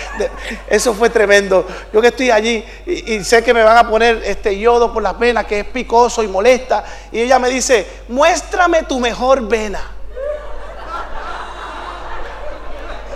eso 0.68 0.94
fue 0.94 1.10
tremendo. 1.10 1.66
Yo 1.92 2.02
que 2.02 2.08
estoy 2.08 2.32
allí 2.32 2.64
y, 2.86 3.24
sé 3.24 3.44
que 3.44 3.54
me 3.54 3.64
van 3.64 3.78
a 3.78 3.90
poner 3.90 4.22
este 4.26 4.58
yodo 4.58 4.94
por 4.94 5.04
las 5.04 5.18
venas, 5.18 5.46
que 5.46 5.62
es 5.62 5.66
picoso 5.66 6.24
y 6.24 6.28
molesta. 6.28 6.84
Y 7.12 7.22
ella 7.22 7.40
me 7.40 7.50
dice, 7.50 7.86
muéstrame 8.08 8.84
tu 8.84 9.00
mejor 9.00 9.48
vena. 9.48 9.82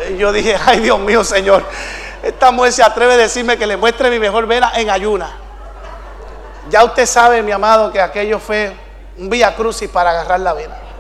Y 0.10 0.18
yo 0.18 0.32
dije, 0.32 0.58
ay 0.66 0.80
Dios 0.80 1.00
mío, 1.00 1.24
Señor, 1.24 1.64
esta 2.24 2.52
mujer 2.52 2.74
se 2.74 2.84
atreve 2.84 3.14
a 3.14 3.18
decirme 3.18 3.58
que 3.58 3.66
le 3.66 3.78
muestre 3.78 4.10
mi 4.10 4.20
mejor 4.20 4.46
vena 4.46 4.72
en 4.76 4.90
ayuna. 4.90 5.38
Ya 6.70 6.84
usted 6.84 7.06
sabe, 7.06 7.42
mi 7.42 7.52
amado, 7.52 7.92
que 7.92 8.02
aquello 8.02 8.40
fue 8.40 8.74
un 9.18 9.30
vía 9.30 9.56
crucis 9.56 9.90
para 9.90 10.12
agarrar 10.12 10.40
la 10.40 10.54
vena. 10.54 10.91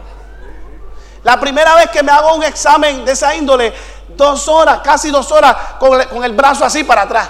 La 1.23 1.39
primera 1.39 1.75
vez 1.75 1.89
que 1.89 2.01
me 2.01 2.11
hago 2.11 2.35
un 2.35 2.43
examen 2.43 3.05
de 3.05 3.11
esa 3.11 3.35
índole, 3.35 3.73
dos 4.15 4.47
horas, 4.47 4.79
casi 4.83 5.11
dos 5.11 5.31
horas, 5.31 5.55
con 5.79 6.23
el, 6.23 6.33
brazo 6.33 6.65
así 6.65 6.83
para 6.83 7.03
atrás. 7.03 7.29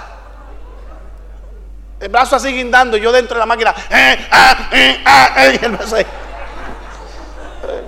El 2.00 2.08
brazo 2.08 2.36
así 2.36 2.52
guindando, 2.52 2.96
yo 2.96 3.12
dentro 3.12 3.34
de 3.34 3.40
la 3.40 3.46
máquina. 3.46 3.74
Eh, 3.90 4.28
ah, 4.30 4.68
eh, 4.72 5.02
ah, 5.04 5.30
eh, 5.36 6.06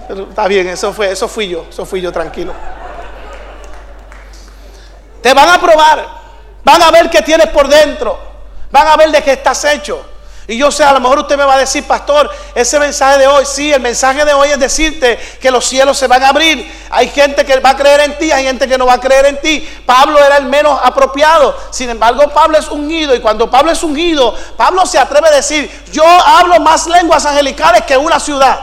Pero 0.06 0.28
está 0.28 0.46
bien, 0.46 0.68
eso 0.68 0.92
fue, 0.92 1.10
eso 1.10 1.26
fui 1.26 1.48
yo, 1.48 1.66
eso 1.68 1.86
fui 1.86 2.00
yo, 2.00 2.12
tranquilo. 2.12 2.52
Te 5.22 5.32
van 5.32 5.48
a 5.48 5.58
probar, 5.58 6.06
van 6.62 6.82
a 6.82 6.90
ver 6.90 7.08
qué 7.08 7.22
tienes 7.22 7.48
por 7.48 7.66
dentro, 7.66 8.18
van 8.70 8.88
a 8.88 8.96
ver 8.96 9.10
de 9.10 9.22
qué 9.22 9.32
estás 9.32 9.64
hecho. 9.64 10.13
Y 10.46 10.58
yo 10.58 10.70
sé, 10.70 10.84
a 10.84 10.92
lo 10.92 11.00
mejor 11.00 11.20
usted 11.20 11.38
me 11.38 11.44
va 11.44 11.54
a 11.54 11.58
decir, 11.58 11.84
pastor, 11.84 12.30
ese 12.54 12.78
mensaje 12.78 13.18
de 13.18 13.26
hoy, 13.26 13.46
sí, 13.46 13.72
el 13.72 13.80
mensaje 13.80 14.26
de 14.26 14.34
hoy 14.34 14.50
es 14.50 14.58
decirte 14.58 15.18
que 15.40 15.50
los 15.50 15.64
cielos 15.64 15.96
se 15.96 16.06
van 16.06 16.22
a 16.22 16.28
abrir. 16.28 16.70
Hay 16.90 17.08
gente 17.08 17.46
que 17.46 17.58
va 17.60 17.70
a 17.70 17.76
creer 17.76 18.00
en 18.00 18.18
ti, 18.18 18.30
hay 18.30 18.44
gente 18.44 18.68
que 18.68 18.76
no 18.76 18.84
va 18.84 18.94
a 18.94 19.00
creer 19.00 19.24
en 19.24 19.40
ti. 19.40 19.66
Pablo 19.86 20.22
era 20.22 20.36
el 20.36 20.44
menos 20.44 20.78
apropiado. 20.82 21.56
Sin 21.70 21.88
embargo, 21.88 22.28
Pablo 22.28 22.58
es 22.58 22.68
ungido 22.68 23.14
y 23.14 23.20
cuando 23.20 23.50
Pablo 23.50 23.72
es 23.72 23.82
ungido, 23.82 24.36
Pablo 24.56 24.84
se 24.84 24.98
atreve 24.98 25.28
a 25.28 25.32
decir, 25.32 25.70
yo 25.90 26.04
hablo 26.04 26.60
más 26.60 26.86
lenguas 26.88 27.24
angelicales 27.24 27.82
que 27.84 27.96
una 27.96 28.20
ciudad, 28.20 28.60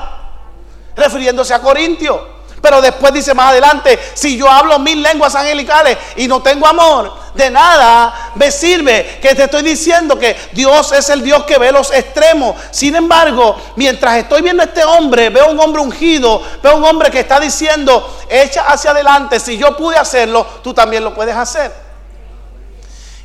refiriéndose 0.95 1.55
a 1.55 1.61
Corintio. 1.61 2.40
Pero 2.61 2.79
después 2.79 3.11
dice 3.11 3.33
más 3.33 3.51
adelante, 3.51 3.99
si 4.13 4.37
yo 4.37 4.49
hablo 4.49 4.77
mil 4.77 5.01
lenguas 5.01 5.33
angelicales 5.33 5.97
y 6.15 6.27
no 6.27 6.41
tengo 6.43 6.67
amor, 6.67 7.11
de 7.33 7.49
nada 7.49 8.31
me 8.35 8.51
sirve 8.51 9.19
que 9.21 9.33
te 9.33 9.45
estoy 9.45 9.63
diciendo 9.63 10.19
que 10.19 10.35
Dios 10.51 10.91
es 10.91 11.09
el 11.09 11.23
Dios 11.23 11.43
que 11.45 11.57
ve 11.57 11.71
los 11.71 11.91
extremos. 11.91 12.55
Sin 12.69 12.95
embargo, 12.95 13.59
mientras 13.77 14.17
estoy 14.17 14.43
viendo 14.43 14.61
a 14.61 14.67
este 14.67 14.83
hombre, 14.83 15.29
veo 15.29 15.49
un 15.49 15.59
hombre 15.59 15.81
ungido, 15.81 16.41
veo 16.61 16.75
un 16.75 16.85
hombre 16.85 17.09
que 17.09 17.21
está 17.21 17.39
diciendo, 17.39 18.19
echa 18.29 18.67
hacia 18.67 18.91
adelante, 18.91 19.39
si 19.39 19.57
yo 19.57 19.75
pude 19.75 19.97
hacerlo, 19.97 20.45
tú 20.63 20.73
también 20.73 21.03
lo 21.03 21.15
puedes 21.15 21.35
hacer. 21.35 21.71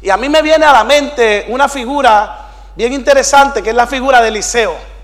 Y 0.00 0.08
a 0.08 0.16
mí 0.16 0.28
me 0.28 0.40
viene 0.40 0.64
a 0.64 0.72
la 0.72 0.84
mente 0.84 1.46
una 1.48 1.68
figura 1.68 2.48
bien 2.74 2.92
interesante, 2.92 3.62
que 3.62 3.70
es 3.70 3.76
la 3.76 3.86
figura 3.86 4.22
de 4.22 4.28
Eliseo. 4.28 4.95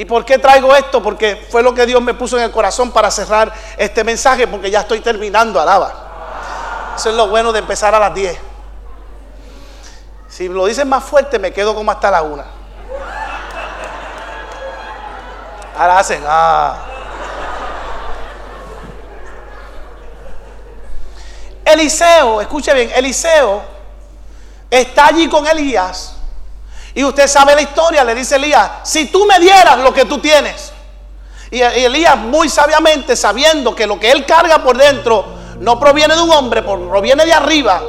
¿Y 0.00 0.06
por 0.06 0.24
qué 0.24 0.38
traigo 0.38 0.74
esto? 0.74 1.02
Porque 1.02 1.46
fue 1.50 1.62
lo 1.62 1.74
que 1.74 1.84
Dios 1.84 2.00
me 2.00 2.14
puso 2.14 2.38
en 2.38 2.44
el 2.44 2.50
corazón 2.50 2.90
para 2.90 3.10
cerrar 3.10 3.52
este 3.76 4.02
mensaje, 4.02 4.46
porque 4.46 4.70
ya 4.70 4.80
estoy 4.80 5.00
terminando, 5.00 5.60
alaba. 5.60 6.94
Eso 6.96 7.10
es 7.10 7.16
lo 7.16 7.28
bueno 7.28 7.52
de 7.52 7.58
empezar 7.58 7.94
a 7.94 7.98
las 7.98 8.14
10. 8.14 8.38
Si 10.26 10.48
lo 10.48 10.64
dicen 10.64 10.88
más 10.88 11.04
fuerte, 11.04 11.38
me 11.38 11.52
quedo 11.52 11.74
como 11.74 11.90
hasta 11.90 12.10
la 12.10 12.22
una. 12.22 12.46
Ahora 15.76 15.98
hacen, 15.98 16.24
ah. 16.26 16.78
Eliseo, 21.62 22.40
escuche 22.40 22.72
bien, 22.72 22.90
Eliseo 22.94 23.60
está 24.70 25.08
allí 25.08 25.28
con 25.28 25.46
Elías. 25.46 26.19
Y 26.94 27.04
usted 27.04 27.28
sabe 27.28 27.54
la 27.54 27.62
historia, 27.62 28.04
le 28.04 28.14
dice 28.14 28.36
Elías, 28.36 28.70
si 28.82 29.06
tú 29.06 29.24
me 29.26 29.38
dieras 29.38 29.78
lo 29.78 29.92
que 29.94 30.04
tú 30.04 30.18
tienes. 30.18 30.72
Y 31.50 31.60
Elías 31.60 32.16
muy 32.16 32.48
sabiamente, 32.48 33.16
sabiendo 33.16 33.74
que 33.74 33.86
lo 33.86 33.98
que 33.98 34.10
él 34.10 34.24
carga 34.24 34.62
por 34.62 34.76
dentro 34.76 35.24
no 35.58 35.78
proviene 35.78 36.14
de 36.14 36.20
un 36.20 36.30
hombre, 36.30 36.62
proviene 36.62 37.24
de 37.24 37.32
arriba. 37.32 37.82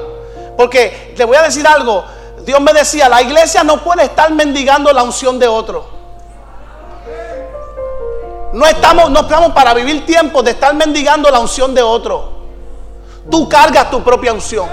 Porque 0.58 1.14
te 1.16 1.24
voy 1.26 1.38
a 1.38 1.44
decir 1.44 1.66
algo, 1.66 2.04
Dios 2.44 2.60
me 2.60 2.74
decía, 2.74 3.08
la 3.08 3.22
iglesia 3.22 3.64
no 3.64 3.84
puede 3.84 4.04
estar 4.04 4.32
mendigando 4.32 4.92
la 4.92 5.04
unción 5.04 5.40
de 5.40 5.48
otro. 5.48 6.02
No 8.54 8.66
estamos, 8.66 9.10
no 9.10 9.22
estamos 9.22 9.54
para 9.54 9.74
vivir 9.74 10.06
tiempos 10.06 10.44
de 10.44 10.52
estar 10.52 10.74
mendigando 10.74 11.30
la 11.30 11.40
unción 11.40 11.74
de 11.74 11.82
otro. 11.82 12.32
Tú 13.30 13.48
cargas 13.48 13.90
tu 13.90 14.04
propia 14.04 14.34
unción. 14.34 14.68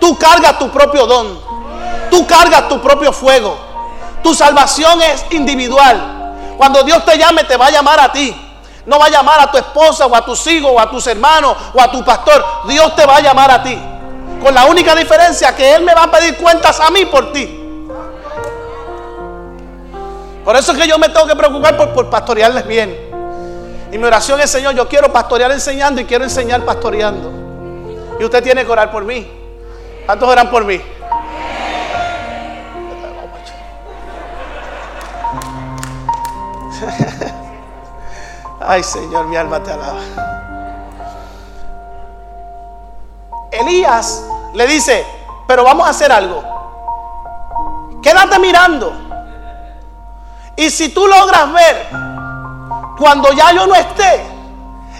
Tú 0.00 0.18
cargas 0.18 0.58
tu 0.58 0.70
propio 0.70 1.06
don. 1.06 1.40
Tú 2.14 2.24
cargas 2.28 2.68
tu 2.68 2.80
propio 2.80 3.12
fuego. 3.12 3.58
Tu 4.22 4.32
salvación 4.36 5.02
es 5.02 5.24
individual. 5.30 6.54
Cuando 6.56 6.84
Dios 6.84 7.04
te 7.04 7.18
llame, 7.18 7.42
te 7.42 7.56
va 7.56 7.66
a 7.66 7.70
llamar 7.72 7.98
a 7.98 8.12
ti. 8.12 8.32
No 8.86 9.00
va 9.00 9.06
a 9.06 9.10
llamar 9.10 9.40
a 9.40 9.50
tu 9.50 9.58
esposa 9.58 10.06
o 10.06 10.14
a 10.14 10.24
tus 10.24 10.46
hijos 10.46 10.70
o 10.72 10.78
a 10.78 10.88
tus 10.88 11.04
hermanos 11.08 11.56
o 11.74 11.80
a 11.80 11.90
tu 11.90 12.04
pastor. 12.04 12.44
Dios 12.68 12.94
te 12.94 13.04
va 13.04 13.16
a 13.16 13.20
llamar 13.20 13.50
a 13.50 13.60
ti. 13.64 13.76
Con 14.40 14.54
la 14.54 14.64
única 14.66 14.94
diferencia 14.94 15.56
que 15.56 15.74
Él 15.74 15.82
me 15.82 15.92
va 15.92 16.04
a 16.04 16.10
pedir 16.12 16.36
cuentas 16.36 16.78
a 16.78 16.88
mí 16.92 17.04
por 17.04 17.32
ti. 17.32 17.46
Por 20.44 20.54
eso 20.54 20.70
es 20.70 20.78
que 20.78 20.86
yo 20.86 20.96
me 21.00 21.08
tengo 21.08 21.26
que 21.26 21.34
preocupar 21.34 21.76
por, 21.92 22.10
pastorearles 22.10 22.64
bien. 22.64 22.96
Y 23.90 23.98
mi 23.98 24.04
oración 24.04 24.40
es, 24.40 24.50
Señor, 24.50 24.76
yo 24.76 24.86
quiero 24.86 25.12
pastorear 25.12 25.50
enseñando 25.50 26.00
y 26.00 26.04
quiero 26.04 26.22
enseñar 26.22 26.64
pastoreando. 26.64 27.32
Y 28.20 28.24
usted 28.24 28.40
tiene 28.40 28.64
que 28.64 28.70
orar 28.70 28.92
por 28.92 29.02
mí. 29.02 29.28
¿Cuántos 30.06 30.28
oran 30.28 30.48
por 30.48 30.64
mí? 30.64 30.80
Ay, 38.60 38.82
Señor, 38.82 39.26
mi 39.26 39.36
alma 39.36 39.62
te 39.62 39.72
alaba. 39.72 40.00
Elías 43.50 44.24
le 44.54 44.66
dice, 44.66 45.06
pero 45.46 45.64
vamos 45.64 45.86
a 45.86 45.90
hacer 45.90 46.10
algo. 46.10 46.42
Quédate 48.02 48.38
mirando. 48.38 48.92
Y 50.56 50.70
si 50.70 50.88
tú 50.90 51.06
logras 51.06 51.52
ver, 51.52 51.88
cuando 52.98 53.32
ya 53.32 53.52
yo 53.52 53.66
no 53.66 53.74
esté, 53.74 54.24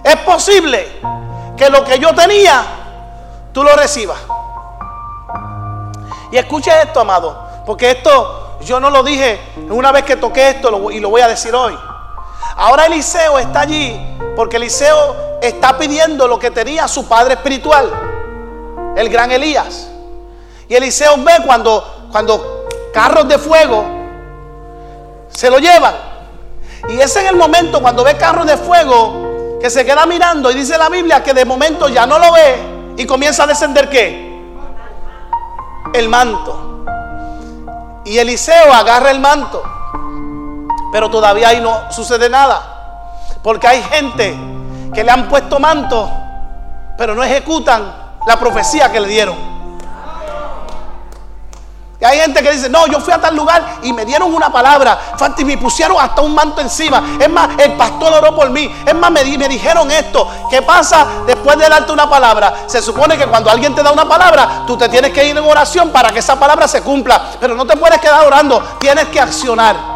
es 0.02 0.16
posible 0.16 1.00
que 1.56 1.70
lo 1.70 1.84
que 1.84 1.98
yo 1.98 2.14
tenía, 2.14 2.62
tú 3.52 3.62
lo 3.62 3.74
recibas. 3.76 4.18
Y 6.30 6.36
escuche 6.36 6.70
esto, 6.82 7.00
amado, 7.00 7.62
porque 7.64 7.92
esto 7.92 8.43
yo 8.64 8.80
no 8.80 8.90
lo 8.90 9.02
dije 9.02 9.40
una 9.70 9.92
vez 9.92 10.04
que 10.04 10.16
toqué 10.16 10.50
esto 10.50 10.90
y 10.90 11.00
lo 11.00 11.10
voy 11.10 11.20
a 11.20 11.28
decir 11.28 11.54
hoy. 11.54 11.76
Ahora 12.56 12.86
Eliseo 12.86 13.38
está 13.38 13.60
allí 13.60 13.98
porque 14.36 14.56
Eliseo 14.56 15.38
está 15.42 15.76
pidiendo 15.76 16.26
lo 16.26 16.38
que 16.38 16.50
tenía 16.50 16.88
su 16.88 17.06
padre 17.06 17.34
espiritual, 17.34 17.90
el 18.96 19.08
gran 19.08 19.30
Elías. 19.30 19.88
Y 20.68 20.74
Eliseo 20.74 21.16
ve 21.18 21.32
cuando, 21.44 22.08
cuando 22.10 22.66
carros 22.92 23.28
de 23.28 23.38
fuego 23.38 23.84
se 25.28 25.50
lo 25.50 25.58
llevan. 25.58 25.94
Y 26.88 27.00
es 27.00 27.14
en 27.16 27.26
el 27.26 27.36
momento 27.36 27.80
cuando 27.80 28.04
ve 28.04 28.16
carros 28.16 28.46
de 28.46 28.56
fuego 28.56 29.58
que 29.60 29.70
se 29.70 29.84
queda 29.84 30.06
mirando 30.06 30.50
y 30.50 30.54
dice 30.54 30.76
la 30.76 30.88
Biblia 30.88 31.22
que 31.22 31.32
de 31.32 31.44
momento 31.44 31.88
ya 31.88 32.06
no 32.06 32.18
lo 32.18 32.32
ve 32.32 32.94
y 32.96 33.06
comienza 33.06 33.44
a 33.44 33.46
descender 33.46 33.88
qué? 33.88 34.42
El 35.92 36.08
manto. 36.08 36.73
Y 38.04 38.18
Eliseo 38.18 38.72
agarra 38.72 39.10
el 39.10 39.20
manto. 39.20 39.62
Pero 40.92 41.10
todavía 41.10 41.48
ahí 41.48 41.60
no 41.60 41.90
sucede 41.90 42.28
nada. 42.28 42.62
Porque 43.42 43.66
hay 43.66 43.82
gente 43.82 44.36
que 44.94 45.02
le 45.02 45.10
han 45.10 45.28
puesto 45.28 45.58
manto, 45.58 46.10
pero 46.96 47.14
no 47.14 47.22
ejecutan 47.22 47.92
la 48.26 48.38
profecía 48.38 48.90
que 48.90 49.00
le 49.00 49.08
dieron. 49.08 49.53
Hay 52.04 52.18
gente 52.18 52.42
que 52.42 52.52
dice, 52.52 52.68
no, 52.68 52.86
yo 52.86 53.00
fui 53.00 53.12
a 53.12 53.20
tal 53.20 53.34
lugar 53.34 53.78
y 53.82 53.92
me 53.92 54.04
dieron 54.04 54.32
una 54.34 54.52
palabra. 54.52 54.98
Y 55.38 55.44
me 55.44 55.56
pusieron 55.56 55.96
hasta 55.98 56.20
un 56.20 56.34
manto 56.34 56.60
encima. 56.60 57.16
Es 57.18 57.30
más, 57.30 57.50
el 57.58 57.72
pastor 57.72 58.12
oró 58.12 58.34
por 58.34 58.50
mí. 58.50 58.70
Es 58.86 58.94
más, 58.94 59.10
me, 59.10 59.24
me 59.38 59.48
dijeron 59.48 59.90
esto. 59.90 60.28
¿Qué 60.50 60.60
pasa 60.62 61.06
después 61.26 61.56
de 61.58 61.68
darte 61.68 61.92
una 61.92 62.08
palabra? 62.08 62.64
Se 62.66 62.82
supone 62.82 63.16
que 63.16 63.26
cuando 63.26 63.50
alguien 63.50 63.74
te 63.74 63.82
da 63.82 63.90
una 63.90 64.06
palabra, 64.06 64.64
tú 64.66 64.76
te 64.76 64.88
tienes 64.88 65.12
que 65.12 65.24
ir 65.24 65.36
en 65.36 65.44
oración 65.44 65.90
para 65.90 66.10
que 66.10 66.18
esa 66.18 66.38
palabra 66.38 66.68
se 66.68 66.82
cumpla. 66.82 67.20
Pero 67.40 67.54
no 67.54 67.66
te 67.66 67.76
puedes 67.76 67.98
quedar 68.00 68.24
orando. 68.26 68.62
Tienes 68.78 69.08
que 69.08 69.20
accionar. 69.20 69.94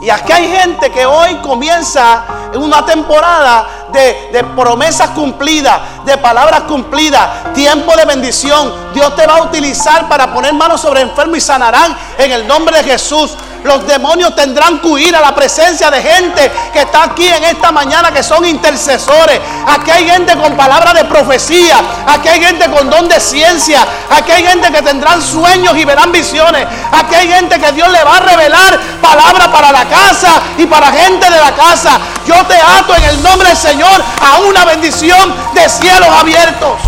Y 0.00 0.10
aquí 0.10 0.32
hay 0.32 0.48
gente 0.48 0.90
que 0.90 1.04
hoy 1.04 1.36
comienza 1.36 2.24
una 2.54 2.84
temporada 2.86 3.66
de, 3.92 4.44
promesas 4.56 5.10
cumplidas, 5.10 6.04
de 6.04 6.16
palabras 6.18 6.62
cumplidas, 6.62 7.52
tiempo 7.54 7.96
de 7.96 8.04
bendición. 8.04 8.92
Dios 8.94 9.14
te 9.16 9.26
va 9.26 9.38
a 9.38 9.42
utilizar 9.42 10.08
para 10.08 10.32
poner 10.32 10.52
manos 10.52 10.80
sobre 10.80 11.00
enfermos 11.00 11.38
y 11.38 11.40
sanarán 11.40 11.96
en 12.18 12.32
el 12.32 12.46
nombre 12.46 12.78
de 12.78 12.84
Jesús. 12.84 13.36
Los 13.64 13.86
demonios 13.86 14.34
tendrán 14.36 14.80
que 14.80 14.86
huir 14.86 15.16
a 15.16 15.20
la 15.20 15.34
presencia 15.34 15.90
de 15.90 16.00
gente 16.00 16.50
que 16.72 16.82
está 16.82 17.04
aquí 17.04 17.26
en 17.26 17.44
esta 17.44 17.72
mañana 17.72 18.12
que 18.12 18.22
son 18.22 18.44
intercesores. 18.44 19.40
Aquí 19.66 19.90
hay 19.90 20.08
gente 20.08 20.36
con 20.36 20.56
palabra 20.56 20.92
de 20.92 21.04
profecía. 21.04 21.76
Aquí 22.06 22.28
hay 22.28 22.40
gente 22.40 22.70
con 22.70 22.88
don 22.88 23.08
de 23.08 23.18
ciencia. 23.20 23.86
Aquí 24.10 24.30
hay 24.30 24.44
gente 24.44 24.70
que 24.70 24.82
tendrán 24.82 25.20
sueños 25.20 25.76
y 25.76 25.84
verán 25.84 26.12
visiones. 26.12 26.66
Aquí 26.92 27.14
hay 27.14 27.28
gente 27.28 27.58
que 27.58 27.72
Dios 27.72 27.88
le 27.90 28.02
va 28.04 28.16
a 28.16 28.20
revelar 28.20 28.80
palabra 29.02 29.50
para 29.50 29.72
la 29.72 29.84
casa 29.84 30.40
y 30.56 30.66
para 30.66 30.92
gente 30.92 31.28
de 31.28 31.38
la 31.38 31.52
casa. 31.52 31.98
Yo 32.26 32.36
te 32.46 32.56
ato 32.56 32.94
en 32.94 33.04
el 33.04 33.22
nombre 33.22 33.48
del 33.48 33.58
Señor 33.58 34.02
a 34.20 34.40
una 34.40 34.64
bendición 34.64 35.34
de 35.54 35.68
cielos 35.68 36.08
abiertos. 36.08 36.78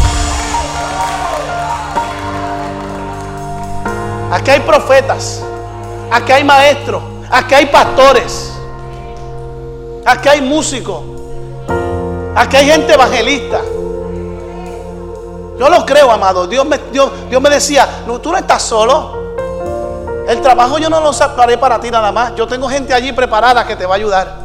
Aquí 4.33 4.53
hay 4.53 4.61
profetas. 4.61 5.41
Aquí 6.11 6.33
hay 6.33 6.45
maestros, 6.45 7.03
aquí 7.31 7.55
hay 7.55 7.67
pastores, 7.67 8.53
aquí 10.05 10.29
hay 10.29 10.41
músicos, 10.41 11.03
aquí 12.35 12.57
hay 12.57 12.67
gente 12.67 12.95
evangelista. 12.95 13.61
Yo 15.59 15.69
lo 15.69 15.85
creo, 15.85 16.11
amado. 16.11 16.47
Dios 16.47 16.67
me, 16.67 16.79
Dios, 16.91 17.11
Dios 17.29 17.41
me 17.41 17.51
decía, 17.51 17.87
no, 18.07 18.19
tú 18.19 18.33
no 18.33 18.39
estás 18.39 18.63
solo. 18.63 19.21
El 20.27 20.41
trabajo 20.41 20.79
yo 20.79 20.89
no 20.89 21.01
lo 21.01 21.13
separé 21.13 21.59
para 21.59 21.79
ti 21.79 21.91
nada 21.91 22.11
más. 22.11 22.35
Yo 22.35 22.47
tengo 22.47 22.69
gente 22.69 22.95
allí 22.95 23.13
preparada 23.13 23.67
que 23.67 23.77
te 23.77 23.85
va 23.85 23.95
a 23.95 23.97
ayudar. 23.97 24.39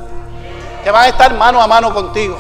Que 0.83 0.91
va 0.91 1.03
a 1.03 1.07
estar 1.07 1.33
mano 1.33 1.61
a 1.61 1.67
mano 1.67 1.93
contigo. 1.93 2.35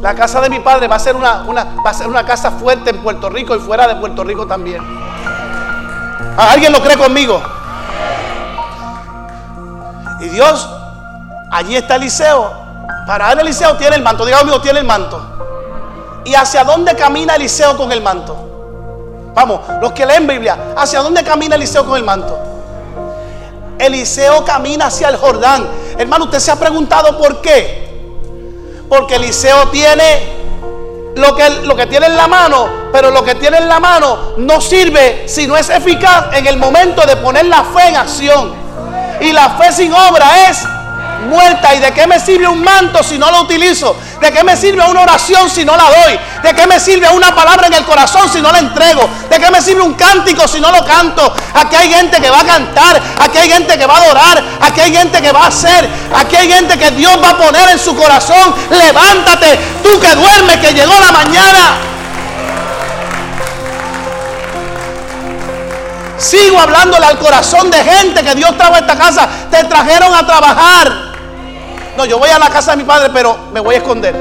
La 0.00 0.14
casa 0.14 0.40
de 0.40 0.48
mi 0.48 0.60
padre 0.60 0.86
va 0.86 0.94
a 0.96 1.00
ser 1.00 1.16
una, 1.16 1.42
una, 1.48 1.64
va 1.84 1.90
a 1.90 1.94
ser 1.94 2.06
una 2.06 2.24
casa 2.24 2.52
fuerte 2.52 2.90
en 2.90 2.98
Puerto 3.02 3.28
Rico 3.28 3.56
y 3.56 3.58
fuera 3.58 3.88
de 3.88 3.96
Puerto 3.96 4.22
Rico 4.22 4.46
también. 4.46 4.80
¿Alguien 6.36 6.72
lo 6.72 6.82
cree 6.82 6.96
conmigo? 6.96 7.42
Y 10.20 10.28
Dios, 10.28 10.68
allí 11.50 11.76
está 11.76 11.96
Eliseo. 11.96 12.52
Para 13.06 13.32
él 13.32 13.40
Eliseo 13.40 13.76
tiene 13.76 13.96
el 13.96 14.02
manto. 14.02 14.24
Diga 14.24 14.38
conmigo, 14.38 14.60
tiene 14.60 14.80
el 14.80 14.84
manto. 14.84 15.20
¿Y 16.24 16.34
hacia 16.34 16.64
dónde 16.64 16.94
camina 16.96 17.36
Eliseo 17.36 17.76
con 17.76 17.92
el 17.92 18.02
manto? 18.02 19.32
Vamos, 19.34 19.60
los 19.80 19.92
que 19.92 20.04
leen 20.04 20.26
Biblia, 20.26 20.72
¿hacia 20.76 21.00
dónde 21.00 21.22
camina 21.22 21.56
Eliseo 21.56 21.84
con 21.86 21.96
el 21.96 22.02
manto? 22.02 22.38
Eliseo 23.78 24.44
camina 24.44 24.86
hacia 24.86 25.08
el 25.08 25.16
Jordán. 25.16 25.68
Hermano, 25.98 26.24
usted 26.24 26.40
se 26.40 26.50
ha 26.50 26.56
preguntado 26.56 27.16
por 27.18 27.40
qué. 27.40 27.86
Porque 28.88 29.16
Eliseo 29.16 29.68
tiene 29.68 30.35
lo 31.16 31.34
que, 31.34 31.48
lo 31.64 31.74
que 31.74 31.86
tiene 31.86 32.06
en 32.06 32.16
la 32.16 32.28
mano, 32.28 32.68
pero 32.92 33.10
lo 33.10 33.24
que 33.24 33.34
tiene 33.34 33.58
en 33.58 33.68
la 33.68 33.80
mano 33.80 34.34
no 34.36 34.60
sirve 34.60 35.24
si 35.26 35.46
no 35.46 35.56
es 35.56 35.70
eficaz 35.70 36.26
en 36.32 36.46
el 36.46 36.58
momento 36.58 37.04
de 37.06 37.16
poner 37.16 37.46
la 37.46 37.64
fe 37.64 37.88
en 37.88 37.96
acción. 37.96 38.54
Y 39.20 39.32
la 39.32 39.50
fe 39.50 39.72
sin 39.72 39.92
obra 39.92 40.48
es 40.48 40.62
muerta. 41.28 41.74
¿Y 41.74 41.80
de 41.80 41.92
qué 41.92 42.06
me 42.06 42.20
sirve 42.20 42.46
un 42.46 42.62
manto 42.62 43.02
si 43.02 43.18
no 43.18 43.30
lo 43.30 43.42
utilizo? 43.42 43.96
¿De 44.20 44.32
qué 44.32 44.42
me 44.42 44.56
sirve 44.56 44.82
una 44.82 45.02
oración 45.02 45.50
si 45.50 45.64
no 45.64 45.76
la 45.76 45.84
doy? 45.84 46.18
¿De 46.42 46.54
qué 46.54 46.66
me 46.66 46.80
sirve 46.80 47.08
una 47.10 47.34
palabra 47.34 47.66
en 47.66 47.74
el 47.74 47.84
corazón 47.84 48.30
si 48.32 48.40
no 48.40 48.50
la 48.50 48.60
entrego? 48.60 49.08
¿De 49.28 49.38
qué 49.38 49.50
me 49.50 49.60
sirve 49.60 49.82
un 49.82 49.94
cántico 49.94 50.48
si 50.48 50.58
no 50.58 50.72
lo 50.72 50.84
canto? 50.84 51.34
Aquí 51.54 51.76
hay 51.76 51.92
gente 51.92 52.20
que 52.20 52.30
va 52.30 52.40
a 52.40 52.44
cantar, 52.44 53.00
aquí 53.20 53.38
hay 53.38 53.50
gente 53.50 53.78
que 53.78 53.86
va 53.86 53.94
a 53.94 54.02
adorar, 54.02 54.42
aquí 54.60 54.80
hay 54.80 54.94
gente 54.94 55.20
que 55.20 55.32
va 55.32 55.44
a 55.44 55.46
hacer, 55.48 55.88
aquí 56.14 56.36
hay 56.36 56.50
gente 56.50 56.78
que 56.78 56.90
Dios 56.92 57.12
va 57.22 57.30
a 57.30 57.38
poner 57.38 57.68
en 57.70 57.78
su 57.78 57.94
corazón. 57.94 58.54
Levántate, 58.70 59.58
tú 59.82 60.00
que 60.00 60.14
duermes, 60.14 60.56
que 60.58 60.72
llegó 60.72 60.94
la 60.98 61.12
mañana. 61.12 61.76
Sigo 66.18 66.58
hablándole 66.58 67.04
al 67.04 67.18
corazón 67.18 67.70
de 67.70 67.84
gente 67.84 68.24
que 68.24 68.34
Dios 68.34 68.56
trajo 68.56 68.74
a 68.74 68.78
esta 68.78 68.96
casa. 68.96 69.28
Te 69.50 69.62
trajeron 69.64 70.14
a 70.14 70.26
trabajar. 70.26 71.15
No, 71.96 72.04
yo 72.04 72.18
voy 72.18 72.28
a 72.28 72.38
la 72.38 72.50
casa 72.50 72.72
de 72.72 72.76
mi 72.78 72.84
padre, 72.84 73.10
pero 73.12 73.36
me 73.52 73.60
voy 73.60 73.74
a 73.74 73.78
esconder. 73.78 74.14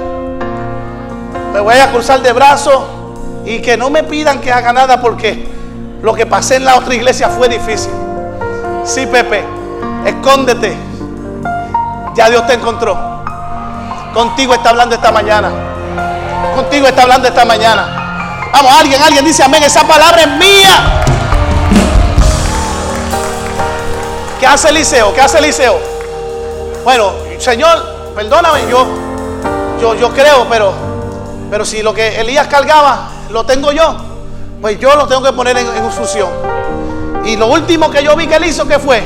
Me 1.54 1.60
voy 1.60 1.76
a 1.76 1.92
cruzar 1.92 2.22
de 2.22 2.32
brazos 2.32 2.84
y 3.46 3.62
que 3.62 3.76
no 3.76 3.90
me 3.90 4.04
pidan 4.04 4.40
que 4.40 4.52
haga 4.52 4.72
nada 4.72 5.02
porque 5.02 5.48
lo 6.02 6.14
que 6.14 6.26
pasé 6.26 6.56
en 6.56 6.66
la 6.66 6.76
otra 6.76 6.94
iglesia 6.94 7.30
fue 7.30 7.50
difícil. 7.50 7.92
Sí, 8.86 9.06
Pepe, 9.08 9.44
escóndete. 10.06 10.78
Ya 12.16 12.30
Dios 12.30 12.48
te 12.48 12.54
encontró. 12.54 12.98
Contigo 14.14 14.54
está 14.54 14.70
hablando 14.70 14.96
esta 14.96 15.12
mañana. 15.12 15.52
Contigo 16.56 16.88
está 16.88 17.02
hablando 17.02 17.28
esta 17.28 17.44
mañana. 17.44 18.48
Vamos, 18.54 18.72
alguien, 18.80 19.02
alguien 19.02 19.26
dice 19.26 19.44
amén. 19.44 19.64
Esa 19.64 19.84
palabra 19.84 20.22
es 20.22 20.30
mía. 20.30 21.04
¿Qué 24.40 24.48
hace 24.48 24.70
Eliseo? 24.70 25.14
¿Qué 25.14 25.20
hace 25.20 25.40
Eliseo? 25.40 25.78
Bueno, 26.86 27.25
Señor, 27.46 27.78
perdóname, 28.16 28.62
yo, 28.68 28.88
yo, 29.80 29.94
yo 29.94 30.10
creo, 30.10 30.48
pero, 30.50 30.74
pero 31.52 31.64
si 31.64 31.84
lo 31.84 31.94
que 31.94 32.20
Elías 32.20 32.48
cargaba 32.48 33.10
lo 33.30 33.46
tengo 33.46 33.72
yo, 33.72 33.96
pues 34.60 34.80
yo 34.80 34.96
lo 34.96 35.06
tengo 35.06 35.22
que 35.22 35.32
poner 35.32 35.56
en, 35.56 35.68
en. 35.68 35.86
Y 37.24 37.38
lo 37.38 37.46
último 37.46 37.92
que 37.92 38.04
yo 38.04 38.16
vi 38.16 38.26
que 38.26 38.38
él 38.38 38.46
hizo, 38.46 38.68
¿qué 38.68 38.80
fue? 38.80 39.04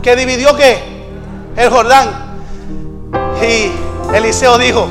Que 0.00 0.14
dividió 0.14 0.56
qué? 0.56 1.10
El 1.56 1.70
Jordán. 1.70 2.38
Y 3.42 3.72
Eliseo 4.14 4.56
dijo, 4.56 4.86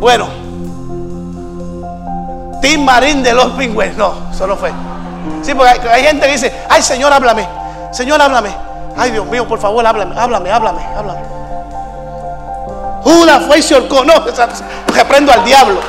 bueno, 0.00 0.26
Tim 2.60 2.84
Marín 2.84 3.22
de 3.22 3.32
los 3.32 3.52
pingües. 3.52 3.96
No, 3.96 4.12
eso 4.32 4.44
no 4.44 4.56
fue. 4.56 4.72
Sí, 5.42 5.54
porque 5.54 5.88
hay 5.88 6.02
gente 6.02 6.26
que 6.26 6.32
dice, 6.32 6.52
ay 6.68 6.82
Señor, 6.82 7.12
háblame. 7.12 7.48
Señor, 7.92 8.20
háblame. 8.20 8.67
Ay, 8.98 9.12
Dios 9.12 9.26
mío, 9.26 9.46
por 9.46 9.60
favor, 9.60 9.86
háblame, 9.86 10.18
háblame, 10.18 10.50
háblame, 10.50 10.82
háblame. 10.96 11.20
Una 13.04 13.40
fue 13.40 13.58
y 13.58 13.62
se 13.62 13.74
ahorcó. 13.74 14.04
No, 14.04 14.12
reprendo 14.92 15.32
al 15.32 15.44
diablo. 15.44 15.80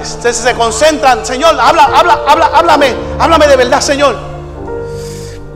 Ustedes 0.00 0.36
se 0.38 0.54
concentran, 0.54 1.24
Señor, 1.24 1.54
habla, 1.60 1.84
habla, 1.84 2.18
habla, 2.26 2.50
háblame, 2.52 2.96
háblame 3.20 3.46
de 3.46 3.56
verdad, 3.56 3.80
Señor. 3.80 4.16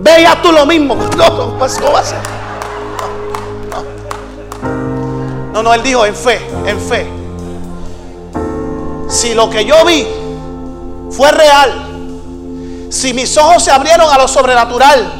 Ve 0.00 0.22
ya 0.22 0.40
tú 0.42 0.52
lo 0.52 0.66
mismo. 0.66 0.94
No, 1.16 1.58
pues, 1.58 1.78
¿cómo 1.78 1.92
va 1.92 2.00
a 2.00 2.04
ser? 2.04 2.18
No, 5.52 5.62
no, 5.62 5.74
él 5.74 5.82
dijo 5.82 6.04
en 6.04 6.14
fe, 6.14 6.40
en 6.66 6.80
fe. 6.80 7.10
Si 9.08 9.34
lo 9.34 9.48
que 9.50 9.64
yo 9.64 9.84
vi 9.84 10.06
fue 11.10 11.30
real, 11.30 11.91
si 12.92 13.14
mis 13.14 13.36
ojos 13.38 13.64
se 13.64 13.70
abrieron 13.70 14.08
a 14.12 14.18
lo 14.18 14.28
sobrenatural, 14.28 15.18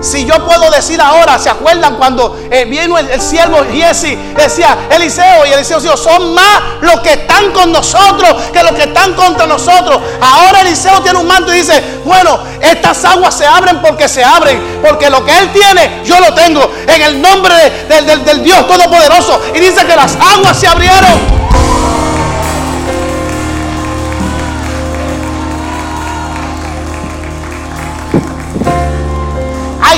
si 0.00 0.24
yo 0.24 0.46
puedo 0.46 0.70
decir 0.70 1.00
ahora, 1.00 1.40
¿se 1.40 1.50
acuerdan 1.50 1.96
cuando 1.96 2.38
eh, 2.52 2.64
vino 2.66 2.96
el, 2.98 3.10
el 3.10 3.20
siervo 3.20 3.58
Jesse? 3.68 4.16
Decía 4.36 4.78
Eliseo 4.90 5.44
y 5.44 5.52
Eliseo 5.52 5.80
dijo, 5.80 5.96
son 5.96 6.34
más 6.34 6.60
los 6.82 7.00
que 7.00 7.14
están 7.14 7.50
con 7.50 7.72
nosotros 7.72 8.32
que 8.52 8.62
los 8.62 8.72
que 8.72 8.84
están 8.84 9.14
contra 9.14 9.44
nosotros. 9.48 10.00
Ahora 10.20 10.60
Eliseo 10.60 11.02
tiene 11.02 11.18
un 11.18 11.26
manto 11.26 11.52
y 11.52 11.58
dice, 11.58 11.82
bueno, 12.04 12.38
estas 12.60 13.04
aguas 13.04 13.34
se 13.36 13.44
abren 13.44 13.82
porque 13.82 14.08
se 14.08 14.22
abren, 14.22 14.78
porque 14.88 15.10
lo 15.10 15.24
que 15.24 15.36
él 15.36 15.50
tiene, 15.52 16.02
yo 16.04 16.18
lo 16.20 16.32
tengo 16.32 16.70
en 16.86 17.02
el 17.02 17.20
nombre 17.20 17.54
de- 17.88 18.02
del- 18.02 18.44
Dios 18.44 18.68
Todopoderoso. 18.68 19.40
Y 19.52 19.58
dice 19.58 19.84
que 19.84 19.96
las 19.96 20.14
aguas 20.14 20.56
se 20.60 20.68
abrieron. 20.68 21.38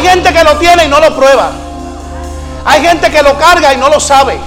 Hay 0.01 0.07
gente 0.07 0.33
que 0.33 0.43
lo 0.43 0.57
tiene 0.57 0.87
y 0.87 0.89
no 0.89 0.99
lo 0.99 1.15
prueba. 1.15 1.51
Hay 2.65 2.81
gente 2.81 3.11
que 3.11 3.23
lo 3.23 3.37
carga 3.39 3.75
y 3.75 3.77
no 3.77 3.91
lo 3.91 4.01
sabe. 4.01 4.41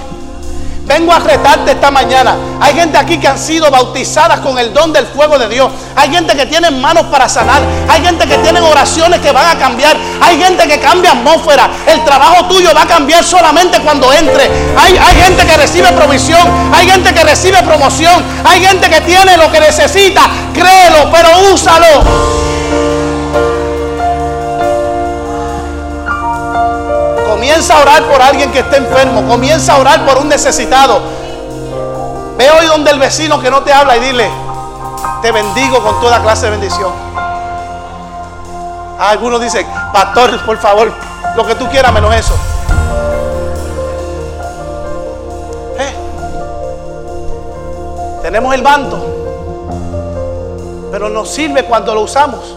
Vengo 0.84 1.12
a 1.12 1.20
retarte 1.20 1.70
esta 1.70 1.92
mañana. 1.92 2.34
Hay 2.60 2.74
gente 2.74 2.98
aquí 2.98 3.18
que 3.18 3.28
han 3.28 3.38
sido 3.38 3.70
bautizadas 3.70 4.40
con 4.40 4.58
el 4.58 4.74
don 4.74 4.92
del 4.92 5.06
fuego 5.06 5.38
de 5.38 5.48
Dios. 5.48 5.70
Hay 5.94 6.10
gente 6.10 6.34
que 6.34 6.46
tiene 6.46 6.72
manos 6.72 7.04
para 7.04 7.28
sanar. 7.28 7.62
Hay 7.88 8.02
gente 8.02 8.26
que 8.26 8.36
tiene 8.38 8.60
oraciones 8.62 9.20
que 9.20 9.30
van 9.30 9.56
a 9.56 9.56
cambiar. 9.56 9.96
Hay 10.20 10.42
gente 10.42 10.66
que 10.66 10.80
cambia 10.80 11.12
atmósfera. 11.12 11.70
El 11.86 12.04
trabajo 12.04 12.46
tuyo 12.46 12.70
va 12.74 12.82
a 12.82 12.86
cambiar 12.88 13.22
solamente 13.22 13.78
cuando 13.78 14.12
entre. 14.12 14.50
Hay, 14.76 14.98
hay 14.98 15.22
gente 15.22 15.46
que 15.46 15.56
recibe 15.56 15.92
provisión. 15.92 16.74
Hay 16.74 16.90
gente 16.90 17.14
que 17.14 17.22
recibe 17.22 17.62
promoción. 17.62 18.24
Hay 18.44 18.60
gente 18.60 18.90
que 18.90 19.00
tiene 19.02 19.36
lo 19.36 19.52
que 19.52 19.60
necesita. 19.60 20.22
Créelo, 20.52 21.12
pero 21.12 21.28
úsalo. 21.54 22.53
Comienza 27.54 27.78
a 27.78 27.82
orar 27.82 28.02
por 28.10 28.20
alguien 28.20 28.50
que 28.50 28.58
esté 28.58 28.78
enfermo. 28.78 29.28
Comienza 29.28 29.74
a 29.74 29.78
orar 29.78 30.04
por 30.04 30.18
un 30.18 30.28
necesitado. 30.28 31.00
Ve 32.36 32.50
hoy 32.50 32.66
donde 32.66 32.90
el 32.90 32.98
vecino 32.98 33.40
que 33.40 33.48
no 33.48 33.62
te 33.62 33.72
habla 33.72 33.96
y 33.96 34.00
dile, 34.00 34.28
te 35.22 35.30
bendigo 35.30 35.80
con 35.80 36.00
toda 36.00 36.20
clase 36.20 36.46
de 36.46 36.50
bendición. 36.50 36.90
Ah, 38.98 39.10
Algunos 39.10 39.40
dicen, 39.40 39.64
pastor, 39.92 40.44
por 40.44 40.58
favor, 40.58 40.92
lo 41.36 41.46
que 41.46 41.54
tú 41.54 41.68
quieras 41.68 41.92
menos 41.92 42.12
eso. 42.12 42.34
Eh, 45.78 45.94
Tenemos 48.20 48.52
el 48.52 48.62
manto, 48.64 48.98
pero 50.90 51.08
nos 51.08 51.30
sirve 51.32 51.64
cuando 51.66 51.94
lo 51.94 52.00
usamos. 52.00 52.56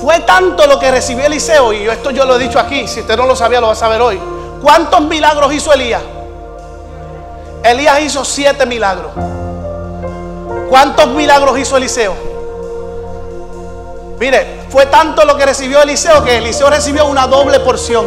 Fue 0.00 0.20
tanto 0.20 0.66
lo 0.66 0.78
que 0.78 0.90
recibió 0.90 1.26
Eliseo, 1.26 1.72
y 1.72 1.88
esto 1.88 2.10
yo 2.10 2.24
lo 2.24 2.36
he 2.36 2.38
dicho 2.38 2.58
aquí, 2.58 2.86
si 2.86 3.00
usted 3.00 3.16
no 3.16 3.26
lo 3.26 3.34
sabía 3.34 3.60
lo 3.60 3.68
va 3.68 3.72
a 3.72 3.76
saber 3.76 4.00
hoy. 4.00 4.20
¿Cuántos 4.62 5.00
milagros 5.02 5.52
hizo 5.52 5.72
Elías? 5.72 6.02
Elías 7.62 8.00
hizo 8.00 8.24
siete 8.24 8.66
milagros. 8.66 9.10
¿Cuántos 10.68 11.08
milagros 11.08 11.58
hizo 11.58 11.76
Eliseo? 11.76 12.14
Mire, 14.18 14.66
fue 14.70 14.86
tanto 14.86 15.24
lo 15.24 15.36
que 15.36 15.44
recibió 15.46 15.82
Eliseo 15.82 16.24
que 16.24 16.38
Eliseo 16.38 16.70
recibió 16.70 17.06
una 17.06 17.26
doble 17.26 17.60
porción. 17.60 18.06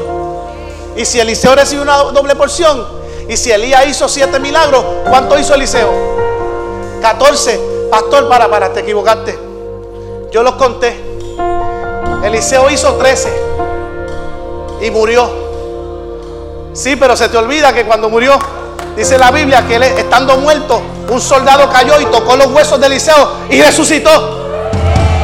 Y 0.96 1.06
si 1.06 1.20
Eliseo 1.20 1.56
recibió 1.56 1.84
una 1.84 1.98
doble 1.98 2.36
porción, 2.36 2.86
y 3.28 3.38
si 3.38 3.52
Elías 3.52 3.86
hizo 3.88 4.10
siete 4.10 4.40
milagros, 4.40 4.84
¿cuánto 5.08 5.38
hizo 5.38 5.54
Eliseo? 5.54 5.92
14. 7.02 7.60
Pastor, 7.92 8.28
para, 8.28 8.50
para, 8.50 8.74
te 8.74 8.82
equivocaste. 8.82 9.38
Yo 10.32 10.44
los 10.44 10.54
conté. 10.56 11.09
Eliseo 12.24 12.70
hizo 12.70 12.94
13 12.96 13.30
y 14.82 14.92
murió. 14.92 15.30
Sí, 16.74 16.96
pero 16.96 17.16
se 17.16 17.30
te 17.30 17.38
olvida 17.38 17.74
que 17.74 17.86
cuando 17.86 18.10
murió, 18.10 18.38
dice 18.96 19.18
la 19.18 19.32
Biblia 19.32 19.66
que 19.68 19.76
él 19.76 19.84
estando 19.84 20.38
muerto, 20.38 20.82
un 21.10 21.22
soldado 21.22 21.70
cayó 21.70 22.00
y 22.00 22.06
tocó 22.06 22.36
los 22.36 22.48
huesos 22.48 22.80
de 22.80 22.88
Eliseo 22.88 23.32
y 23.50 23.62
resucitó. 23.62 24.12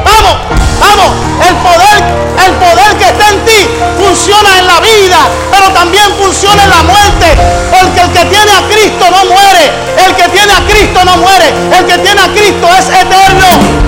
Vamos, 0.04 0.36
vamos, 0.80 1.12
el 1.46 1.54
poder, 1.56 2.04
el 2.46 2.52
poder 2.54 2.96
que 2.98 3.04
está 3.04 3.30
en 3.30 3.44
ti 3.44 3.68
funciona 3.98 4.58
en 4.58 4.66
la 4.66 4.80
vida, 4.80 5.18
pero 5.50 5.70
también 5.72 6.04
funciona 6.20 6.64
en 6.64 6.70
la 6.70 6.82
muerte, 6.82 7.26
porque 7.70 8.00
el 8.00 8.10
que 8.12 8.24
tiene 8.34 8.52
a 8.52 8.68
Cristo 8.68 9.04
no 9.10 9.24
muere, 9.32 9.70
el 10.06 10.14
que 10.16 10.28
tiene 10.30 10.52
a 10.52 10.60
Cristo 10.66 11.04
no 11.04 11.16
muere, 11.18 11.48
el 11.78 11.86
que 11.86 11.98
tiene 11.98 12.20
a 12.20 12.28
Cristo 12.28 12.68
es 12.78 12.88
eterno. 12.88 13.85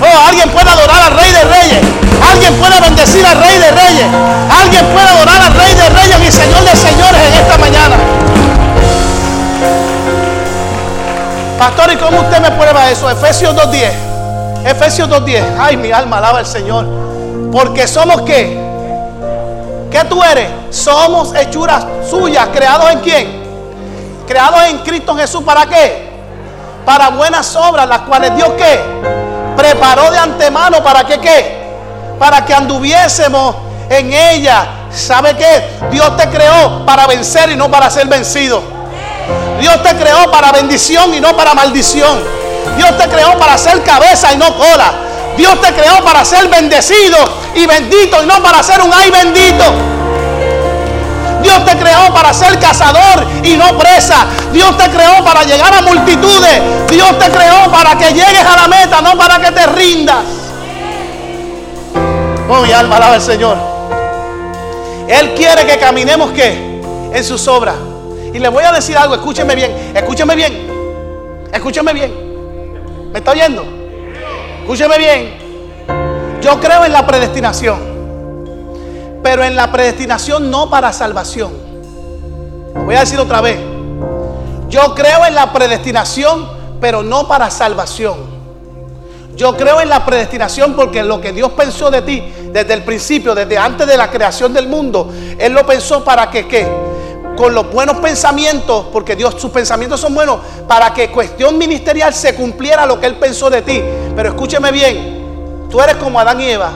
Oh, 0.00 0.28
alguien 0.28 0.48
puede 0.50 0.70
adorar 0.70 1.06
al 1.06 1.18
Rey 1.18 1.32
de 1.32 1.44
Reyes. 1.44 1.80
Alguien 2.32 2.54
puede 2.54 2.80
bendecir 2.80 3.26
al 3.26 3.36
Rey 3.40 3.58
de 3.58 3.70
Reyes. 3.70 4.06
Alguien 4.62 4.86
puede 4.86 5.08
adorar 5.08 5.42
al 5.42 5.54
Rey 5.54 5.74
de 5.74 5.88
Reyes 5.88 6.18
y 6.28 6.32
Señor 6.32 6.60
de 6.64 6.76
Señores 6.76 7.20
en 7.26 7.34
esta 7.34 7.58
mañana. 7.58 7.96
Pastor, 11.58 11.92
¿y 11.92 11.96
cómo 11.96 12.20
usted 12.20 12.40
me 12.40 12.50
prueba 12.52 12.88
eso? 12.90 13.10
Efesios 13.10 13.54
2.10. 13.56 14.70
Efesios 14.70 15.08
2.10. 15.08 15.42
Ay, 15.58 15.76
mi 15.76 15.90
alma 15.90 16.18
alaba 16.18 16.38
al 16.38 16.46
Señor. 16.46 16.86
Porque 17.50 17.88
somos 17.88 18.22
qué? 18.22 18.56
¿Qué 19.90 20.04
tú 20.04 20.22
eres? 20.22 20.48
Somos 20.70 21.34
hechuras 21.34 21.84
suyas. 22.08 22.48
¿Creados 22.52 22.92
en 22.92 23.00
quién? 23.00 23.42
Creados 24.28 24.62
en 24.68 24.78
Cristo 24.78 25.16
Jesús. 25.16 25.42
¿Para 25.42 25.66
qué? 25.66 26.08
Para 26.84 27.08
buenas 27.10 27.56
obras, 27.56 27.88
las 27.88 28.00
cuales 28.02 28.36
Dios 28.36 28.50
qué? 28.56 29.17
Preparó 29.58 30.10
de 30.12 30.18
antemano 30.18 30.82
para 30.84 31.04
que 31.04 31.18
qué? 31.20 31.66
Para 32.18 32.44
que 32.46 32.54
anduviésemos 32.54 33.56
en 33.90 34.12
ella. 34.12 34.66
¿Sabe 34.90 35.36
qué? 35.36 35.68
Dios 35.90 36.16
te 36.16 36.28
creó 36.28 36.86
para 36.86 37.06
vencer 37.08 37.50
y 37.50 37.56
no 37.56 37.68
para 37.68 37.90
ser 37.90 38.06
vencido. 38.06 38.62
Dios 39.60 39.82
te 39.82 39.96
creó 39.96 40.30
para 40.30 40.52
bendición 40.52 41.12
y 41.12 41.20
no 41.20 41.36
para 41.36 41.54
maldición. 41.54 42.22
Dios 42.76 42.96
te 42.96 43.08
creó 43.08 43.36
para 43.36 43.58
ser 43.58 43.82
cabeza 43.82 44.32
y 44.32 44.36
no 44.36 44.56
cola. 44.56 44.92
Dios 45.36 45.60
te 45.60 45.72
creó 45.74 46.04
para 46.04 46.24
ser 46.24 46.48
bendecido 46.48 47.18
y 47.54 47.66
bendito 47.66 48.22
y 48.22 48.26
no 48.26 48.40
para 48.40 48.62
ser 48.62 48.80
un 48.80 48.92
ay 48.92 49.10
bendito. 49.10 49.97
Dios 51.42 51.64
te 51.64 51.76
creó 51.76 52.12
para 52.12 52.32
ser 52.32 52.58
cazador 52.58 53.26
y 53.42 53.56
no 53.56 53.78
presa. 53.78 54.26
Dios 54.52 54.76
te 54.76 54.88
creó 54.90 55.24
para 55.24 55.44
llegar 55.44 55.72
a 55.74 55.82
multitudes. 55.82 56.60
Dios 56.88 57.18
te 57.18 57.30
creó 57.30 57.70
para 57.70 57.96
que 57.96 58.12
llegues 58.12 58.44
a 58.44 58.56
la 58.56 58.68
meta, 58.68 59.00
no 59.00 59.16
para 59.16 59.38
que 59.38 59.52
te 59.52 59.66
rindas. 59.66 60.24
Oh, 62.48 62.60
mi 62.62 62.72
alma 62.72 62.96
alaba 62.96 63.14
al 63.14 63.22
Señor. 63.22 63.56
Él 65.08 65.34
quiere 65.34 65.66
que 65.66 65.78
caminemos 65.78 66.32
¿qué? 66.32 66.80
en 67.12 67.24
sus 67.24 67.46
obras. 67.48 67.76
Y 68.32 68.38
le 68.38 68.48
voy 68.48 68.64
a 68.64 68.72
decir 68.72 68.96
algo, 68.96 69.14
escúcheme 69.14 69.54
bien, 69.54 69.92
escúcheme 69.94 70.34
bien, 70.34 70.68
escúcheme 71.52 71.92
bien. 71.92 72.28
¿Me 73.12 73.18
está 73.18 73.30
oyendo? 73.32 73.64
Escúcheme 74.60 74.98
bien. 74.98 75.48
Yo 76.42 76.60
creo 76.60 76.84
en 76.84 76.92
la 76.92 77.06
predestinación, 77.06 77.97
pero 79.22 79.44
en 79.44 79.56
la 79.56 79.70
predestinación 79.70 80.50
no 80.50 80.70
para 80.70 80.92
salvación. 80.92 81.52
Voy 82.84 82.94
a 82.94 83.00
decir 83.00 83.18
otra 83.18 83.40
vez. 83.40 83.58
Yo 84.68 84.94
creo 84.94 85.24
en 85.26 85.34
la 85.34 85.52
predestinación, 85.52 86.48
pero 86.80 87.02
no 87.02 87.26
para 87.26 87.50
salvación. 87.50 88.38
Yo 89.34 89.56
creo 89.56 89.80
en 89.80 89.88
la 89.88 90.04
predestinación 90.04 90.74
porque 90.74 91.02
lo 91.02 91.20
que 91.20 91.32
Dios 91.32 91.52
pensó 91.52 91.90
de 91.90 92.02
ti 92.02 92.22
desde 92.52 92.74
el 92.74 92.82
principio, 92.82 93.34
desde 93.34 93.56
antes 93.56 93.86
de 93.86 93.96
la 93.96 94.10
creación 94.10 94.52
del 94.52 94.66
mundo, 94.66 95.12
Él 95.38 95.52
lo 95.52 95.64
pensó 95.64 96.02
para 96.02 96.28
que 96.28 96.48
qué? 96.48 96.66
Con 97.36 97.54
los 97.54 97.70
buenos 97.70 97.98
pensamientos, 97.98 98.86
porque 98.92 99.14
Dios, 99.14 99.36
sus 99.38 99.52
pensamientos 99.52 100.00
son 100.00 100.12
buenos, 100.12 100.40
para 100.66 100.92
que 100.92 101.10
cuestión 101.10 101.56
ministerial 101.56 102.12
se 102.12 102.34
cumpliera 102.34 102.84
lo 102.84 102.98
que 102.98 103.06
Él 103.06 103.14
pensó 103.14 103.48
de 103.48 103.62
ti. 103.62 103.80
Pero 104.16 104.30
escúcheme 104.30 104.72
bien, 104.72 105.68
tú 105.70 105.80
eres 105.80 105.96
como 105.96 106.18
Adán 106.18 106.40
y 106.40 106.46
Eva. 106.46 106.72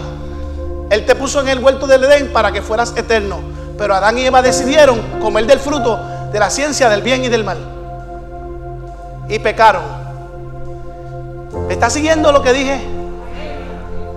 Él 0.93 1.07
te 1.07 1.15
puso 1.15 1.41
en 1.41 1.49
el 1.49 1.59
huerto 1.59 1.87
del 1.87 2.05
Edén 2.05 2.31
para 2.35 2.53
que 2.53 2.61
fueras 2.61 2.93
eterno. 2.95 3.41
Pero 3.79 3.95
Adán 3.95 4.19
y 4.19 4.27
Eva 4.27 4.43
decidieron 4.43 5.01
comer 5.23 5.47
del 5.47 5.59
fruto 5.59 5.99
de 6.31 6.39
la 6.39 6.51
ciencia 6.51 6.91
del 6.91 7.01
bien 7.01 7.25
y 7.25 7.29
del 7.31 7.45
mal. 7.45 7.57
Y 9.27 9.39
pecaron. 9.39 9.83
¿Me 11.67 11.73
está 11.73 11.89
siguiendo 11.89 12.31
lo 12.31 12.43
que 12.43 12.53
dije? 12.53 12.79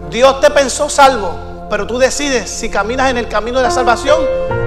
Dios 0.10 0.42
te 0.42 0.50
pensó 0.50 0.90
salvo, 0.90 1.68
pero 1.70 1.88
tú 1.88 1.98
decides 1.98 2.50
si 2.50 2.70
caminas 2.70 3.10
en 3.10 3.20
el 3.20 3.30
camino 3.30 3.60
de 3.60 3.64
la 3.64 3.72
salvación 3.72 4.20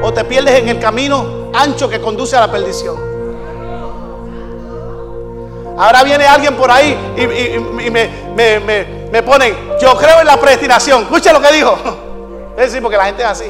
o 0.03 0.11
te 0.11 0.25
pierdes 0.25 0.61
en 0.61 0.71
el 0.71 0.79
camino 0.79 1.51
ancho 1.53 1.91
que 1.91 2.01
conduce 2.01 2.35
a 2.37 2.41
la 2.41 2.51
perdición. 2.51 2.97
Ahora 5.77 6.03
viene 6.05 6.25
alguien 6.25 6.57
por 6.57 6.71
ahí 6.71 6.97
y, 7.19 7.91
me, 7.91 8.61
me, 8.61 8.98
pone, 9.23 9.55
yo 9.81 9.97
creo 9.97 10.21
en 10.21 10.27
la 10.27 10.37
predestinación. 10.37 11.03
Escucha 11.03 11.33
lo 11.33 11.41
que 11.41 11.53
dijo. 11.53 11.77
Es 12.59 12.65
decir, 12.65 12.83
porque 12.83 12.97
la 12.97 13.05
gente 13.05 13.23
es 13.23 13.29
así. 13.29 13.45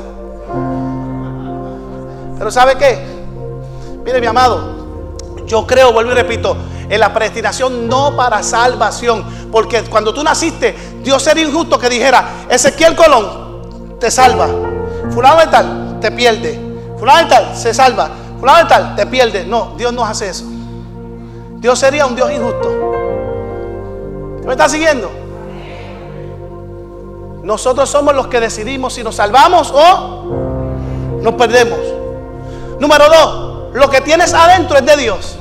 Pero 2.37 2.51
¿sabe 2.51 2.77
qué? 2.77 2.99
Mire, 4.05 4.21
mi 4.21 4.27
amado, 4.27 4.79
yo 5.47 5.67
creo, 5.67 5.95
vuelvo 5.95 6.13
y 6.13 6.15
repito, 6.15 6.55
en 6.91 7.01
la 7.01 7.13
predestinación 7.13 7.89
no 7.89 8.15
para 8.15 8.43
salvación. 8.43 9.25
Porque 9.51 9.83
cuando 9.85 10.13
tú 10.13 10.23
naciste, 10.23 10.77
Dios 11.03 11.27
era 11.27 11.41
injusto 11.41 11.79
que 11.79 11.89
dijera, 11.89 12.47
Ezequiel 12.51 12.95
Colón 12.95 13.97
te 13.99 14.11
salva. 14.11 14.47
Fulano 15.11 15.41
de 15.41 15.47
tal 15.47 16.01
te 16.01 16.11
pierde. 16.11 16.61
Fulano 16.99 17.23
de 17.23 17.35
tal 17.35 17.57
se 17.57 17.73
salva. 17.73 18.11
Fulano 18.39 18.59
de 18.59 18.65
tal 18.67 18.95
te 18.95 19.07
pierde. 19.07 19.45
No, 19.45 19.73
Dios 19.77 19.93
no 19.93 20.05
hace 20.05 20.29
eso. 20.29 20.45
Dios 21.57 21.79
sería 21.79 22.07
un 22.07 22.15
Dios 22.15 22.31
injusto. 22.31 22.71
¿Me 24.45 24.53
está 24.53 24.69
siguiendo? 24.69 25.11
Nosotros 27.49 27.89
somos 27.89 28.15
los 28.15 28.27
que 28.27 28.41
decidimos 28.41 28.93
si 28.93 29.03
nos 29.03 29.15
salvamos 29.15 29.73
o 29.75 31.19
nos 31.23 31.33
perdemos. 31.33 31.79
Número 32.79 33.07
dos, 33.09 33.75
lo 33.75 33.89
que 33.89 34.03
tienes 34.03 34.35
adentro 34.35 34.77
es 34.77 34.85
de 34.85 34.97
Dios. 34.99 35.39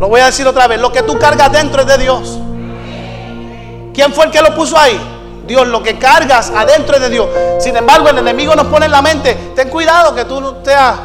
Lo 0.00 0.08
voy 0.08 0.22
a 0.22 0.26
decir 0.26 0.44
otra 0.44 0.66
vez. 0.66 0.80
Lo 0.80 0.90
que 0.90 1.04
tú 1.04 1.16
cargas 1.20 1.52
dentro 1.52 1.82
es 1.82 1.86
de 1.86 1.98
Dios. 1.98 2.40
¿Quién 3.94 4.12
fue 4.12 4.24
el 4.24 4.32
que 4.32 4.42
lo 4.42 4.56
puso 4.56 4.76
ahí? 4.76 5.00
Dios, 5.46 5.68
lo 5.68 5.84
que 5.84 6.00
cargas 6.00 6.50
adentro 6.50 6.96
es 6.96 7.02
de 7.02 7.10
Dios. 7.10 7.28
Sin 7.60 7.76
embargo, 7.76 8.08
el 8.08 8.18
enemigo 8.18 8.56
nos 8.56 8.66
pone 8.66 8.86
en 8.86 8.92
la 8.92 9.02
mente, 9.02 9.52
ten 9.54 9.70
cuidado 9.70 10.16
que 10.16 10.24
tú 10.24 10.40
no 10.40 10.64
seas 10.64 10.96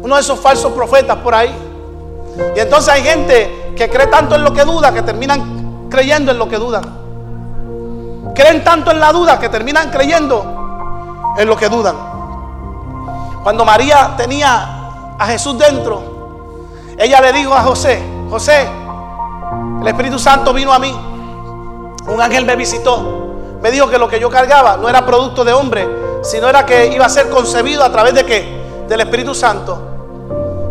uno 0.00 0.14
de 0.14 0.22
esos 0.22 0.40
falsos 0.40 0.72
profetas 0.72 1.18
por 1.18 1.34
ahí. 1.34 1.54
Y 2.56 2.60
entonces 2.60 2.88
hay 2.88 3.02
gente 3.02 3.74
que 3.76 3.90
cree 3.90 4.06
tanto 4.06 4.36
en 4.36 4.42
lo 4.42 4.54
que 4.54 4.64
duda 4.64 4.90
que 4.90 5.02
terminan 5.02 5.88
creyendo 5.90 6.32
en 6.32 6.38
lo 6.38 6.48
que 6.48 6.56
dudan. 6.56 7.01
Creen 8.34 8.64
tanto 8.64 8.90
en 8.90 9.00
la 9.00 9.12
duda 9.12 9.38
que 9.38 9.48
terminan 9.48 9.90
creyendo 9.90 11.34
en 11.36 11.48
lo 11.48 11.56
que 11.56 11.68
dudan. 11.68 11.96
Cuando 13.42 13.64
María 13.64 14.14
tenía 14.16 15.16
a 15.18 15.26
Jesús 15.26 15.58
dentro, 15.58 16.02
ella 16.96 17.20
le 17.20 17.32
dijo 17.32 17.54
a 17.54 17.62
José, 17.62 18.02
José, 18.30 18.68
el 19.80 19.88
Espíritu 19.88 20.18
Santo 20.18 20.52
vino 20.52 20.72
a 20.72 20.78
mí. 20.78 20.92
Un 22.06 22.20
ángel 22.20 22.44
me 22.44 22.56
visitó. 22.56 23.20
Me 23.60 23.70
dijo 23.70 23.88
que 23.88 23.98
lo 23.98 24.08
que 24.08 24.18
yo 24.18 24.30
cargaba 24.30 24.76
no 24.76 24.88
era 24.88 25.04
producto 25.04 25.44
de 25.44 25.52
hombre, 25.52 25.88
sino 26.22 26.48
era 26.48 26.64
que 26.64 26.86
iba 26.88 27.04
a 27.04 27.08
ser 27.08 27.28
concebido 27.30 27.84
a 27.84 27.92
través 27.92 28.14
de 28.14 28.24
qué? 28.24 28.84
Del 28.88 29.00
Espíritu 29.00 29.34
Santo. 29.34 29.88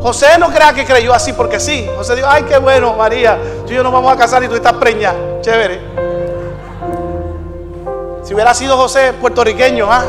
José 0.02 0.38
no 0.40 0.50
crea 0.50 0.74
que 0.74 0.86
creyó 0.86 1.14
así 1.14 1.34
porque 1.34 1.60
sí. 1.60 1.90
José 1.96 2.16
dijo, 2.16 2.28
ay, 2.30 2.44
qué 2.44 2.58
bueno, 2.58 2.94
María. 2.94 3.38
Tú 3.66 3.74
y 3.74 3.76
yo 3.76 3.84
nos 3.84 3.94
vamos 3.94 4.12
a 4.12 4.18
casar 4.18 4.44
y 4.44 4.48
tú 4.48 4.56
estás 4.56 4.74
preña. 4.74 5.14
Chévere. 5.42 6.01
Si 8.32 8.36
hubiera 8.36 8.54
sido 8.54 8.78
José 8.78 9.12
puertorriqueño, 9.12 9.90
¿ah? 9.92 10.06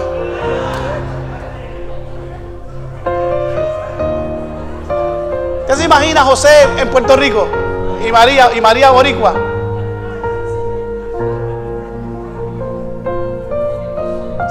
¿Qué 5.66 5.74
se 5.74 5.82
imagina 5.82 6.22
José 6.22 6.48
en 6.78 6.88
Puerto 6.88 7.16
Rico? 7.16 7.48
Y 8.06 8.12
María, 8.12 8.50
y 8.54 8.60
María 8.60 8.90
Boricua. 8.90 9.34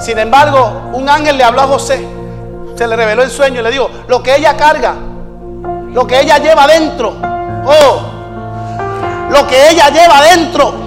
Sin 0.00 0.18
embargo, 0.18 0.90
un 0.92 1.08
ángel 1.08 1.38
le 1.38 1.44
habló 1.44 1.62
a 1.62 1.66
José. 1.66 2.06
Se 2.76 2.86
le 2.86 2.94
reveló 2.94 3.22
el 3.22 3.30
sueño 3.30 3.60
y 3.60 3.62
le 3.62 3.70
dijo, 3.70 3.88
lo 4.06 4.22
que 4.22 4.36
ella 4.36 4.54
carga, 4.54 4.96
lo 5.94 6.06
que 6.06 6.20
ella 6.20 6.36
lleva 6.36 6.64
adentro. 6.64 7.14
Oh, 7.64 8.02
lo 9.30 9.46
que 9.46 9.70
ella 9.70 9.88
lleva 9.88 10.18
adentro. 10.18 10.81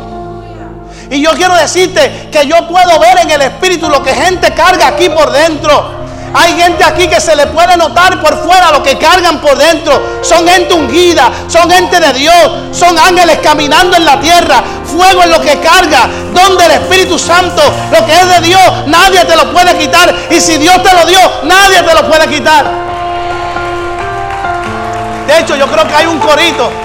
Y 1.10 1.22
yo 1.22 1.32
quiero 1.32 1.56
decirte 1.56 2.30
que 2.32 2.48
yo 2.48 2.68
puedo 2.68 3.00
ver 3.00 3.20
en 3.22 3.32
el 3.32 3.42
espíritu 3.42 3.90
lo 3.90 4.02
que 4.02 4.14
gente 4.14 4.54
carga 4.54 4.88
aquí 4.88 5.10
por 5.10 5.32
dentro. 5.32 6.06
Hay 6.38 6.52
gente 6.60 6.84
aquí 6.84 7.08
que 7.08 7.22
se 7.22 7.34
le 7.34 7.48
puede 7.48 7.78
notar 7.78 8.20
por 8.22 8.38
fuera 8.44 8.72
lo 8.72 8.84
que 8.84 8.98
cargan 8.98 9.40
por 9.40 9.58
dentro. 9.58 10.20
Son 10.22 10.46
gente 10.46 10.74
ungida, 10.74 11.32
son 11.48 11.70
gente 11.72 11.98
de 12.00 12.12
Dios, 12.12 12.52
son 12.72 12.98
ángeles 13.00 13.40
caminando 13.42 13.96
en 13.96 14.06
la 14.06 14.20
tierra. 14.20 14.62
Fuego 14.84 15.24
es 15.24 15.30
lo 15.30 15.42
que 15.42 15.60
carga, 15.60 16.10
donde 16.34 16.66
el 16.66 16.72
Espíritu 16.72 17.18
Santo, 17.18 17.62
lo 17.90 18.06
que 18.06 18.12
es 18.12 18.28
de 18.28 18.48
Dios, 18.48 18.88
nadie 18.88 19.24
te 19.24 19.36
lo 19.36 19.54
puede 19.54 19.78
quitar. 19.78 20.14
Y 20.30 20.42
si 20.42 20.58
Dios 20.58 20.84
te 20.84 20.94
lo 20.94 21.06
dio, 21.06 21.20
nadie 21.44 21.82
te 21.82 21.94
lo 21.94 22.06
puede 22.06 22.28
quitar. 22.28 22.66
De 25.28 25.40
hecho, 25.40 25.56
yo 25.56 25.68
creo 25.68 25.88
que 25.88 25.96
hay 25.96 26.06
un 26.06 26.20
corito. 26.20 26.85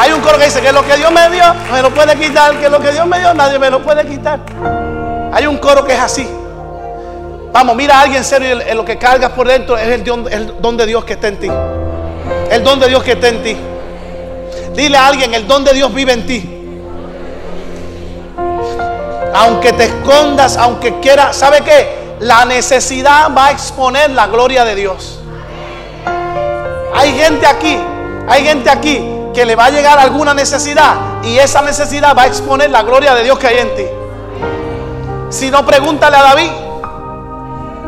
Hay 0.00 0.12
un 0.12 0.22
coro 0.22 0.38
que 0.38 0.46
dice 0.46 0.62
que 0.62 0.72
lo 0.72 0.82
que 0.82 0.96
Dios 0.96 1.12
me 1.12 1.28
dio, 1.28 1.44
me 1.70 1.82
lo 1.82 1.90
puede 1.90 2.16
quitar. 2.16 2.58
Que 2.58 2.70
lo 2.70 2.80
que 2.80 2.90
Dios 2.90 3.06
me 3.06 3.18
dio, 3.18 3.34
nadie 3.34 3.58
me 3.58 3.68
lo 3.68 3.82
puede 3.82 4.06
quitar. 4.06 4.40
Hay 5.30 5.46
un 5.46 5.58
coro 5.58 5.84
que 5.84 5.92
es 5.92 6.00
así. 6.00 6.26
Vamos, 7.52 7.76
mira 7.76 7.98
a 7.98 8.00
alguien 8.00 8.24
serio 8.24 8.62
en 8.62 8.76
lo 8.78 8.82
que 8.82 8.96
cargas 8.96 9.32
por 9.32 9.46
dentro 9.46 9.76
es 9.76 9.88
el 9.88 10.02
don, 10.02 10.76
de 10.78 10.86
Dios 10.86 11.04
que 11.04 11.12
está 11.12 11.28
en 11.28 11.38
ti. 11.38 11.50
El 12.50 12.64
don 12.64 12.80
de 12.80 12.88
Dios 12.88 13.02
que 13.02 13.12
está 13.12 13.28
en 13.28 13.42
ti. 13.42 13.54
Dile 14.74 14.96
a 14.96 15.06
alguien, 15.06 15.34
el 15.34 15.46
don 15.46 15.64
de 15.64 15.74
Dios 15.74 15.92
vive 15.92 16.14
en 16.14 16.26
ti. 16.26 16.50
Aunque 19.34 19.74
te 19.74 19.84
escondas, 19.84 20.56
aunque 20.56 20.98
quieras, 21.00 21.36
¿sabe 21.36 21.60
qué? 21.60 22.14
La 22.20 22.46
necesidad 22.46 23.30
va 23.36 23.48
a 23.48 23.50
exponer 23.50 24.08
la 24.12 24.28
gloria 24.28 24.64
de 24.64 24.76
Dios. 24.76 25.20
Hay 26.94 27.12
gente 27.12 27.46
aquí, 27.46 27.78
hay 28.26 28.44
gente 28.44 28.70
aquí 28.70 29.19
que 29.32 29.44
le 29.44 29.54
va 29.56 29.66
a 29.66 29.70
llegar 29.70 29.98
alguna 29.98 30.34
necesidad 30.34 31.22
y 31.22 31.38
esa 31.38 31.62
necesidad 31.62 32.16
va 32.16 32.22
a 32.22 32.26
exponer 32.26 32.70
la 32.70 32.82
gloria 32.82 33.14
de 33.14 33.24
Dios 33.24 33.38
que 33.38 33.46
hay 33.46 33.58
en 33.58 33.74
ti. 33.76 33.84
Si 35.30 35.50
no, 35.50 35.64
pregúntale 35.64 36.16
a 36.16 36.22
David. 36.22 36.50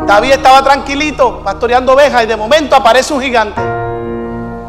David 0.07 0.33
estaba 0.33 0.63
tranquilito 0.63 1.41
pastoreando 1.43 1.93
ovejas 1.93 2.25
y 2.25 2.27
de 2.27 2.37
momento 2.37 2.77
aparece 2.77 3.13
un 3.13 3.21
gigante. 3.21 3.61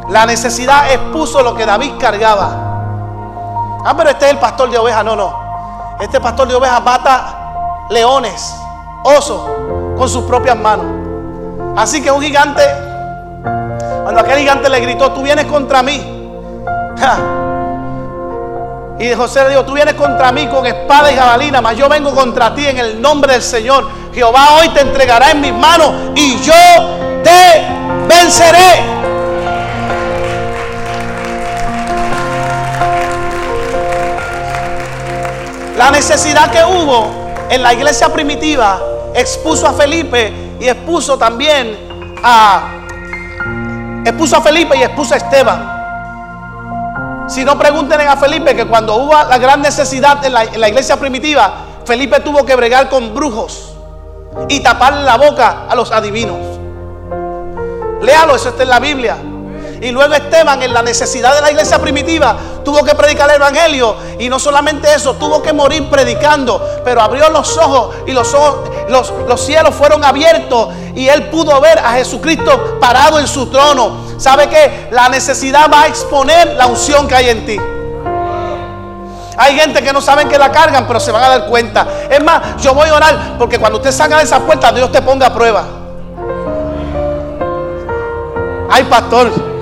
La 0.09 0.25
necesidad 0.25 0.91
expuso 0.91 1.41
lo 1.41 1.55
que 1.55 1.65
David 1.65 1.93
cargaba. 1.99 2.49
Ah, 3.85 3.93
pero 3.95 4.09
este 4.09 4.25
es 4.25 4.31
el 4.31 4.39
pastor 4.39 4.69
de 4.69 4.77
ovejas. 4.77 5.03
No, 5.03 5.15
no. 5.15 5.33
Este 5.99 6.19
pastor 6.19 6.47
de 6.47 6.55
ovejas 6.55 6.83
mata 6.83 7.85
leones, 7.89 8.55
osos, 9.03 9.41
con 9.97 10.09
sus 10.09 10.23
propias 10.25 10.57
manos. 10.57 10.85
Así 11.75 12.01
que 12.01 12.11
un 12.11 12.21
gigante, 12.21 12.63
cuando 14.03 14.21
aquel 14.21 14.39
gigante 14.39 14.69
le 14.69 14.79
gritó, 14.79 15.11
tú 15.11 15.21
vienes 15.21 15.45
contra 15.45 15.81
mí. 15.83 16.22
Y 18.99 19.13
José 19.13 19.43
le 19.43 19.49
dijo, 19.49 19.65
tú 19.65 19.73
vienes 19.73 19.95
contra 19.95 20.31
mí 20.31 20.47
con 20.47 20.65
espada 20.65 21.11
y 21.11 21.15
jabalina, 21.15 21.61
mas 21.61 21.75
yo 21.75 21.89
vengo 21.89 22.13
contra 22.15 22.55
ti 22.55 22.65
en 22.65 22.77
el 22.77 23.01
nombre 23.01 23.33
del 23.33 23.41
Señor. 23.41 23.89
Jehová 24.13 24.59
hoy 24.59 24.69
te 24.69 24.81
entregará 24.81 25.31
en 25.31 25.41
mis 25.41 25.53
manos 25.53 25.91
y 26.15 26.39
yo 26.41 26.53
te 27.23 27.65
venceré. 28.07 29.03
La 35.77 35.91
necesidad 35.91 36.51
que 36.51 36.63
hubo 36.63 37.07
en 37.49 37.61
la 37.61 37.73
iglesia 37.73 38.07
primitiva 38.13 38.79
expuso 39.15 39.67
a 39.67 39.73
Felipe 39.73 40.31
y 40.59 40.69
expuso 40.69 41.17
también 41.17 41.77
a 42.23 42.69
expuso 44.05 44.37
a 44.37 44.41
Felipe 44.41 44.77
y 44.77 44.83
expuso 44.83 45.13
a 45.13 45.17
Esteban. 45.17 45.82
Si 47.33 47.43
no, 47.43 47.57
pregúntenle 47.57 48.07
a 48.07 48.15
Felipe 48.15 48.55
que 48.55 48.67
cuando 48.67 48.95
hubo 48.95 49.11
la 49.11 49.39
gran 49.39 49.59
necesidad 49.59 50.23
en 50.23 50.33
la, 50.33 50.43
en 50.43 50.61
la 50.61 50.69
iglesia 50.69 50.97
primitiva, 50.97 51.65
Felipe 51.83 52.19
tuvo 52.19 52.45
que 52.45 52.55
bregar 52.55 52.89
con 52.89 53.11
brujos 53.15 53.73
y 54.49 54.59
taparle 54.59 55.01
la 55.01 55.17
boca 55.17 55.65
a 55.67 55.73
los 55.73 55.91
adivinos. 55.91 56.37
Léalo, 58.03 58.35
eso 58.35 58.49
está 58.49 58.61
en 58.61 58.69
la 58.69 58.79
Biblia. 58.79 59.17
Y 59.81 59.89
luego 59.89 60.13
Esteban, 60.13 60.61
en 60.61 60.75
la 60.75 60.83
necesidad 60.83 61.33
de 61.33 61.41
la 61.41 61.49
iglesia 61.49 61.79
primitiva, 61.79 62.37
tuvo 62.63 62.83
que 62.83 62.95
predicar 62.95 63.29
el 63.29 63.35
evangelio. 63.35 63.95
Y 64.19 64.29
no 64.29 64.39
solamente 64.39 64.93
eso, 64.93 65.13
tuvo 65.15 65.41
que 65.41 65.53
morir 65.53 65.89
predicando. 65.89 66.61
Pero 66.83 67.01
abrió 67.01 67.29
los 67.29 67.57
ojos 67.57 67.95
y 68.07 68.11
los, 68.11 68.33
ojos, 68.33 68.69
los, 68.89 69.13
los 69.27 69.41
cielos 69.45 69.75
fueron 69.75 70.03
abiertos. 70.03 70.69
Y 70.95 71.07
él 71.07 71.29
pudo 71.29 71.59
ver 71.61 71.79
a 71.79 71.93
Jesucristo 71.93 72.77
parado 72.79 73.19
en 73.19 73.27
su 73.27 73.47
trono. 73.47 73.97
¿Sabe 74.17 74.47
que 74.47 74.87
La 74.91 75.09
necesidad 75.09 75.69
va 75.71 75.83
a 75.83 75.87
exponer 75.87 76.55
la 76.55 76.67
unción 76.67 77.07
que 77.07 77.15
hay 77.15 77.29
en 77.29 77.45
ti. 77.45 77.59
Hay 79.37 79.55
gente 79.55 79.81
que 79.81 79.91
no 79.91 80.01
saben 80.01 80.29
que 80.29 80.37
la 80.37 80.51
cargan, 80.51 80.85
pero 80.87 80.99
se 80.99 81.11
van 81.11 81.23
a 81.23 81.29
dar 81.29 81.45
cuenta. 81.47 81.87
Es 82.09 82.23
más, 82.23 82.61
yo 82.61 82.73
voy 82.73 82.89
a 82.89 82.95
orar 82.95 83.37
porque 83.37 83.57
cuando 83.57 83.79
usted 83.79 83.91
salga 83.91 84.17
de 84.17 84.23
esa 84.23 84.39
puerta, 84.39 84.71
Dios 84.71 84.91
te 84.91 85.01
ponga 85.01 85.27
a 85.27 85.33
prueba. 85.33 85.65
Ay, 88.69 88.83
pastor. 88.83 89.52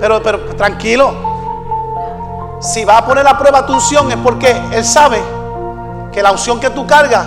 Pero, 0.00 0.22
pero 0.22 0.40
tranquilo. 0.56 1.14
Si 2.60 2.84
va 2.84 2.98
a 2.98 3.04
poner 3.06 3.26
a 3.26 3.38
prueba 3.38 3.66
tu 3.66 3.74
unción 3.74 4.10
es 4.10 4.16
porque 4.18 4.50
Él 4.72 4.84
sabe 4.84 5.22
que 6.12 6.22
la 6.22 6.32
unción 6.32 6.58
que 6.58 6.70
tú 6.70 6.86
cargas 6.86 7.26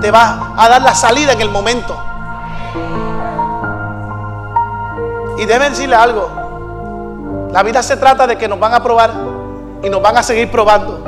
te 0.00 0.10
va 0.10 0.54
a 0.56 0.68
dar 0.68 0.82
la 0.82 0.94
salida 0.94 1.32
en 1.32 1.40
el 1.40 1.50
momento. 1.50 1.96
Y 5.38 5.46
deben 5.46 5.72
decirle 5.72 5.96
algo. 5.96 6.28
La 7.52 7.62
vida 7.62 7.82
se 7.82 7.96
trata 7.96 8.26
de 8.26 8.38
que 8.38 8.46
nos 8.46 8.60
van 8.60 8.74
a 8.74 8.82
probar 8.82 9.10
y 9.82 9.90
nos 9.90 10.00
van 10.00 10.16
a 10.16 10.22
seguir 10.22 10.50
probando. 10.50 10.98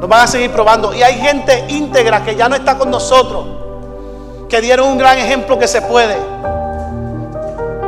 Nos 0.00 0.08
van 0.08 0.20
a 0.20 0.26
seguir 0.26 0.52
probando. 0.52 0.92
Y 0.92 1.02
hay 1.02 1.18
gente 1.18 1.64
íntegra 1.68 2.22
que 2.22 2.36
ya 2.36 2.48
no 2.48 2.56
está 2.56 2.76
con 2.76 2.90
nosotros. 2.90 3.46
Que 4.48 4.60
dieron 4.60 4.88
un 4.88 4.98
gran 4.98 5.18
ejemplo 5.18 5.58
que 5.58 5.66
se 5.66 5.80
puede. 5.82 6.16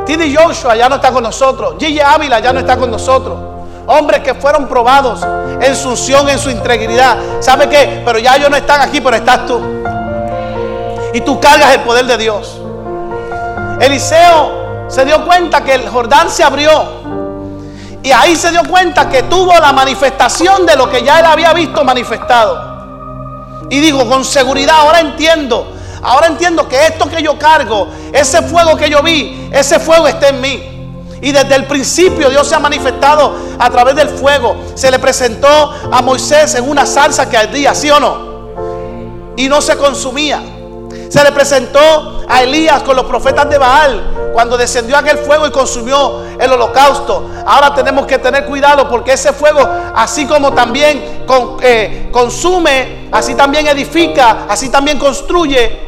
Tidi 0.07 0.33
Joshua 0.33 0.75
ya 0.75 0.87
no 0.87 0.95
está 0.95 1.11
con 1.11 1.21
nosotros. 1.21 1.75
Gigi 1.77 1.99
Ávila 1.99 2.39
ya 2.39 2.53
no 2.53 2.59
está 2.59 2.77
con 2.77 2.89
nosotros. 2.89 3.37
Hombres 3.87 4.21
que 4.21 4.33
fueron 4.33 4.67
probados 4.67 5.21
en 5.61 5.75
su 5.75 5.89
unción, 5.89 6.29
en 6.29 6.39
su 6.39 6.49
integridad. 6.49 7.17
¿Sabe 7.41 7.67
qué? 7.67 8.01
Pero 8.05 8.17
ya 8.17 8.37
ellos 8.37 8.49
no 8.49 8.55
están 8.55 8.81
aquí, 8.81 9.01
pero 9.01 9.17
estás 9.17 9.45
tú. 9.45 9.61
Y 11.13 11.21
tú 11.21 11.39
cargas 11.39 11.73
el 11.73 11.81
poder 11.81 12.05
de 12.05 12.17
Dios. 12.17 12.57
Eliseo 13.81 14.85
se 14.87 15.03
dio 15.03 15.25
cuenta 15.25 15.63
que 15.63 15.75
el 15.75 15.89
Jordán 15.89 16.29
se 16.29 16.43
abrió. 16.43 16.97
Y 18.01 18.11
ahí 18.11 18.35
se 18.37 18.51
dio 18.51 18.63
cuenta 18.63 19.09
que 19.09 19.23
tuvo 19.23 19.53
la 19.59 19.73
manifestación 19.73 20.65
de 20.65 20.77
lo 20.77 20.89
que 20.89 21.03
ya 21.03 21.19
él 21.19 21.25
había 21.25 21.53
visto 21.53 21.83
manifestado. 21.83 22.77
Y 23.69 23.81
dijo, 23.81 24.07
con 24.07 24.23
seguridad, 24.23 24.77
ahora 24.79 25.01
entiendo. 25.01 25.73
Ahora 26.01 26.27
entiendo 26.27 26.67
que 26.67 26.87
esto 26.87 27.09
que 27.09 27.21
yo 27.21 27.37
cargo, 27.37 27.87
ese 28.11 28.41
fuego 28.41 28.75
que 28.77 28.89
yo 28.89 29.01
vi, 29.01 29.49
ese 29.51 29.79
fuego 29.79 30.07
está 30.07 30.29
en 30.29 30.41
mí. 30.41 30.77
Y 31.21 31.31
desde 31.31 31.55
el 31.55 31.65
principio 31.65 32.29
Dios 32.29 32.47
se 32.47 32.55
ha 32.55 32.59
manifestado 32.59 33.35
a 33.57 33.69
través 33.69 33.95
del 33.95 34.09
fuego. 34.09 34.55
Se 34.75 34.91
le 34.91 34.99
presentó 34.99 35.73
a 35.91 36.01
Moisés 36.01 36.55
en 36.55 36.69
una 36.69 36.85
salsa 36.85 37.29
que 37.29 37.37
ardía, 37.37 37.73
¿sí 37.73 37.89
o 37.89 37.99
no? 37.99 39.33
Y 39.35 39.47
no 39.49 39.61
se 39.61 39.75
consumía. 39.77 40.41
Se 41.09 41.23
le 41.23 41.31
presentó 41.31 42.25
a 42.27 42.43
Elías 42.43 42.83
con 42.83 42.95
los 42.95 43.05
profetas 43.05 43.49
de 43.49 43.57
Baal 43.57 44.29
cuando 44.33 44.57
descendió 44.57 44.97
aquel 44.97 45.17
fuego 45.19 45.47
y 45.47 45.51
consumió 45.51 46.21
el 46.39 46.51
holocausto. 46.51 47.29
Ahora 47.45 47.73
tenemos 47.73 48.05
que 48.05 48.19
tener 48.19 48.45
cuidado 48.45 48.87
porque 48.89 49.13
ese 49.13 49.33
fuego, 49.33 49.67
así 49.95 50.25
como 50.25 50.53
también 50.53 51.25
eh, 51.61 52.09
consume, 52.11 53.07
así 53.11 53.35
también 53.35 53.67
edifica, 53.67 54.45
así 54.47 54.69
también 54.69 54.99
construye. 54.99 55.86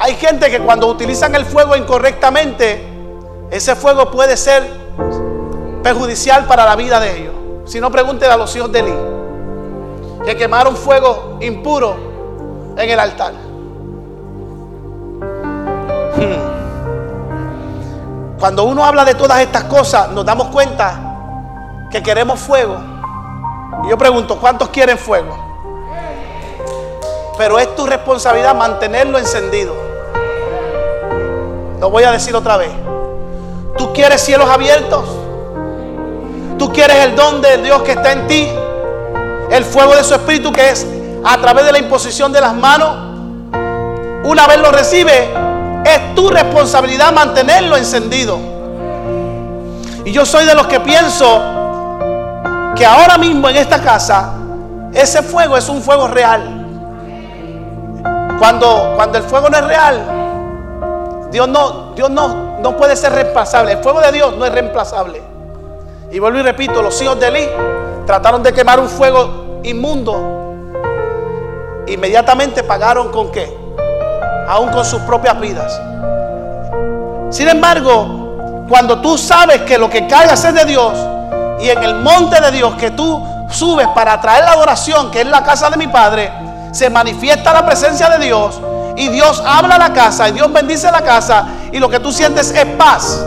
Hay 0.00 0.14
gente 0.14 0.48
que 0.48 0.60
cuando 0.60 0.86
utilizan 0.86 1.34
el 1.34 1.44
fuego 1.44 1.74
incorrectamente, 1.74 2.86
ese 3.50 3.74
fuego 3.74 4.10
puede 4.12 4.36
ser 4.36 4.64
perjudicial 5.82 6.46
para 6.46 6.64
la 6.64 6.76
vida 6.76 7.00
de 7.00 7.18
ellos. 7.18 7.34
Si 7.66 7.80
no, 7.80 7.90
pregúntenle 7.90 8.32
a 8.32 8.36
los 8.36 8.54
hijos 8.54 8.70
de 8.70 8.78
Eli, 8.78 8.94
que 10.24 10.36
quemaron 10.36 10.76
fuego 10.76 11.38
impuro 11.40 11.96
en 12.76 12.90
el 12.90 13.00
altar. 13.00 13.32
Hmm. 16.16 16.38
Cuando 18.38 18.64
uno 18.64 18.84
habla 18.84 19.04
de 19.04 19.16
todas 19.16 19.40
estas 19.40 19.64
cosas, 19.64 20.10
nos 20.10 20.24
damos 20.24 20.46
cuenta 20.48 21.88
que 21.90 22.00
queremos 22.04 22.38
fuego. 22.38 22.76
Y 23.84 23.88
yo 23.88 23.98
pregunto, 23.98 24.38
¿cuántos 24.38 24.68
quieren 24.68 24.96
fuego? 24.96 25.36
Pero 27.36 27.58
es 27.58 27.74
tu 27.74 27.84
responsabilidad 27.84 28.54
mantenerlo 28.54 29.18
encendido. 29.18 29.87
Lo 31.80 31.90
voy 31.90 32.04
a 32.04 32.10
decir 32.10 32.34
otra 32.34 32.56
vez. 32.56 32.70
¿Tú 33.76 33.92
quieres 33.92 34.20
cielos 34.20 34.48
abiertos? 34.50 35.04
¿Tú 36.58 36.72
quieres 36.72 36.96
el 37.04 37.14
don 37.14 37.40
de 37.40 37.58
Dios 37.58 37.82
que 37.82 37.92
está 37.92 38.12
en 38.12 38.26
ti? 38.26 38.48
El 39.50 39.64
fuego 39.64 39.94
de 39.94 40.02
su 40.02 40.14
espíritu 40.14 40.52
que 40.52 40.70
es 40.70 40.86
a 41.24 41.38
través 41.38 41.64
de 41.64 41.72
la 41.72 41.78
imposición 41.78 42.32
de 42.32 42.40
las 42.40 42.54
manos. 42.54 42.96
Una 44.24 44.46
vez 44.46 44.58
lo 44.58 44.72
recibe, 44.72 45.30
es 45.84 46.14
tu 46.14 46.28
responsabilidad 46.28 47.12
mantenerlo 47.12 47.76
encendido. 47.76 48.38
Y 50.04 50.10
yo 50.10 50.26
soy 50.26 50.44
de 50.44 50.54
los 50.54 50.66
que 50.66 50.80
pienso 50.80 51.40
que 52.74 52.84
ahora 52.84 53.18
mismo 53.18 53.48
en 53.48 53.56
esta 53.56 53.80
casa 53.80 54.32
ese 54.92 55.22
fuego 55.22 55.56
es 55.56 55.68
un 55.68 55.80
fuego 55.80 56.08
real. 56.08 56.66
Cuando, 58.38 58.92
cuando 58.96 59.18
el 59.18 59.24
fuego 59.24 59.48
no 59.48 59.58
es 59.58 59.64
real, 59.64 60.17
Dios 61.30 61.48
no, 61.48 61.92
Dios 61.94 62.10
no, 62.10 62.58
no 62.60 62.76
puede 62.76 62.96
ser 62.96 63.12
reemplazable. 63.12 63.72
El 63.72 63.78
fuego 63.78 64.00
de 64.00 64.12
Dios 64.12 64.36
no 64.36 64.44
es 64.44 64.52
reemplazable. 64.52 65.22
Y 66.10 66.18
vuelvo 66.18 66.38
y 66.38 66.42
repito, 66.42 66.82
los 66.82 67.00
hijos 67.02 67.20
de 67.20 67.28
Eli 67.28 67.48
trataron 68.06 68.42
de 68.42 68.52
quemar 68.52 68.80
un 68.80 68.88
fuego 68.88 69.60
inmundo. 69.62 70.36
Inmediatamente 71.86 72.62
pagaron 72.62 73.10
con 73.10 73.30
qué? 73.30 73.68
aún 74.48 74.70
con 74.70 74.84
sus 74.84 75.00
propias 75.02 75.38
vidas. 75.38 75.78
Sin 77.30 77.48
embargo, 77.48 78.64
cuando 78.68 79.00
tú 79.00 79.18
sabes 79.18 79.62
que 79.62 79.76
lo 79.78 79.90
que 79.90 80.06
cargas 80.06 80.42
es 80.42 80.54
de 80.54 80.64
Dios 80.64 80.94
y 81.60 81.68
en 81.68 81.82
el 81.82 81.96
monte 81.96 82.40
de 82.40 82.50
Dios 82.50 82.74
que 82.76 82.90
tú 82.90 83.22
subes 83.50 83.86
para 83.88 84.20
traer 84.20 84.44
la 84.44 84.52
adoración, 84.52 85.10
que 85.10 85.20
es 85.20 85.26
la 85.26 85.44
casa 85.44 85.68
de 85.68 85.76
mi 85.76 85.86
Padre, 85.86 86.32
se 86.72 86.88
manifiesta 86.88 87.52
la 87.52 87.64
presencia 87.64 88.08
de 88.08 88.24
Dios 88.24 88.58
y 88.98 89.08
Dios 89.10 89.40
habla 89.46 89.78
la 89.78 89.92
casa 89.92 90.28
y 90.28 90.32
Dios 90.32 90.52
bendice 90.52 90.90
la 90.90 91.02
casa 91.02 91.46
y 91.70 91.78
lo 91.78 91.88
que 91.88 92.00
tú 92.00 92.10
sientes 92.10 92.50
es 92.50 92.66
paz. 92.76 93.24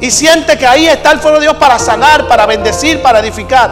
Y 0.00 0.12
sientes 0.12 0.56
que 0.56 0.66
ahí 0.66 0.86
está 0.86 1.10
el 1.10 1.18
fuego 1.18 1.38
de 1.38 1.42
Dios 1.42 1.56
para 1.56 1.76
sanar, 1.80 2.28
para 2.28 2.46
bendecir, 2.46 3.02
para 3.02 3.18
edificar. 3.18 3.70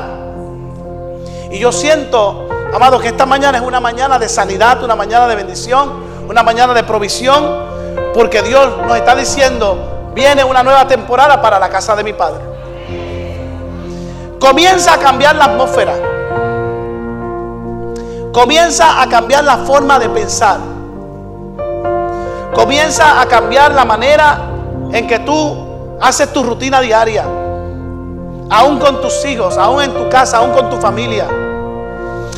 Y 1.52 1.58
yo 1.60 1.70
siento, 1.70 2.48
amado, 2.74 2.98
que 2.98 3.08
esta 3.08 3.26
mañana 3.26 3.58
es 3.58 3.64
una 3.64 3.78
mañana 3.78 4.18
de 4.18 4.28
sanidad, 4.28 4.82
una 4.82 4.96
mañana 4.96 5.28
de 5.28 5.36
bendición, 5.36 5.92
una 6.28 6.42
mañana 6.42 6.74
de 6.74 6.82
provisión, 6.82 7.44
porque 8.12 8.42
Dios 8.42 8.68
nos 8.84 8.96
está 8.96 9.14
diciendo, 9.14 10.10
viene 10.12 10.42
una 10.42 10.64
nueva 10.64 10.88
temporada 10.88 11.40
para 11.40 11.60
la 11.60 11.68
casa 11.68 11.94
de 11.94 12.02
mi 12.02 12.12
Padre. 12.12 12.42
Comienza 14.40 14.94
a 14.94 14.98
cambiar 14.98 15.36
la 15.36 15.44
atmósfera. 15.44 15.94
Comienza 18.32 19.00
a 19.00 19.08
cambiar 19.08 19.44
la 19.44 19.58
forma 19.58 19.98
de 20.00 20.08
pensar. 20.08 20.79
Comienza 22.54 23.20
a 23.20 23.26
cambiar 23.26 23.72
la 23.72 23.84
manera 23.84 24.50
en 24.92 25.06
que 25.06 25.20
tú 25.20 25.98
haces 26.00 26.32
tu 26.32 26.42
rutina 26.42 26.80
diaria. 26.80 27.24
aún 28.52 28.80
con 28.80 29.00
tus 29.00 29.24
hijos, 29.26 29.56
aún 29.56 29.80
en 29.80 29.94
tu 29.94 30.08
casa, 30.08 30.38
aún 30.38 30.50
con 30.50 30.68
tu 30.68 30.76
familia. 30.78 31.26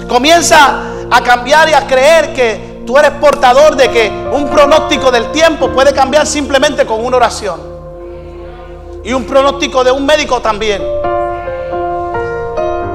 Comienza 0.07 0.83
a 1.11 1.23
cambiar 1.23 1.71
y 1.71 1.73
a 1.73 1.87
creer 1.87 2.35
que 2.35 2.83
tú 2.87 2.99
eres 2.99 3.13
portador 3.13 3.77
de 3.77 3.91
que 3.91 4.13
un 4.31 4.47
pronóstico 4.51 5.11
del 5.11 5.33
tiempo 5.33 5.71
puede 5.71 5.95
cambiar 5.95 6.27
simplemente 6.27 6.85
con 6.85 7.03
una 7.03 7.17
oración. 7.17 7.61
Y 9.03 9.15
un 9.15 9.25
pronóstico 9.25 9.83
de 9.83 9.91
un 9.91 10.05
médico 10.05 10.41
también. 10.41 10.83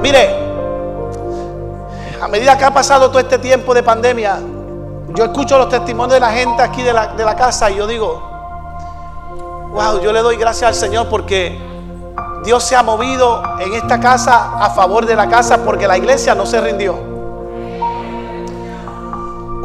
Mire, 0.00 0.30
a 2.20 2.28
medida 2.28 2.56
que 2.56 2.64
ha 2.64 2.72
pasado 2.72 3.08
todo 3.08 3.18
este 3.18 3.38
tiempo 3.38 3.74
de 3.74 3.82
pandemia, 3.82 4.38
yo 5.14 5.24
escucho 5.24 5.58
los 5.58 5.68
testimonios 5.68 6.14
de 6.14 6.20
la 6.20 6.30
gente 6.30 6.62
aquí 6.62 6.82
de 6.82 6.92
la, 6.92 7.08
de 7.08 7.24
la 7.24 7.34
casa 7.34 7.70
y 7.70 7.76
yo 7.76 7.86
digo, 7.86 8.22
wow, 9.72 10.00
yo 10.00 10.12
le 10.12 10.20
doy 10.20 10.36
gracias 10.36 10.68
al 10.68 10.74
Señor 10.74 11.08
porque 11.08 11.58
Dios 12.44 12.62
se 12.64 12.76
ha 12.76 12.82
movido 12.82 13.42
en 13.58 13.74
esta 13.74 13.98
casa 14.00 14.58
a 14.58 14.70
favor 14.70 15.06
de 15.06 15.16
la 15.16 15.28
casa 15.28 15.58
porque 15.64 15.86
la 15.86 15.96
iglesia 15.96 16.34
no 16.34 16.46
se 16.46 16.60
rindió. 16.60 17.08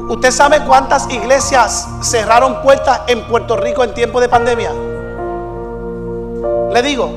¿Usted 0.09 0.31
sabe 0.31 0.61
cuántas 0.65 1.09
iglesias 1.09 1.87
cerraron 2.01 2.61
puertas 2.61 3.01
en 3.07 3.25
Puerto 3.27 3.55
Rico 3.55 3.83
en 3.83 3.93
tiempo 3.93 4.19
de 4.19 4.29
pandemia? 4.29 4.71
Le 6.71 6.81
digo, 6.81 7.09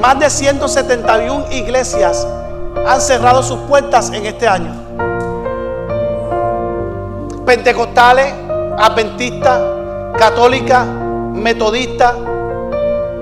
más 0.00 0.18
de 0.18 0.30
171 0.30 1.52
iglesias 1.52 2.26
han 2.86 3.00
cerrado 3.00 3.42
sus 3.42 3.58
puertas 3.60 4.10
en 4.10 4.26
este 4.26 4.48
año. 4.48 4.79
Pentecostales, 7.50 8.32
adventistas, 8.78 9.60
católicas, 10.16 10.86
metodistas, 10.86 12.14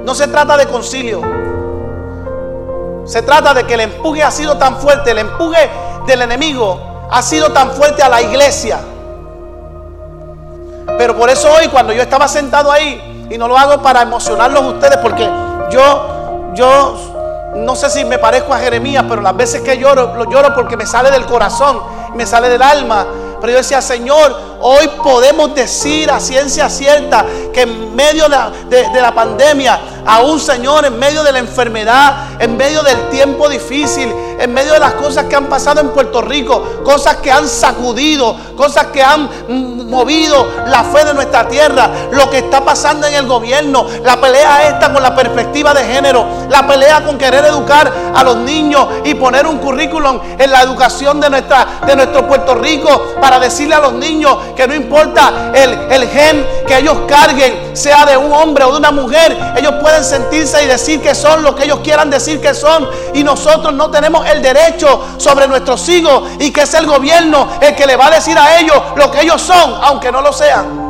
no 0.05 0.15
se 0.15 0.29
trata 0.29 0.55
de 0.59 0.67
concilio. 0.67 1.23
Se 3.07 3.23
trata 3.23 3.55
de 3.55 3.65
que 3.65 3.73
el 3.73 3.81
empuje 3.81 4.23
ha 4.23 4.31
sido 4.31 4.59
tan 4.59 4.77
fuerte, 4.77 5.13
el 5.13 5.19
empuje 5.21 5.71
del 6.07 6.21
enemigo 6.21 7.09
ha 7.11 7.23
sido 7.23 7.53
tan 7.53 7.71
fuerte 7.71 8.03
a 8.03 8.11
la 8.11 8.21
iglesia. 8.21 8.81
Pero 10.99 11.17
por 11.17 11.31
eso 11.31 11.51
hoy 11.51 11.69
cuando 11.69 11.95
yo 11.95 12.03
estaba 12.03 12.29
sentado 12.29 12.71
ahí, 12.71 13.27
y 13.31 13.39
no 13.39 13.49
lo 13.49 13.57
hago 13.57 13.81
para 13.81 14.03
emocionarlos 14.03 14.63
a 14.63 14.67
ustedes, 14.67 14.99
porque 14.99 15.27
yo, 15.71 16.53
yo 16.53 16.99
no 17.57 17.75
sé 17.77 17.89
si 17.89 18.05
me 18.05 18.19
parezco 18.19 18.53
a 18.53 18.59
Jeremías, 18.59 19.07
pero 19.09 19.23
las 19.23 19.35
veces 19.35 19.63
que 19.63 19.79
lloro, 19.79 20.15
lo 20.17 20.31
lloro 20.31 20.55
porque 20.55 20.77
me 20.77 20.85
sale 20.85 21.11
del 21.11 21.25
corazón, 21.25 21.81
me 22.15 22.27
sale 22.27 22.51
del 22.51 22.61
alma. 22.61 23.07
Pero 23.41 23.53
yo 23.53 23.59
decía, 23.59 23.81
Señor, 23.81 24.59
hoy 24.61 24.89
podemos 25.03 25.55
decir 25.55 26.11
a 26.11 26.21
ciencia 26.21 26.69
cierta 26.69 27.25
que 27.53 27.63
en 27.63 27.95
medio 27.95 28.27
de, 28.69 29.01
la 29.01 29.15
pandemia 29.15 29.81
Aún, 30.07 30.41
Señor, 30.41 30.87
en 30.87 30.99
medio 30.99 31.23
de 31.23 31.33
la 31.33 31.39
enfermedad, 31.39 32.41
en 32.41 32.57
medio 32.57 32.83
del 32.83 33.11
tiempo 33.11 33.47
difícil, 33.47 34.11
en 34.39 34.53
medio 34.53 34.73
de 34.73 34.81
las 34.81 34.95
cosas 34.95 35.25
que 35.25 35.37
han 35.37 35.47
pasado 35.47 35.81
en 35.81 35.91
Puerto 35.91 36.23
Rico, 36.23 36.83
cosas 36.85 37.17
que 37.17 37.31
han 37.31 37.49
sacudido, 37.49 38.37
cosas 38.57 38.87
que 38.87 39.03
han 39.03 39.29
movido 39.89 40.47
la 40.67 40.85
fe 40.85 41.05
de 41.05 41.15
nuestra 41.15 41.49
tierra, 41.49 41.91
lo 42.13 42.29
que 42.31 42.39
está 42.39 42.65
pasando 42.65 43.07
en 43.07 43.15
el 43.15 43.27
gobierno, 43.27 43.87
la 44.03 44.21
pelea 44.21 44.69
esta 44.69 44.93
con 44.93 45.03
la 45.03 45.15
perspectiva 45.15 45.75
de 45.75 45.85
género, 45.85 46.27
la 46.49 46.67
pelea 46.67 47.05
con 47.05 47.19
querer 47.19 47.45
educar 47.47 47.93
a 48.15 48.23
los 48.23 48.37
niños 48.37 48.87
y 49.05 49.15
poner 49.15 49.47
un 49.47 49.59
currículum 49.59 50.21
en 50.39 50.51
la 50.51 50.63
educación 50.63 51.21
de, 51.21 51.31
nuestra, 51.31 51.67
de 51.87 51.97
nuestro 51.97 52.27
Puerto 52.27 52.55
Rico 52.55 53.15
para 53.21 53.39
decirle 53.39 53.75
a 53.75 53.81
los 53.81 53.95
niños 53.95 54.37
que 54.57 54.67
no 54.67 54.75
importa 54.75 55.53
el, 55.55 55.73
el 55.91 56.09
gen 56.09 56.47
que 56.67 56.79
ellos 56.79 56.99
carguen, 57.09 57.77
sea 57.77 58.05
de 58.05 58.17
un 58.17 58.33
hombre 58.33 58.65
o 58.65 58.73
de 58.73 58.79
una 58.79 58.91
mujer, 58.91 59.37
ellos 59.57 59.75
pueden 59.81 60.05
sentirse 60.05 60.63
y 60.63 60.67
decir 60.67 61.01
que 61.01 61.15
son 61.15 61.43
lo 61.43 61.55
que 61.55 61.65
ellos 61.65 61.81
quieran 61.83 62.11
decir 62.11 62.41
que 62.41 62.55
son. 62.55 62.89
Y 63.15 63.25
nosotros 63.25 63.73
no 63.75 63.91
tenemos 63.91 64.28
el 64.29 64.43
derecho 64.43 65.17
sobre 65.19 65.47
nuestros 65.49 65.89
hijos 65.89 66.31
y 66.39 66.51
que 66.51 66.63
es 66.63 66.75
el 66.75 66.87
gobierno 66.87 67.49
el 67.61 67.75
que 67.75 67.87
le 67.87 67.97
va 67.97 68.07
a 68.07 68.11
decir 68.11 68.37
a 68.39 68.59
ellos 68.59 68.77
lo 68.97 69.11
que 69.11 69.23
ellos 69.23 69.41
son, 69.41 69.79
aunque 69.83 70.13
no 70.13 70.21
lo 70.21 70.33
sean. 70.33 70.89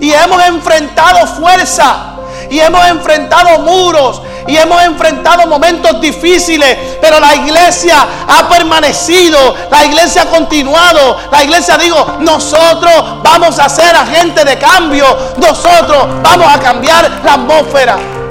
Y 0.00 0.12
hemos 0.12 0.42
enfrentado 0.44 1.26
fuerza 1.28 2.16
y 2.50 2.58
hemos 2.60 2.84
enfrentado 2.86 3.60
muros 3.60 4.20
y 4.46 4.56
hemos 4.56 4.82
enfrentado 4.82 5.46
momentos 5.46 6.00
difíciles, 6.00 6.76
pero 7.00 7.20
la 7.20 7.34
iglesia 7.34 8.06
ha 8.28 8.48
permanecido, 8.48 9.54
la 9.70 9.84
iglesia 9.84 10.22
ha 10.22 10.26
continuado, 10.26 11.18
la 11.30 11.44
iglesia 11.44 11.78
digo, 11.78 12.16
nosotros 12.20 13.22
vamos 13.22 13.58
a 13.58 13.68
ser 13.68 13.94
agentes 13.94 14.44
de 14.44 14.58
cambio, 14.58 15.06
nosotros 15.36 16.06
vamos 16.22 16.52
a 16.52 16.58
cambiar 16.58 17.20
la 17.24 17.34
atmósfera. 17.34 18.21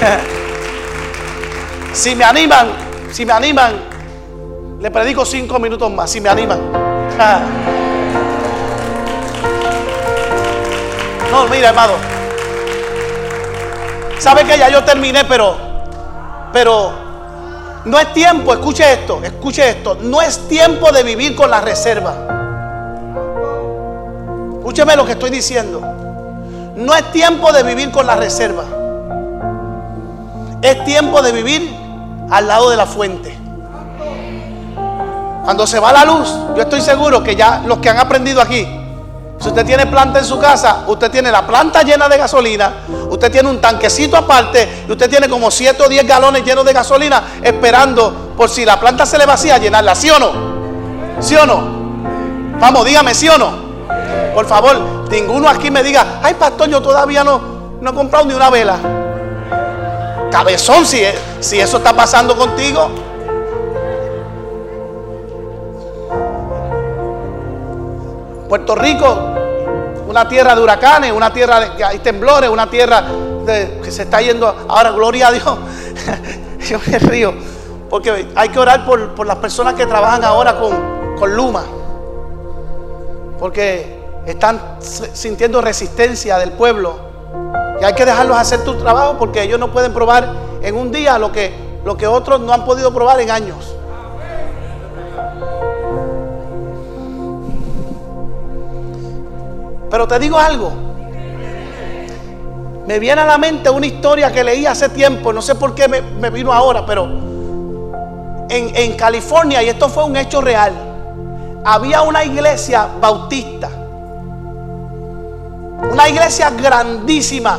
Si 1.92 2.14
me 2.14 2.24
animan, 2.24 2.68
si 3.12 3.26
me 3.26 3.32
animan, 3.32 3.72
le 4.80 4.90
predico 4.90 5.24
cinco 5.24 5.58
minutos 5.58 5.90
más, 5.90 6.10
si 6.10 6.20
me 6.20 6.28
animan. 6.28 6.60
No, 11.30 11.46
mira, 11.46 11.68
hermano. 11.68 11.92
Sabe 14.18 14.44
que 14.44 14.58
ya 14.58 14.68
yo 14.68 14.82
terminé, 14.82 15.24
pero, 15.24 15.56
pero 16.52 16.92
no 17.84 18.00
es 18.00 18.12
tiempo, 18.12 18.52
escuche 18.52 18.94
esto, 18.94 19.20
escuche 19.22 19.68
esto, 19.70 19.96
no 20.00 20.20
es 20.20 20.48
tiempo 20.48 20.90
de 20.90 21.04
vivir 21.04 21.36
con 21.36 21.48
la 21.48 21.60
reserva. 21.60 22.14
Escúcheme 24.58 24.96
lo 24.96 25.06
que 25.06 25.12
estoy 25.12 25.30
diciendo. 25.30 25.80
No 26.74 26.94
es 26.96 27.12
tiempo 27.12 27.52
de 27.52 27.62
vivir 27.62 27.92
con 27.92 28.08
la 28.08 28.16
reserva. 28.16 28.79
Es 30.62 30.84
tiempo 30.84 31.22
de 31.22 31.32
vivir 31.32 31.74
al 32.30 32.46
lado 32.46 32.70
de 32.70 32.76
la 32.76 32.86
fuente. 32.86 33.36
Cuando 35.44 35.66
se 35.66 35.80
va 35.80 35.92
la 35.92 36.04
luz, 36.04 36.32
yo 36.54 36.62
estoy 36.62 36.80
seguro 36.80 37.22
que 37.22 37.34
ya 37.34 37.62
los 37.66 37.78
que 37.78 37.88
han 37.88 37.98
aprendido 37.98 38.40
aquí, 38.40 38.66
si 39.40 39.48
usted 39.48 39.64
tiene 39.64 39.86
planta 39.86 40.18
en 40.18 40.24
su 40.26 40.38
casa, 40.38 40.84
usted 40.86 41.10
tiene 41.10 41.32
la 41.32 41.46
planta 41.46 41.82
llena 41.82 42.10
de 42.10 42.18
gasolina, 42.18 42.72
usted 43.08 43.32
tiene 43.32 43.48
un 43.48 43.58
tanquecito 43.58 44.18
aparte 44.18 44.84
y 44.86 44.92
usted 44.92 45.08
tiene 45.08 45.30
como 45.30 45.50
7 45.50 45.82
o 45.82 45.88
10 45.88 46.06
galones 46.06 46.44
llenos 46.44 46.64
de 46.64 46.74
gasolina 46.74 47.22
esperando 47.42 48.34
por 48.36 48.50
si 48.50 48.66
la 48.66 48.78
planta 48.78 49.06
se 49.06 49.16
le 49.16 49.24
vacía 49.24 49.56
llenarla, 49.56 49.94
¿sí 49.94 50.10
o 50.10 50.18
no? 50.18 50.32
¿Sí 51.20 51.34
o 51.36 51.46
no? 51.46 51.80
Vamos, 52.60 52.84
dígame, 52.84 53.14
¿sí 53.14 53.30
o 53.30 53.38
no? 53.38 53.50
Por 54.34 54.46
favor, 54.46 54.78
ninguno 55.10 55.48
aquí 55.48 55.70
me 55.70 55.82
diga, 55.82 56.20
ay 56.22 56.34
pastor, 56.34 56.68
yo 56.68 56.82
todavía 56.82 57.24
no, 57.24 57.40
no 57.80 57.90
he 57.90 57.94
comprado 57.94 58.26
ni 58.26 58.34
una 58.34 58.50
vela. 58.50 58.99
Cabezón, 60.30 60.86
si, 60.86 61.02
si 61.40 61.58
eso 61.58 61.78
está 61.78 61.92
pasando 61.92 62.36
contigo. 62.36 62.88
Puerto 68.48 68.74
Rico, 68.74 69.16
una 70.08 70.28
tierra 70.28 70.54
de 70.56 70.62
huracanes, 70.62 71.12
una 71.12 71.32
tierra 71.32 71.60
de 71.60 71.84
hay 71.84 72.00
temblores, 72.00 72.50
una 72.50 72.68
tierra 72.68 73.04
que 73.82 73.90
se 73.90 74.02
está 74.02 74.20
yendo. 74.20 74.66
Ahora, 74.68 74.90
gloria 74.90 75.28
a 75.28 75.32
Dios. 75.32 75.58
Yo 76.68 76.78
me 76.86 76.98
río. 76.98 77.34
Porque 77.88 78.28
hay 78.34 78.48
que 78.48 78.58
orar 78.58 78.84
por, 78.84 79.26
las 79.26 79.36
personas 79.36 79.74
que 79.74 79.86
trabajan 79.86 80.22
ahora 80.24 80.58
con, 80.58 81.16
con 81.16 81.34
Luma. 81.34 81.64
Porque 83.38 84.00
están 84.26 84.78
sintiendo 84.80 85.60
resistencia 85.60 86.38
del 86.38 86.52
pueblo. 86.52 87.10
Y 87.80 87.84
hay 87.84 87.94
que 87.94 88.04
dejarlos 88.04 88.36
hacer 88.36 88.62
tu 88.62 88.74
trabajo 88.74 89.16
porque 89.18 89.42
ellos 89.42 89.58
no 89.58 89.72
pueden 89.72 89.94
probar 89.94 90.28
en 90.62 90.76
un 90.76 90.92
día 90.92 91.18
lo 91.18 91.32
que, 91.32 91.52
lo 91.84 91.96
que 91.96 92.06
otros 92.06 92.40
no 92.40 92.52
han 92.52 92.64
podido 92.64 92.92
probar 92.92 93.20
en 93.20 93.30
años. 93.30 93.74
Pero 99.90 100.06
te 100.06 100.18
digo 100.18 100.38
algo. 100.38 100.72
Me 102.86 102.98
viene 102.98 103.22
a 103.22 103.24
la 103.24 103.38
mente 103.38 103.70
una 103.70 103.86
historia 103.86 104.30
que 104.30 104.44
leí 104.44 104.66
hace 104.66 104.88
tiempo, 104.88 105.32
no 105.32 105.40
sé 105.40 105.54
por 105.54 105.74
qué 105.74 105.88
me, 105.88 106.30
vino 106.30 106.52
ahora, 106.52 106.84
pero 106.84 107.04
en, 107.04 108.76
en 108.76 108.96
California, 108.96 109.62
y 109.62 109.68
esto 109.68 109.88
fue 109.88 110.04
un 110.04 110.16
hecho 110.16 110.40
real, 110.40 110.72
había 111.64 112.02
una 112.02 112.24
iglesia 112.24 112.88
bautista. 113.00 113.79
Una 115.88 116.08
iglesia 116.08 116.50
grandísima. 116.50 117.58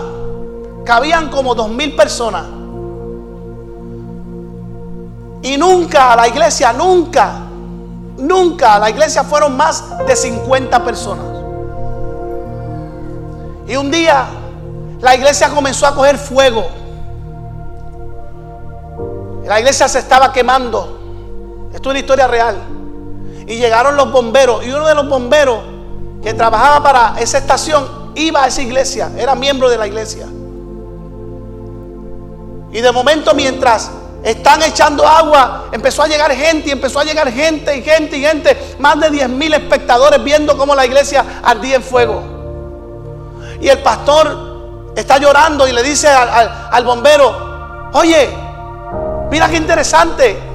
Cabían 0.86 1.30
como 1.30 1.56
dos 1.56 1.70
mil 1.70 1.96
personas. 1.96 2.46
Y 5.44 5.58
nunca 5.58 6.16
la 6.16 6.28
iglesia, 6.28 6.72
nunca, 6.72 7.34
nunca 8.18 8.76
a 8.76 8.80
la 8.80 8.90
iglesia 8.90 9.24
fueron 9.24 9.58
más 9.58 9.98
de 10.06 10.16
50 10.16 10.84
personas. 10.84 11.26
Y 13.68 13.76
un 13.76 13.90
día 13.90 14.28
la 15.00 15.16
iglesia 15.16 15.50
comenzó 15.50 15.88
a 15.88 15.96
coger 15.96 16.18
fuego. 16.18 16.68
La 19.46 19.60
iglesia 19.60 19.88
se 19.88 20.00
estaba 20.00 20.32
quemando. 20.32 21.00
Esto 21.74 21.90
es 21.90 21.94
una 21.94 22.00
historia 22.00 22.28
real. 22.28 22.58
Y 23.48 23.56
llegaron 23.56 23.96
los 23.96 24.12
bomberos. 24.12 24.64
Y 24.66 24.72
uno 24.72 24.86
de 24.86 24.94
los 24.94 25.10
bomberos 25.10 25.60
que 26.22 26.34
trabajaba 26.36 26.84
para 26.84 27.20
esa 27.20 27.40
estación 27.40 28.01
iba 28.16 28.44
a 28.44 28.48
esa 28.48 28.62
iglesia, 28.62 29.12
era 29.18 29.36
miembro 29.36 29.70
de 29.70 29.78
la 29.78 29.88
iglesia. 29.88 30.28
Y 32.72 32.80
de 32.80 32.92
momento 32.92 33.34
mientras 33.34 33.92
están 34.24 34.62
echando 34.64 35.06
agua, 35.08 35.70
empezó 35.72 36.04
a 36.04 36.08
llegar 36.08 36.32
gente 36.32 36.70
y 36.70 36.72
empezó 36.72 37.00
a 37.00 37.04
llegar 37.04 37.32
gente 37.32 37.76
y 37.76 37.82
gente 37.82 38.18
y 38.18 38.22
gente, 38.22 38.76
más 38.80 39.00
de 39.00 39.10
10 39.10 39.30
mil 39.30 39.54
espectadores 39.54 40.24
viendo 40.24 40.58
cómo 40.58 40.76
la 40.76 40.86
iglesia 40.86 41.26
ardía 41.44 41.76
en 41.76 41.84
fuego. 41.84 42.22
Y 43.60 43.68
el 43.68 43.80
pastor 43.80 44.92
está 44.96 45.18
llorando 45.18 45.68
y 45.68 45.72
le 45.72 45.84
dice 45.84 46.08
al, 46.08 46.70
al 46.72 46.84
bombero, 46.84 47.90
oye, 47.94 48.30
mira 49.30 49.50
qué 49.50 49.58
interesante, 49.58 50.51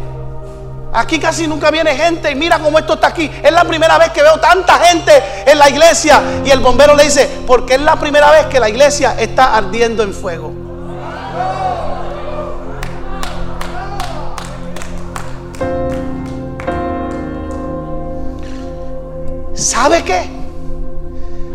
Aquí 0.97 1.19
casi 1.19 1.47
nunca 1.47 1.71
viene 1.71 1.95
gente 1.95 2.31
y 2.31 2.35
mira 2.35 2.59
cómo 2.59 2.79
esto 2.79 2.95
está 2.95 3.09
aquí. 3.09 3.31
Es 3.43 3.53
la 3.53 3.65
primera 3.65 3.99
vez 3.99 4.13
que 4.13 4.23
veo 4.23 4.41
tanta 4.41 4.79
gente 4.79 5.13
en 5.45 5.59
la 5.59 5.69
iglesia. 5.69 6.23
Y 6.43 6.49
el 6.49 6.61
bombero 6.61 6.97
le 6.97 7.05
dice, 7.05 7.29
porque 7.47 7.75
es 7.75 7.83
la 7.83 7.97
primera 7.97 8.31
vez 8.31 8.47
que 8.47 8.59
la 8.59 8.71
iglesia 8.71 9.15
está 9.19 9.55
ardiendo 9.55 10.03
en 10.03 10.15
fuego. 10.15 10.55
¿Sabe 19.53 20.03
qué? 20.03 20.31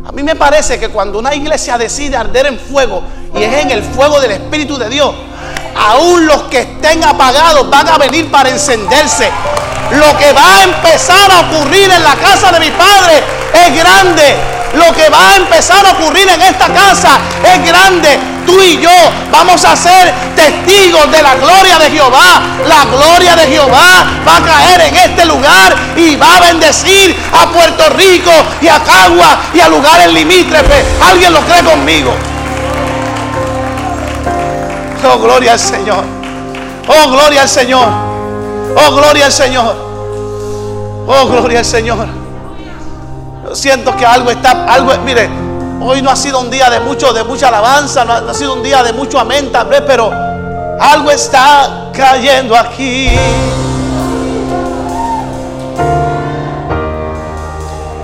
A 0.06 0.12
mí 0.12 0.22
me 0.22 0.36
parece 0.36 0.80
que 0.80 0.90
cuando 0.90 1.18
una 1.18 1.34
iglesia 1.34 1.80
decide 1.80 2.16
arder 2.16 2.46
en 2.46 2.60
fuego 2.60 3.02
y 3.34 3.42
es 3.42 3.54
en 3.56 3.72
el 3.72 3.82
fuego 3.82 4.22
del 4.22 4.34
Espíritu 4.34 4.78
de 4.78 4.88
Dios, 4.88 5.16
aún 5.76 6.26
los 6.26 6.44
que 6.44 6.62
estén 6.62 7.04
apagados 7.04 7.70
van 7.70 7.88
a 7.88 7.98
venir 7.98 8.30
para 8.30 8.50
encenderse. 8.50 9.32
Lo 9.92 10.18
que 10.18 10.32
va 10.32 10.56
a 10.58 10.64
empezar 10.64 11.32
a 11.32 11.40
ocurrir 11.42 11.92
en 11.92 12.04
la 12.04 12.16
casa 12.16 12.52
de 12.52 12.60
mi 12.60 12.72
padre 12.72 13.24
es 13.54 13.76
grande. 13.76 14.36
Lo 14.74 14.94
que 14.94 15.10
va 15.10 15.32
a 15.32 15.36
empezar 15.36 15.86
a 15.86 15.92
ocurrir 15.92 16.30
en 16.30 16.42
esta 16.42 16.68
casa 16.68 17.20
es 17.44 17.68
grande. 17.68 18.18
Tú 18.46 18.60
y 18.62 18.80
yo 18.80 18.90
vamos 19.30 19.64
a 19.66 19.76
ser 19.76 20.14
testigos 20.36 21.12
de 21.12 21.22
la 21.22 21.36
gloria 21.36 21.78
de 21.78 21.92
Jehová. 21.92 22.42
La 22.68 22.86
gloria 22.86 23.36
de 23.36 23.48
Jehová 23.48 24.06
va 24.26 24.38
a 24.38 24.42
caer 24.42 24.82
en 24.82 24.96
este 24.96 25.26
lugar 25.26 25.76
y 25.98 26.16
va 26.16 26.38
a 26.38 26.40
bendecir 26.40 27.16
a 27.34 27.50
Puerto 27.52 27.90
Rico 27.90 28.32
y 28.62 28.68
a 28.70 28.80
Cagua 28.80 29.42
y 29.54 29.60
a 29.60 29.68
lugares 29.68 30.12
limítrofes. 30.14 30.86
¿Alguien 31.06 31.34
lo 31.34 31.42
cree 31.42 31.64
conmigo? 31.64 32.14
Oh, 35.04 35.18
gloria 35.18 35.54
al 35.54 35.60
Señor. 35.60 36.04
Oh, 36.88 37.10
gloria 37.10 37.42
al 37.42 37.50
Señor. 37.50 37.88
Oh, 38.76 38.92
gloria 38.96 39.26
al 39.26 39.32
Señor. 39.32 39.76
Oh, 41.08 41.26
gloria 41.28 41.60
al 41.60 41.66
Señor. 41.66 42.08
siento 43.54 43.96
que 43.96 44.06
algo 44.06 44.30
está, 44.30 44.66
algo, 44.66 44.94
mire, 45.04 45.30
hoy 45.82 46.02
no 46.02 46.12
ha 46.12 46.16
sido 46.16 46.40
un 46.40 46.50
día 46.50 46.70
de 46.70 46.80
mucho, 46.80 47.12
de 47.12 47.24
mucha 47.24 47.48
alabanza, 47.48 48.06
no 48.06 48.14
ha, 48.14 48.34
sido 48.34 48.54
un 48.54 48.64
día 48.64 48.84
de 48.84 48.94
mucho 48.94 49.20
amén, 49.20 49.52
tal 49.52 49.68
pero 49.68 50.12
algo 50.80 51.10
está 51.10 51.90
cayendo 51.94 52.56
aquí. 52.56 53.10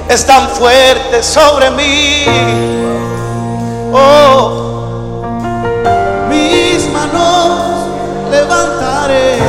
Es 0.09 0.25
tan 0.25 0.49
fuerte 0.49 1.21
sobre 1.21 1.69
mí. 1.69 2.25
Oh 3.93 4.66
levantaré, 8.47 9.39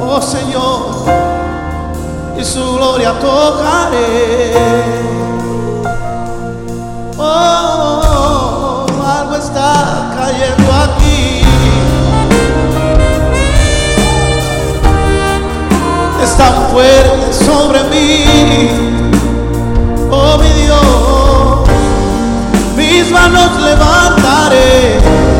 oh 0.00 0.20
Señor, 0.20 1.04
y 2.36 2.44
su 2.44 2.74
gloria 2.76 3.12
tocaré. 3.20 4.52
Oh, 7.16 8.86
algo 9.06 9.36
está 9.36 10.12
cayendo 10.16 10.72
aquí. 10.72 11.42
Es 16.22 16.36
tan 16.36 16.70
fuerte 16.70 17.32
sobre 17.32 17.84
mí, 17.84 18.24
oh 20.10 20.38
mi 20.38 20.50
Dios, 20.62 21.68
mis 22.76 23.10
manos 23.10 23.60
levantaré. 23.62 25.37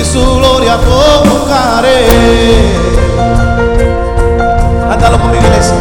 Y 0.00 0.04
su 0.04 0.20
gloria 0.38 0.78
tocaré. 0.78 2.06
Ándalo 4.90 5.18
con 5.18 5.30
mi 5.30 5.38
iglesia. 5.38 5.76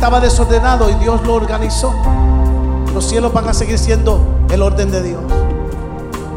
Estaba 0.00 0.18
desordenado 0.18 0.88
y 0.88 0.94
Dios 0.94 1.20
lo 1.26 1.34
organizó, 1.34 1.92
los 2.94 3.04
cielos 3.04 3.34
van 3.34 3.50
a 3.50 3.52
seguir 3.52 3.78
siendo 3.78 4.18
el 4.50 4.62
orden 4.62 4.90
de 4.90 5.02
Dios. 5.02 5.20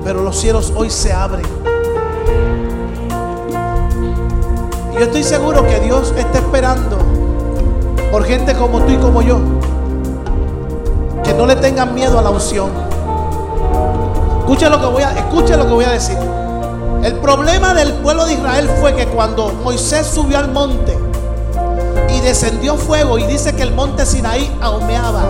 Pero 0.03 0.21
los 0.21 0.37
cielos 0.37 0.73
hoy 0.75 0.89
se 0.89 1.13
abren. 1.13 1.45
Y 4.91 4.95
yo 4.95 5.05
estoy 5.05 5.23
seguro 5.23 5.65
que 5.65 5.79
Dios 5.79 6.13
está 6.17 6.39
esperando 6.39 6.97
por 8.11 8.25
gente 8.25 8.53
como 8.53 8.81
tú 8.81 8.91
y 8.91 8.97
como 8.97 9.21
yo, 9.21 9.39
que 11.23 11.33
no 11.33 11.45
le 11.45 11.55
tengan 11.55 11.95
miedo 11.95 12.19
a 12.19 12.21
la 12.21 12.31
unción 12.31 12.69
Escuche 14.39 14.69
lo 14.69 14.77
que 14.77 14.87
voy 14.87 15.03
a, 15.03 15.17
escuche 15.17 15.55
lo 15.55 15.65
que 15.67 15.73
voy 15.73 15.85
a 15.85 15.91
decir. 15.91 16.17
El 17.01 17.13
problema 17.19 17.73
del 17.73 17.93
pueblo 17.93 18.25
de 18.25 18.33
Israel 18.33 18.69
fue 18.81 18.93
que 18.93 19.05
cuando 19.07 19.53
Moisés 19.63 20.05
subió 20.05 20.37
al 20.37 20.51
monte 20.51 20.92
descendió 22.23 22.75
fuego 22.75 23.19
y 23.19 23.25
dice 23.25 23.55
que 23.55 23.61
el 23.63 23.73
monte 23.73 24.05
Sinaí 24.05 24.55
ahumeaba. 24.61 25.23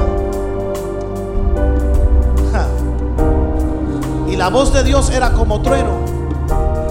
Y 4.28 4.36
la 4.36 4.50
voz 4.50 4.74
de 4.74 4.84
Dios 4.84 5.10
era 5.12 5.34
como 5.34 5.62
trueno. 5.62 5.92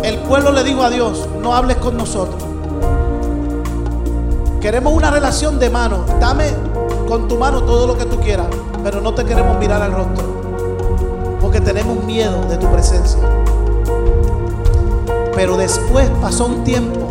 El 0.05 0.18
pueblo 0.18 0.53
le 0.53 0.62
dijo 0.62 0.82
a 0.82 0.90
Dios, 0.90 1.28
no 1.40 1.55
hables 1.55 1.78
con 1.78 1.96
nosotros. 1.96 2.42
Queremos 4.61 4.92
una 4.92 5.11
relación 5.11 5.59
de 5.59 5.70
mano. 5.70 6.05
Dame 6.20 6.50
con 7.09 7.26
tu 7.26 7.36
mano 7.36 7.62
todo 7.62 7.86
lo 7.86 7.98
que 7.98 8.05
tú 8.05 8.20
quieras, 8.20 8.46
pero 8.84 9.00
no 9.00 9.12
te 9.14 9.24
queremos 9.24 9.59
mirar 9.59 9.82
al 9.82 9.92
rostro 9.92 10.42
porque 11.42 11.61
tenemos 11.61 12.03
miedo 12.05 12.40
de 12.48 12.57
tu 12.57 12.66
presencia. 12.68 13.20
Pero 15.34 15.57
después 15.57 16.09
pasó 16.20 16.46
un 16.46 16.62
tiempo 16.62 17.11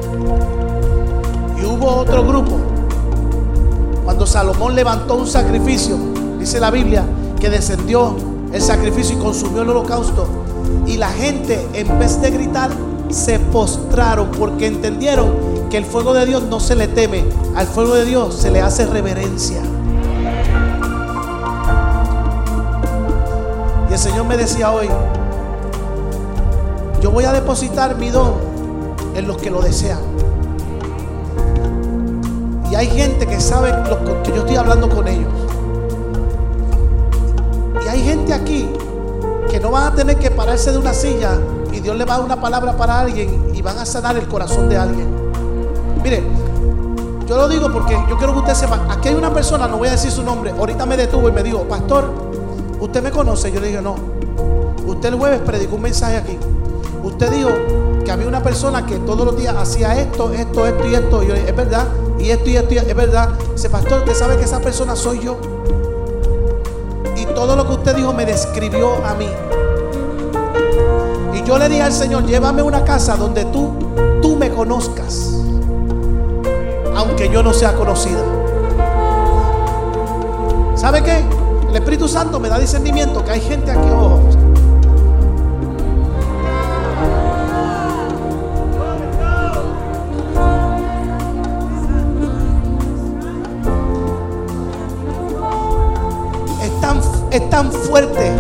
y 1.60 1.66
hubo 1.66 1.88
otro 1.98 2.24
grupo. 2.24 2.71
Cuando 4.04 4.26
Salomón 4.26 4.76
levantó 4.76 5.16
un 5.16 5.28
sacrificio, 5.28 5.98
dice 6.40 6.60
la 6.60 6.72
Biblia, 6.72 7.04
que 7.40 7.50
descendió 7.50 8.16
el 8.52 8.62
sacrificio 8.62 9.18
y 9.18 9.20
consumió 9.20 9.62
el 9.62 9.70
holocausto. 9.70 10.28
Y 10.86 10.98
la 10.98 11.10
gente, 11.10 11.68
en 11.74 12.00
vez 12.00 12.22
de 12.22 12.32
gritar, 12.32 12.70
se 13.10 13.40
postraron 13.40 14.32
porque 14.32 14.68
entendieron 14.68 15.70
que 15.70 15.78
el 15.78 15.86
fuego 15.86 16.14
de 16.14 16.26
Dios 16.26 16.44
no 16.44 16.60
se 16.60 16.76
le 16.76 16.88
teme, 16.88 17.24
al 17.56 17.68
fuego 17.68 17.96
de 17.96 18.06
Dios 18.06 18.36
se 18.36 18.52
le 18.52 18.62
hace 18.62 18.86
reverencia. 18.86 19.62
Y 23.90 23.94
el 23.94 24.00
Señor 24.00 24.26
me 24.26 24.38
decía 24.38 24.72
hoy, 24.72 24.88
yo 27.02 27.12
voy 27.12 27.26
a 27.26 27.34
depositar 27.34 27.98
mi 27.98 28.10
don 28.10 28.34
en 29.16 29.28
los 29.28 29.38
que 29.38 29.50
lo 29.50 29.62
desean. 29.62 30.11
Y 32.72 32.76
hay 32.76 32.88
gente 32.88 33.28
que 33.28 33.40
sabe 33.40 33.72
lo 33.90 34.24
que 34.24 34.32
yo 34.32 34.38
estoy 34.38 34.56
hablando 34.56 34.90
con 34.90 35.08
ellos. 35.08 35.30
Y 37.86 37.88
hay 37.88 38.02
gente 38.02 38.34
aquí 38.34 38.70
que 39.50 39.60
no 39.60 39.72
van 39.72 39.92
a 39.92 39.96
tener 39.96 40.18
que 40.18 40.32
pararse 40.32 40.72
de 40.72 40.78
una 40.78 40.94
silla 40.94 41.38
y 41.72 41.82
Dios 41.82 41.96
le 41.96 42.06
va 42.06 42.16
a 42.16 42.18
dar 42.18 42.26
una 42.26 42.40
palabra 42.40 42.78
para 42.78 43.00
alguien 43.00 43.52
y 43.54 43.62
van 43.62 43.78
a 43.78 43.86
sanar 43.86 44.16
el 44.18 44.28
corazón 44.28 44.70
de 44.70 44.78
alguien. 44.78 45.08
Mire, 46.02 46.24
yo 47.28 47.36
lo 47.36 47.50
digo 47.50 47.72
porque 47.72 47.94
yo 48.10 48.18
quiero 48.18 48.34
que 48.34 48.40
usted 48.40 48.54
sepa, 48.54 48.88
aquí 48.90 49.10
hay 49.10 49.16
una 49.16 49.34
persona, 49.34 49.68
no 49.68 49.78
voy 49.78 49.90
a 49.90 49.92
decir 49.92 50.12
su 50.12 50.24
nombre, 50.24 50.52
ahorita 50.52 50.86
me 50.86 50.96
detuvo 50.96 51.28
y 51.28 51.32
me 51.32 51.44
dijo, 51.44 51.64
pastor, 51.64 52.32
Usted 52.82 53.04
me 53.04 53.12
conoce. 53.12 53.52
Yo 53.52 53.60
le 53.60 53.68
dije, 53.68 53.82
no. 53.82 53.96
Usted 54.88 55.10
el 55.10 55.16
jueves 55.16 55.40
predicó 55.42 55.76
un 55.76 55.84
mensaje 55.84 56.18
aquí. 56.18 56.38
Usted 57.04 57.32
dijo 57.32 57.50
que 58.04 58.12
había 58.12 58.28
una 58.28 58.42
persona 58.42 58.86
que 58.88 58.98
todos 58.98 59.24
los 59.24 59.38
días 59.38 59.56
hacía 59.56 59.96
esto, 60.02 60.34
esto, 60.34 60.66
esto 60.66 60.88
y 60.88 60.96
esto. 60.96 61.24
Y 61.24 61.28
yo, 61.28 61.36
es 61.36 61.56
verdad. 61.56 61.86
Y 62.22 62.30
esto 62.30 62.50
y 62.50 62.58
esto, 62.58 62.74
y 62.74 62.78
es 62.78 62.96
verdad. 62.96 63.30
Dice, 63.54 63.70
pastor, 63.70 64.00
usted 64.00 64.14
sabe 64.14 64.38
que 64.38 64.44
esa 64.44 64.60
persona 64.60 64.96
soy 64.96 65.20
yo. 65.22 65.38
Y 67.16 67.26
todo 67.34 67.56
lo 67.56 67.66
que 67.66 67.74
usted 67.74 67.96
dijo 67.96 68.14
me 68.14 68.26
describió 68.26 69.04
a 69.06 69.16
mí. 69.16 69.28
Y 71.34 71.44
yo 71.44 71.58
le 71.58 71.68
dije 71.68 71.82
al 71.82 71.92
Señor, 71.92 72.26
llévame 72.26 72.62
a 72.62 72.64
una 72.64 72.84
casa 72.84 73.16
donde 73.16 73.46
tú, 73.46 73.74
tú 74.22 74.36
me 74.36 74.52
conozcas. 74.52 75.36
Aunque 76.96 77.30
yo 77.30 77.42
no 77.42 77.54
sea 77.54 77.74
conocida. 77.74 78.22
¿Sabe 80.76 81.02
qué? 81.04 81.24
El 81.70 81.76
Espíritu 81.76 82.08
Santo 82.08 82.40
me 82.40 82.50
da 82.50 82.60
discernimiento 82.60 83.24
que 83.24 83.32
hay 83.32 83.42
gente 83.42 83.72
aquí, 83.72 83.88
oh, 83.92 84.20
tan, 97.52 97.72
fuerte, 97.72 98.32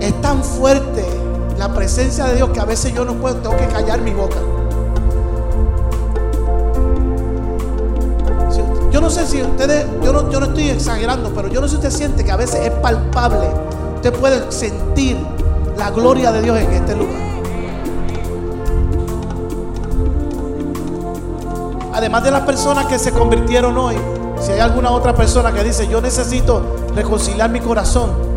es 0.00 0.18
tan 0.22 0.42
fuerte 0.42 1.04
la 1.58 1.74
presencia 1.74 2.24
de 2.26 2.36
Dios 2.36 2.50
que 2.50 2.60
a 2.60 2.64
veces 2.64 2.94
yo 2.94 3.04
no 3.04 3.14
puedo, 3.14 3.36
tengo 3.36 3.56
que 3.56 3.66
callar 3.66 4.00
mi 4.00 4.12
boca. 4.12 4.38
Yo 8.90 9.00
no 9.00 9.10
sé 9.10 9.26
si 9.26 9.42
ustedes, 9.42 9.86
yo 10.02 10.12
no, 10.12 10.30
yo 10.30 10.40
no 10.40 10.46
estoy 10.46 10.70
exagerando, 10.70 11.30
pero 11.34 11.48
yo 11.48 11.60
no 11.60 11.66
sé 11.66 11.72
si 11.72 11.76
usted 11.76 11.90
siente 11.90 12.24
que 12.24 12.30
a 12.30 12.36
veces 12.36 12.60
es 12.64 12.70
palpable. 12.70 13.50
Usted 13.96 14.12
puede 14.14 14.50
sentir 14.50 15.18
la 15.76 15.90
gloria 15.90 16.32
de 16.32 16.42
Dios 16.42 16.58
en 16.58 16.72
este 16.72 16.94
lugar. 16.94 17.20
Además 21.92 22.22
de 22.22 22.30
las 22.30 22.42
personas 22.42 22.86
que 22.86 22.98
se 22.98 23.10
convirtieron 23.10 23.76
hoy, 23.76 23.96
si 24.40 24.52
hay 24.52 24.60
alguna 24.60 24.90
otra 24.90 25.14
persona 25.14 25.52
que 25.52 25.64
dice, 25.64 25.88
yo 25.88 26.00
necesito 26.00 26.62
reconciliar 26.94 27.50
mi 27.50 27.60
corazón, 27.60 28.28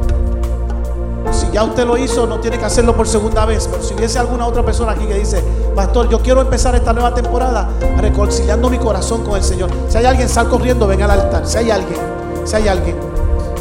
ya 1.51 1.63
usted 1.63 1.85
lo 1.85 1.97
hizo, 1.97 2.25
no 2.25 2.39
tiene 2.39 2.57
que 2.57 2.65
hacerlo 2.65 2.95
por 2.95 3.07
segunda 3.07 3.45
vez. 3.45 3.67
Pero 3.69 3.83
si 3.83 3.93
hubiese 3.93 4.19
alguna 4.19 4.45
otra 4.45 4.63
persona 4.63 4.93
aquí 4.93 5.05
que 5.05 5.15
dice, 5.15 5.43
Pastor, 5.75 6.09
yo 6.09 6.21
quiero 6.21 6.41
empezar 6.41 6.75
esta 6.75 6.93
nueva 6.93 7.13
temporada 7.13 7.69
reconciliando 7.97 8.69
mi 8.69 8.77
corazón 8.77 9.23
con 9.23 9.35
el 9.35 9.43
Señor. 9.43 9.69
Si 9.89 9.97
hay 9.97 10.05
alguien, 10.05 10.29
sal 10.29 10.47
corriendo, 10.47 10.87
ven 10.87 11.01
al 11.01 11.11
altar. 11.11 11.45
Si 11.45 11.57
hay 11.57 11.71
alguien, 11.71 11.99
si 12.45 12.55
hay 12.55 12.67
alguien. 12.67 12.95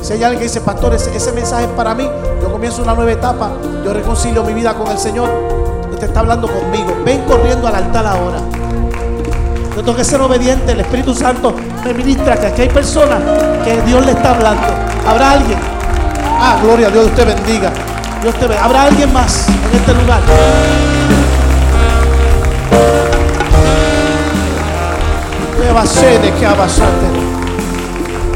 Si 0.03 0.13
hay 0.13 0.23
alguien 0.23 0.39
que 0.39 0.45
dice, 0.45 0.61
Pastor, 0.61 0.95
ese, 0.95 1.33
mensaje 1.33 1.65
es 1.65 1.71
para 1.71 1.95
mí, 1.95 2.09
yo 2.41 2.51
comienzo 2.51 2.83
una 2.83 2.95
nueva 2.95 3.13
etapa, 3.13 3.51
yo 3.85 3.93
reconcilio 3.93 4.43
mi 4.45 4.55
vida 4.55 4.75
con 4.75 4.89
el 4.89 4.99
Señor. 4.99 5.29
Usted 5.93 6.07
está 6.07 6.21
hablando 6.21 6.49
conmigo. 6.49 6.91
Ven 7.05 7.23
corriendo 7.25 7.67
al 7.67 7.75
altar 7.75 8.07
ahora. 8.07 8.39
Yo 9.81 9.85
tengo 9.85 9.97
que 9.97 10.05
ser 10.05 10.21
obediente. 10.21 10.73
El 10.73 10.81
Espíritu 10.81 11.15
Santo 11.15 11.55
me 11.83 11.95
ministra 11.95 12.37
que 12.37 12.49
aquí 12.49 12.61
hay 12.61 12.69
personas 12.69 13.19
que 13.65 13.81
Dios 13.81 14.05
le 14.05 14.13
está 14.13 14.33
hablando. 14.33 14.67
Habrá 15.09 15.31
alguien. 15.31 15.59
Ah, 16.39 16.59
gloria 16.63 16.89
a 16.89 16.91
Dios, 16.91 17.07
usted 17.07 17.27
bendiga. 17.27 17.73
Dios 18.21 18.35
te 18.35 18.41
bendiga. 18.41 18.63
¿Habrá 18.63 18.83
alguien 18.83 19.11
más 19.11 19.49
en 19.49 19.79
este 19.79 19.95
lugar? 19.95 20.21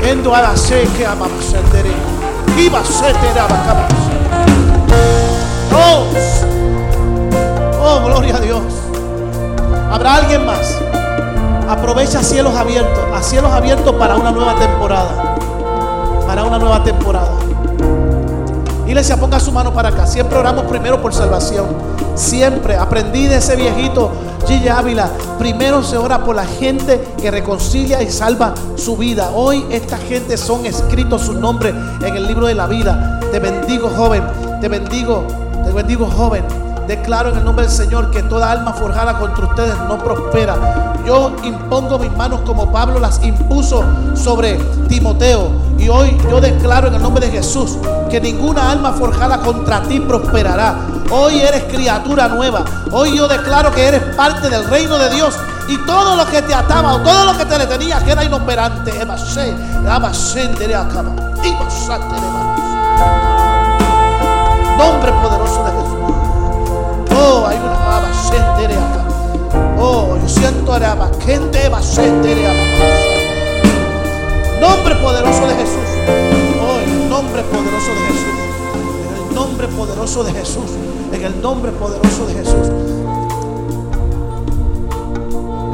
que. 0.02 0.10
Endo 0.10 0.34
que 0.96 1.04
de 3.34 3.40
Oh, 5.74 6.06
oh, 7.82 8.00
gloria 8.06 8.36
a 8.36 8.40
Dios. 8.40 8.62
¿Habrá 9.92 10.14
alguien 10.14 10.46
más? 10.46 10.74
Aprovecha 11.68 12.22
cielos 12.22 12.54
abiertos, 12.54 13.04
a 13.14 13.22
cielos 13.22 13.50
abiertos 13.50 13.94
para 13.94 14.16
una 14.16 14.30
nueva 14.30 14.54
temporada. 14.56 15.36
Para 16.26 16.44
una 16.44 16.58
nueva 16.58 16.84
temporada. 16.84 17.30
Iglesia, 18.86 19.16
ponga 19.16 19.40
su 19.40 19.50
mano 19.50 19.72
para 19.72 19.88
acá. 19.88 20.06
Siempre 20.06 20.36
oramos 20.36 20.66
primero 20.66 21.00
por 21.00 21.14
salvación. 21.14 21.66
Siempre 22.14 22.76
aprendí 22.76 23.26
de 23.26 23.36
ese 23.36 23.56
viejito 23.56 24.12
Gigi 24.46 24.68
Ávila. 24.68 25.10
Primero 25.38 25.82
se 25.82 25.96
ora 25.96 26.22
por 26.22 26.36
la 26.36 26.44
gente 26.44 27.02
que 27.20 27.30
reconcilia 27.30 28.02
y 28.02 28.10
salva 28.10 28.54
su 28.76 28.96
vida. 28.96 29.30
Hoy 29.34 29.64
esta 29.70 29.96
gente 29.96 30.36
son 30.36 30.66
escritos 30.66 31.22
sus 31.22 31.36
nombres 31.36 31.74
en 32.04 32.14
el 32.14 32.26
libro 32.26 32.46
de 32.46 32.54
la 32.54 32.66
vida. 32.66 33.20
Te 33.32 33.38
bendigo, 33.38 33.90
joven. 33.96 34.22
Te 34.60 34.68
bendigo. 34.68 35.24
Te 35.64 35.72
bendigo, 35.72 36.06
joven. 36.06 36.63
Declaro 36.86 37.30
en 37.30 37.38
el 37.38 37.44
nombre 37.44 37.64
del 37.64 37.74
Señor 37.74 38.10
que 38.10 38.22
toda 38.22 38.50
alma 38.50 38.74
forjada 38.74 39.18
contra 39.18 39.46
ustedes 39.46 39.74
no 39.88 39.98
prospera. 39.98 40.94
Yo 41.06 41.34
impongo 41.42 41.98
mis 41.98 42.14
manos 42.14 42.40
como 42.44 42.70
Pablo 42.70 42.98
las 42.98 43.22
impuso 43.24 43.82
sobre 44.14 44.56
Timoteo. 44.88 45.50
Y 45.78 45.88
hoy 45.88 46.16
yo 46.30 46.40
declaro 46.40 46.88
en 46.88 46.94
el 46.94 47.02
nombre 47.02 47.26
de 47.26 47.32
Jesús 47.32 47.78
que 48.10 48.20
ninguna 48.20 48.70
alma 48.70 48.92
forjada 48.92 49.38
contra 49.38 49.82
ti 49.82 49.98
prosperará. 50.00 50.76
Hoy 51.10 51.40
eres 51.40 51.64
criatura 51.64 52.28
nueva. 52.28 52.64
Hoy 52.92 53.16
yo 53.16 53.28
declaro 53.28 53.72
que 53.72 53.86
eres 53.86 54.02
parte 54.14 54.48
del 54.50 54.64
reino 54.68 54.98
de 54.98 55.10
Dios. 55.10 55.34
Y 55.68 55.78
todo 55.86 56.16
lo 56.16 56.26
que 56.26 56.42
te 56.42 56.54
ataba 56.54 56.94
o 56.94 57.00
todo 57.00 57.32
lo 57.32 57.38
que 57.38 57.46
te 57.46 57.58
detenía 57.58 57.98
queda 58.04 58.22
inoperante. 58.24 58.92
Nombre 64.76 65.12
poderoso 65.12 65.64
de. 65.64 65.73
Oh, 67.26 67.46
hay 67.46 67.56
una 67.56 67.70
baba 67.70 68.12
Oh, 69.78 70.16
yo 70.20 70.28
siento 70.28 70.72
araba. 70.74 71.10
Gente 71.24 71.70
va 71.70 71.80
Nombre 74.60 74.94
poderoso 74.96 75.46
de 75.46 75.54
Jesús. 75.54 75.88
Oh, 76.60 76.78
el 76.80 77.08
nombre 77.08 77.42
poderoso 77.44 77.94
de 77.94 78.00
Jesús. 78.08 78.34
En 79.10 79.28
el 79.28 79.34
nombre 79.34 79.68
poderoso 79.68 80.24
de 80.24 80.32
Jesús. 80.32 80.70
En 81.12 81.24
el 81.24 81.40
nombre 81.40 81.72
poderoso 81.72 82.26
de 82.26 82.34
Jesús. 82.34 82.83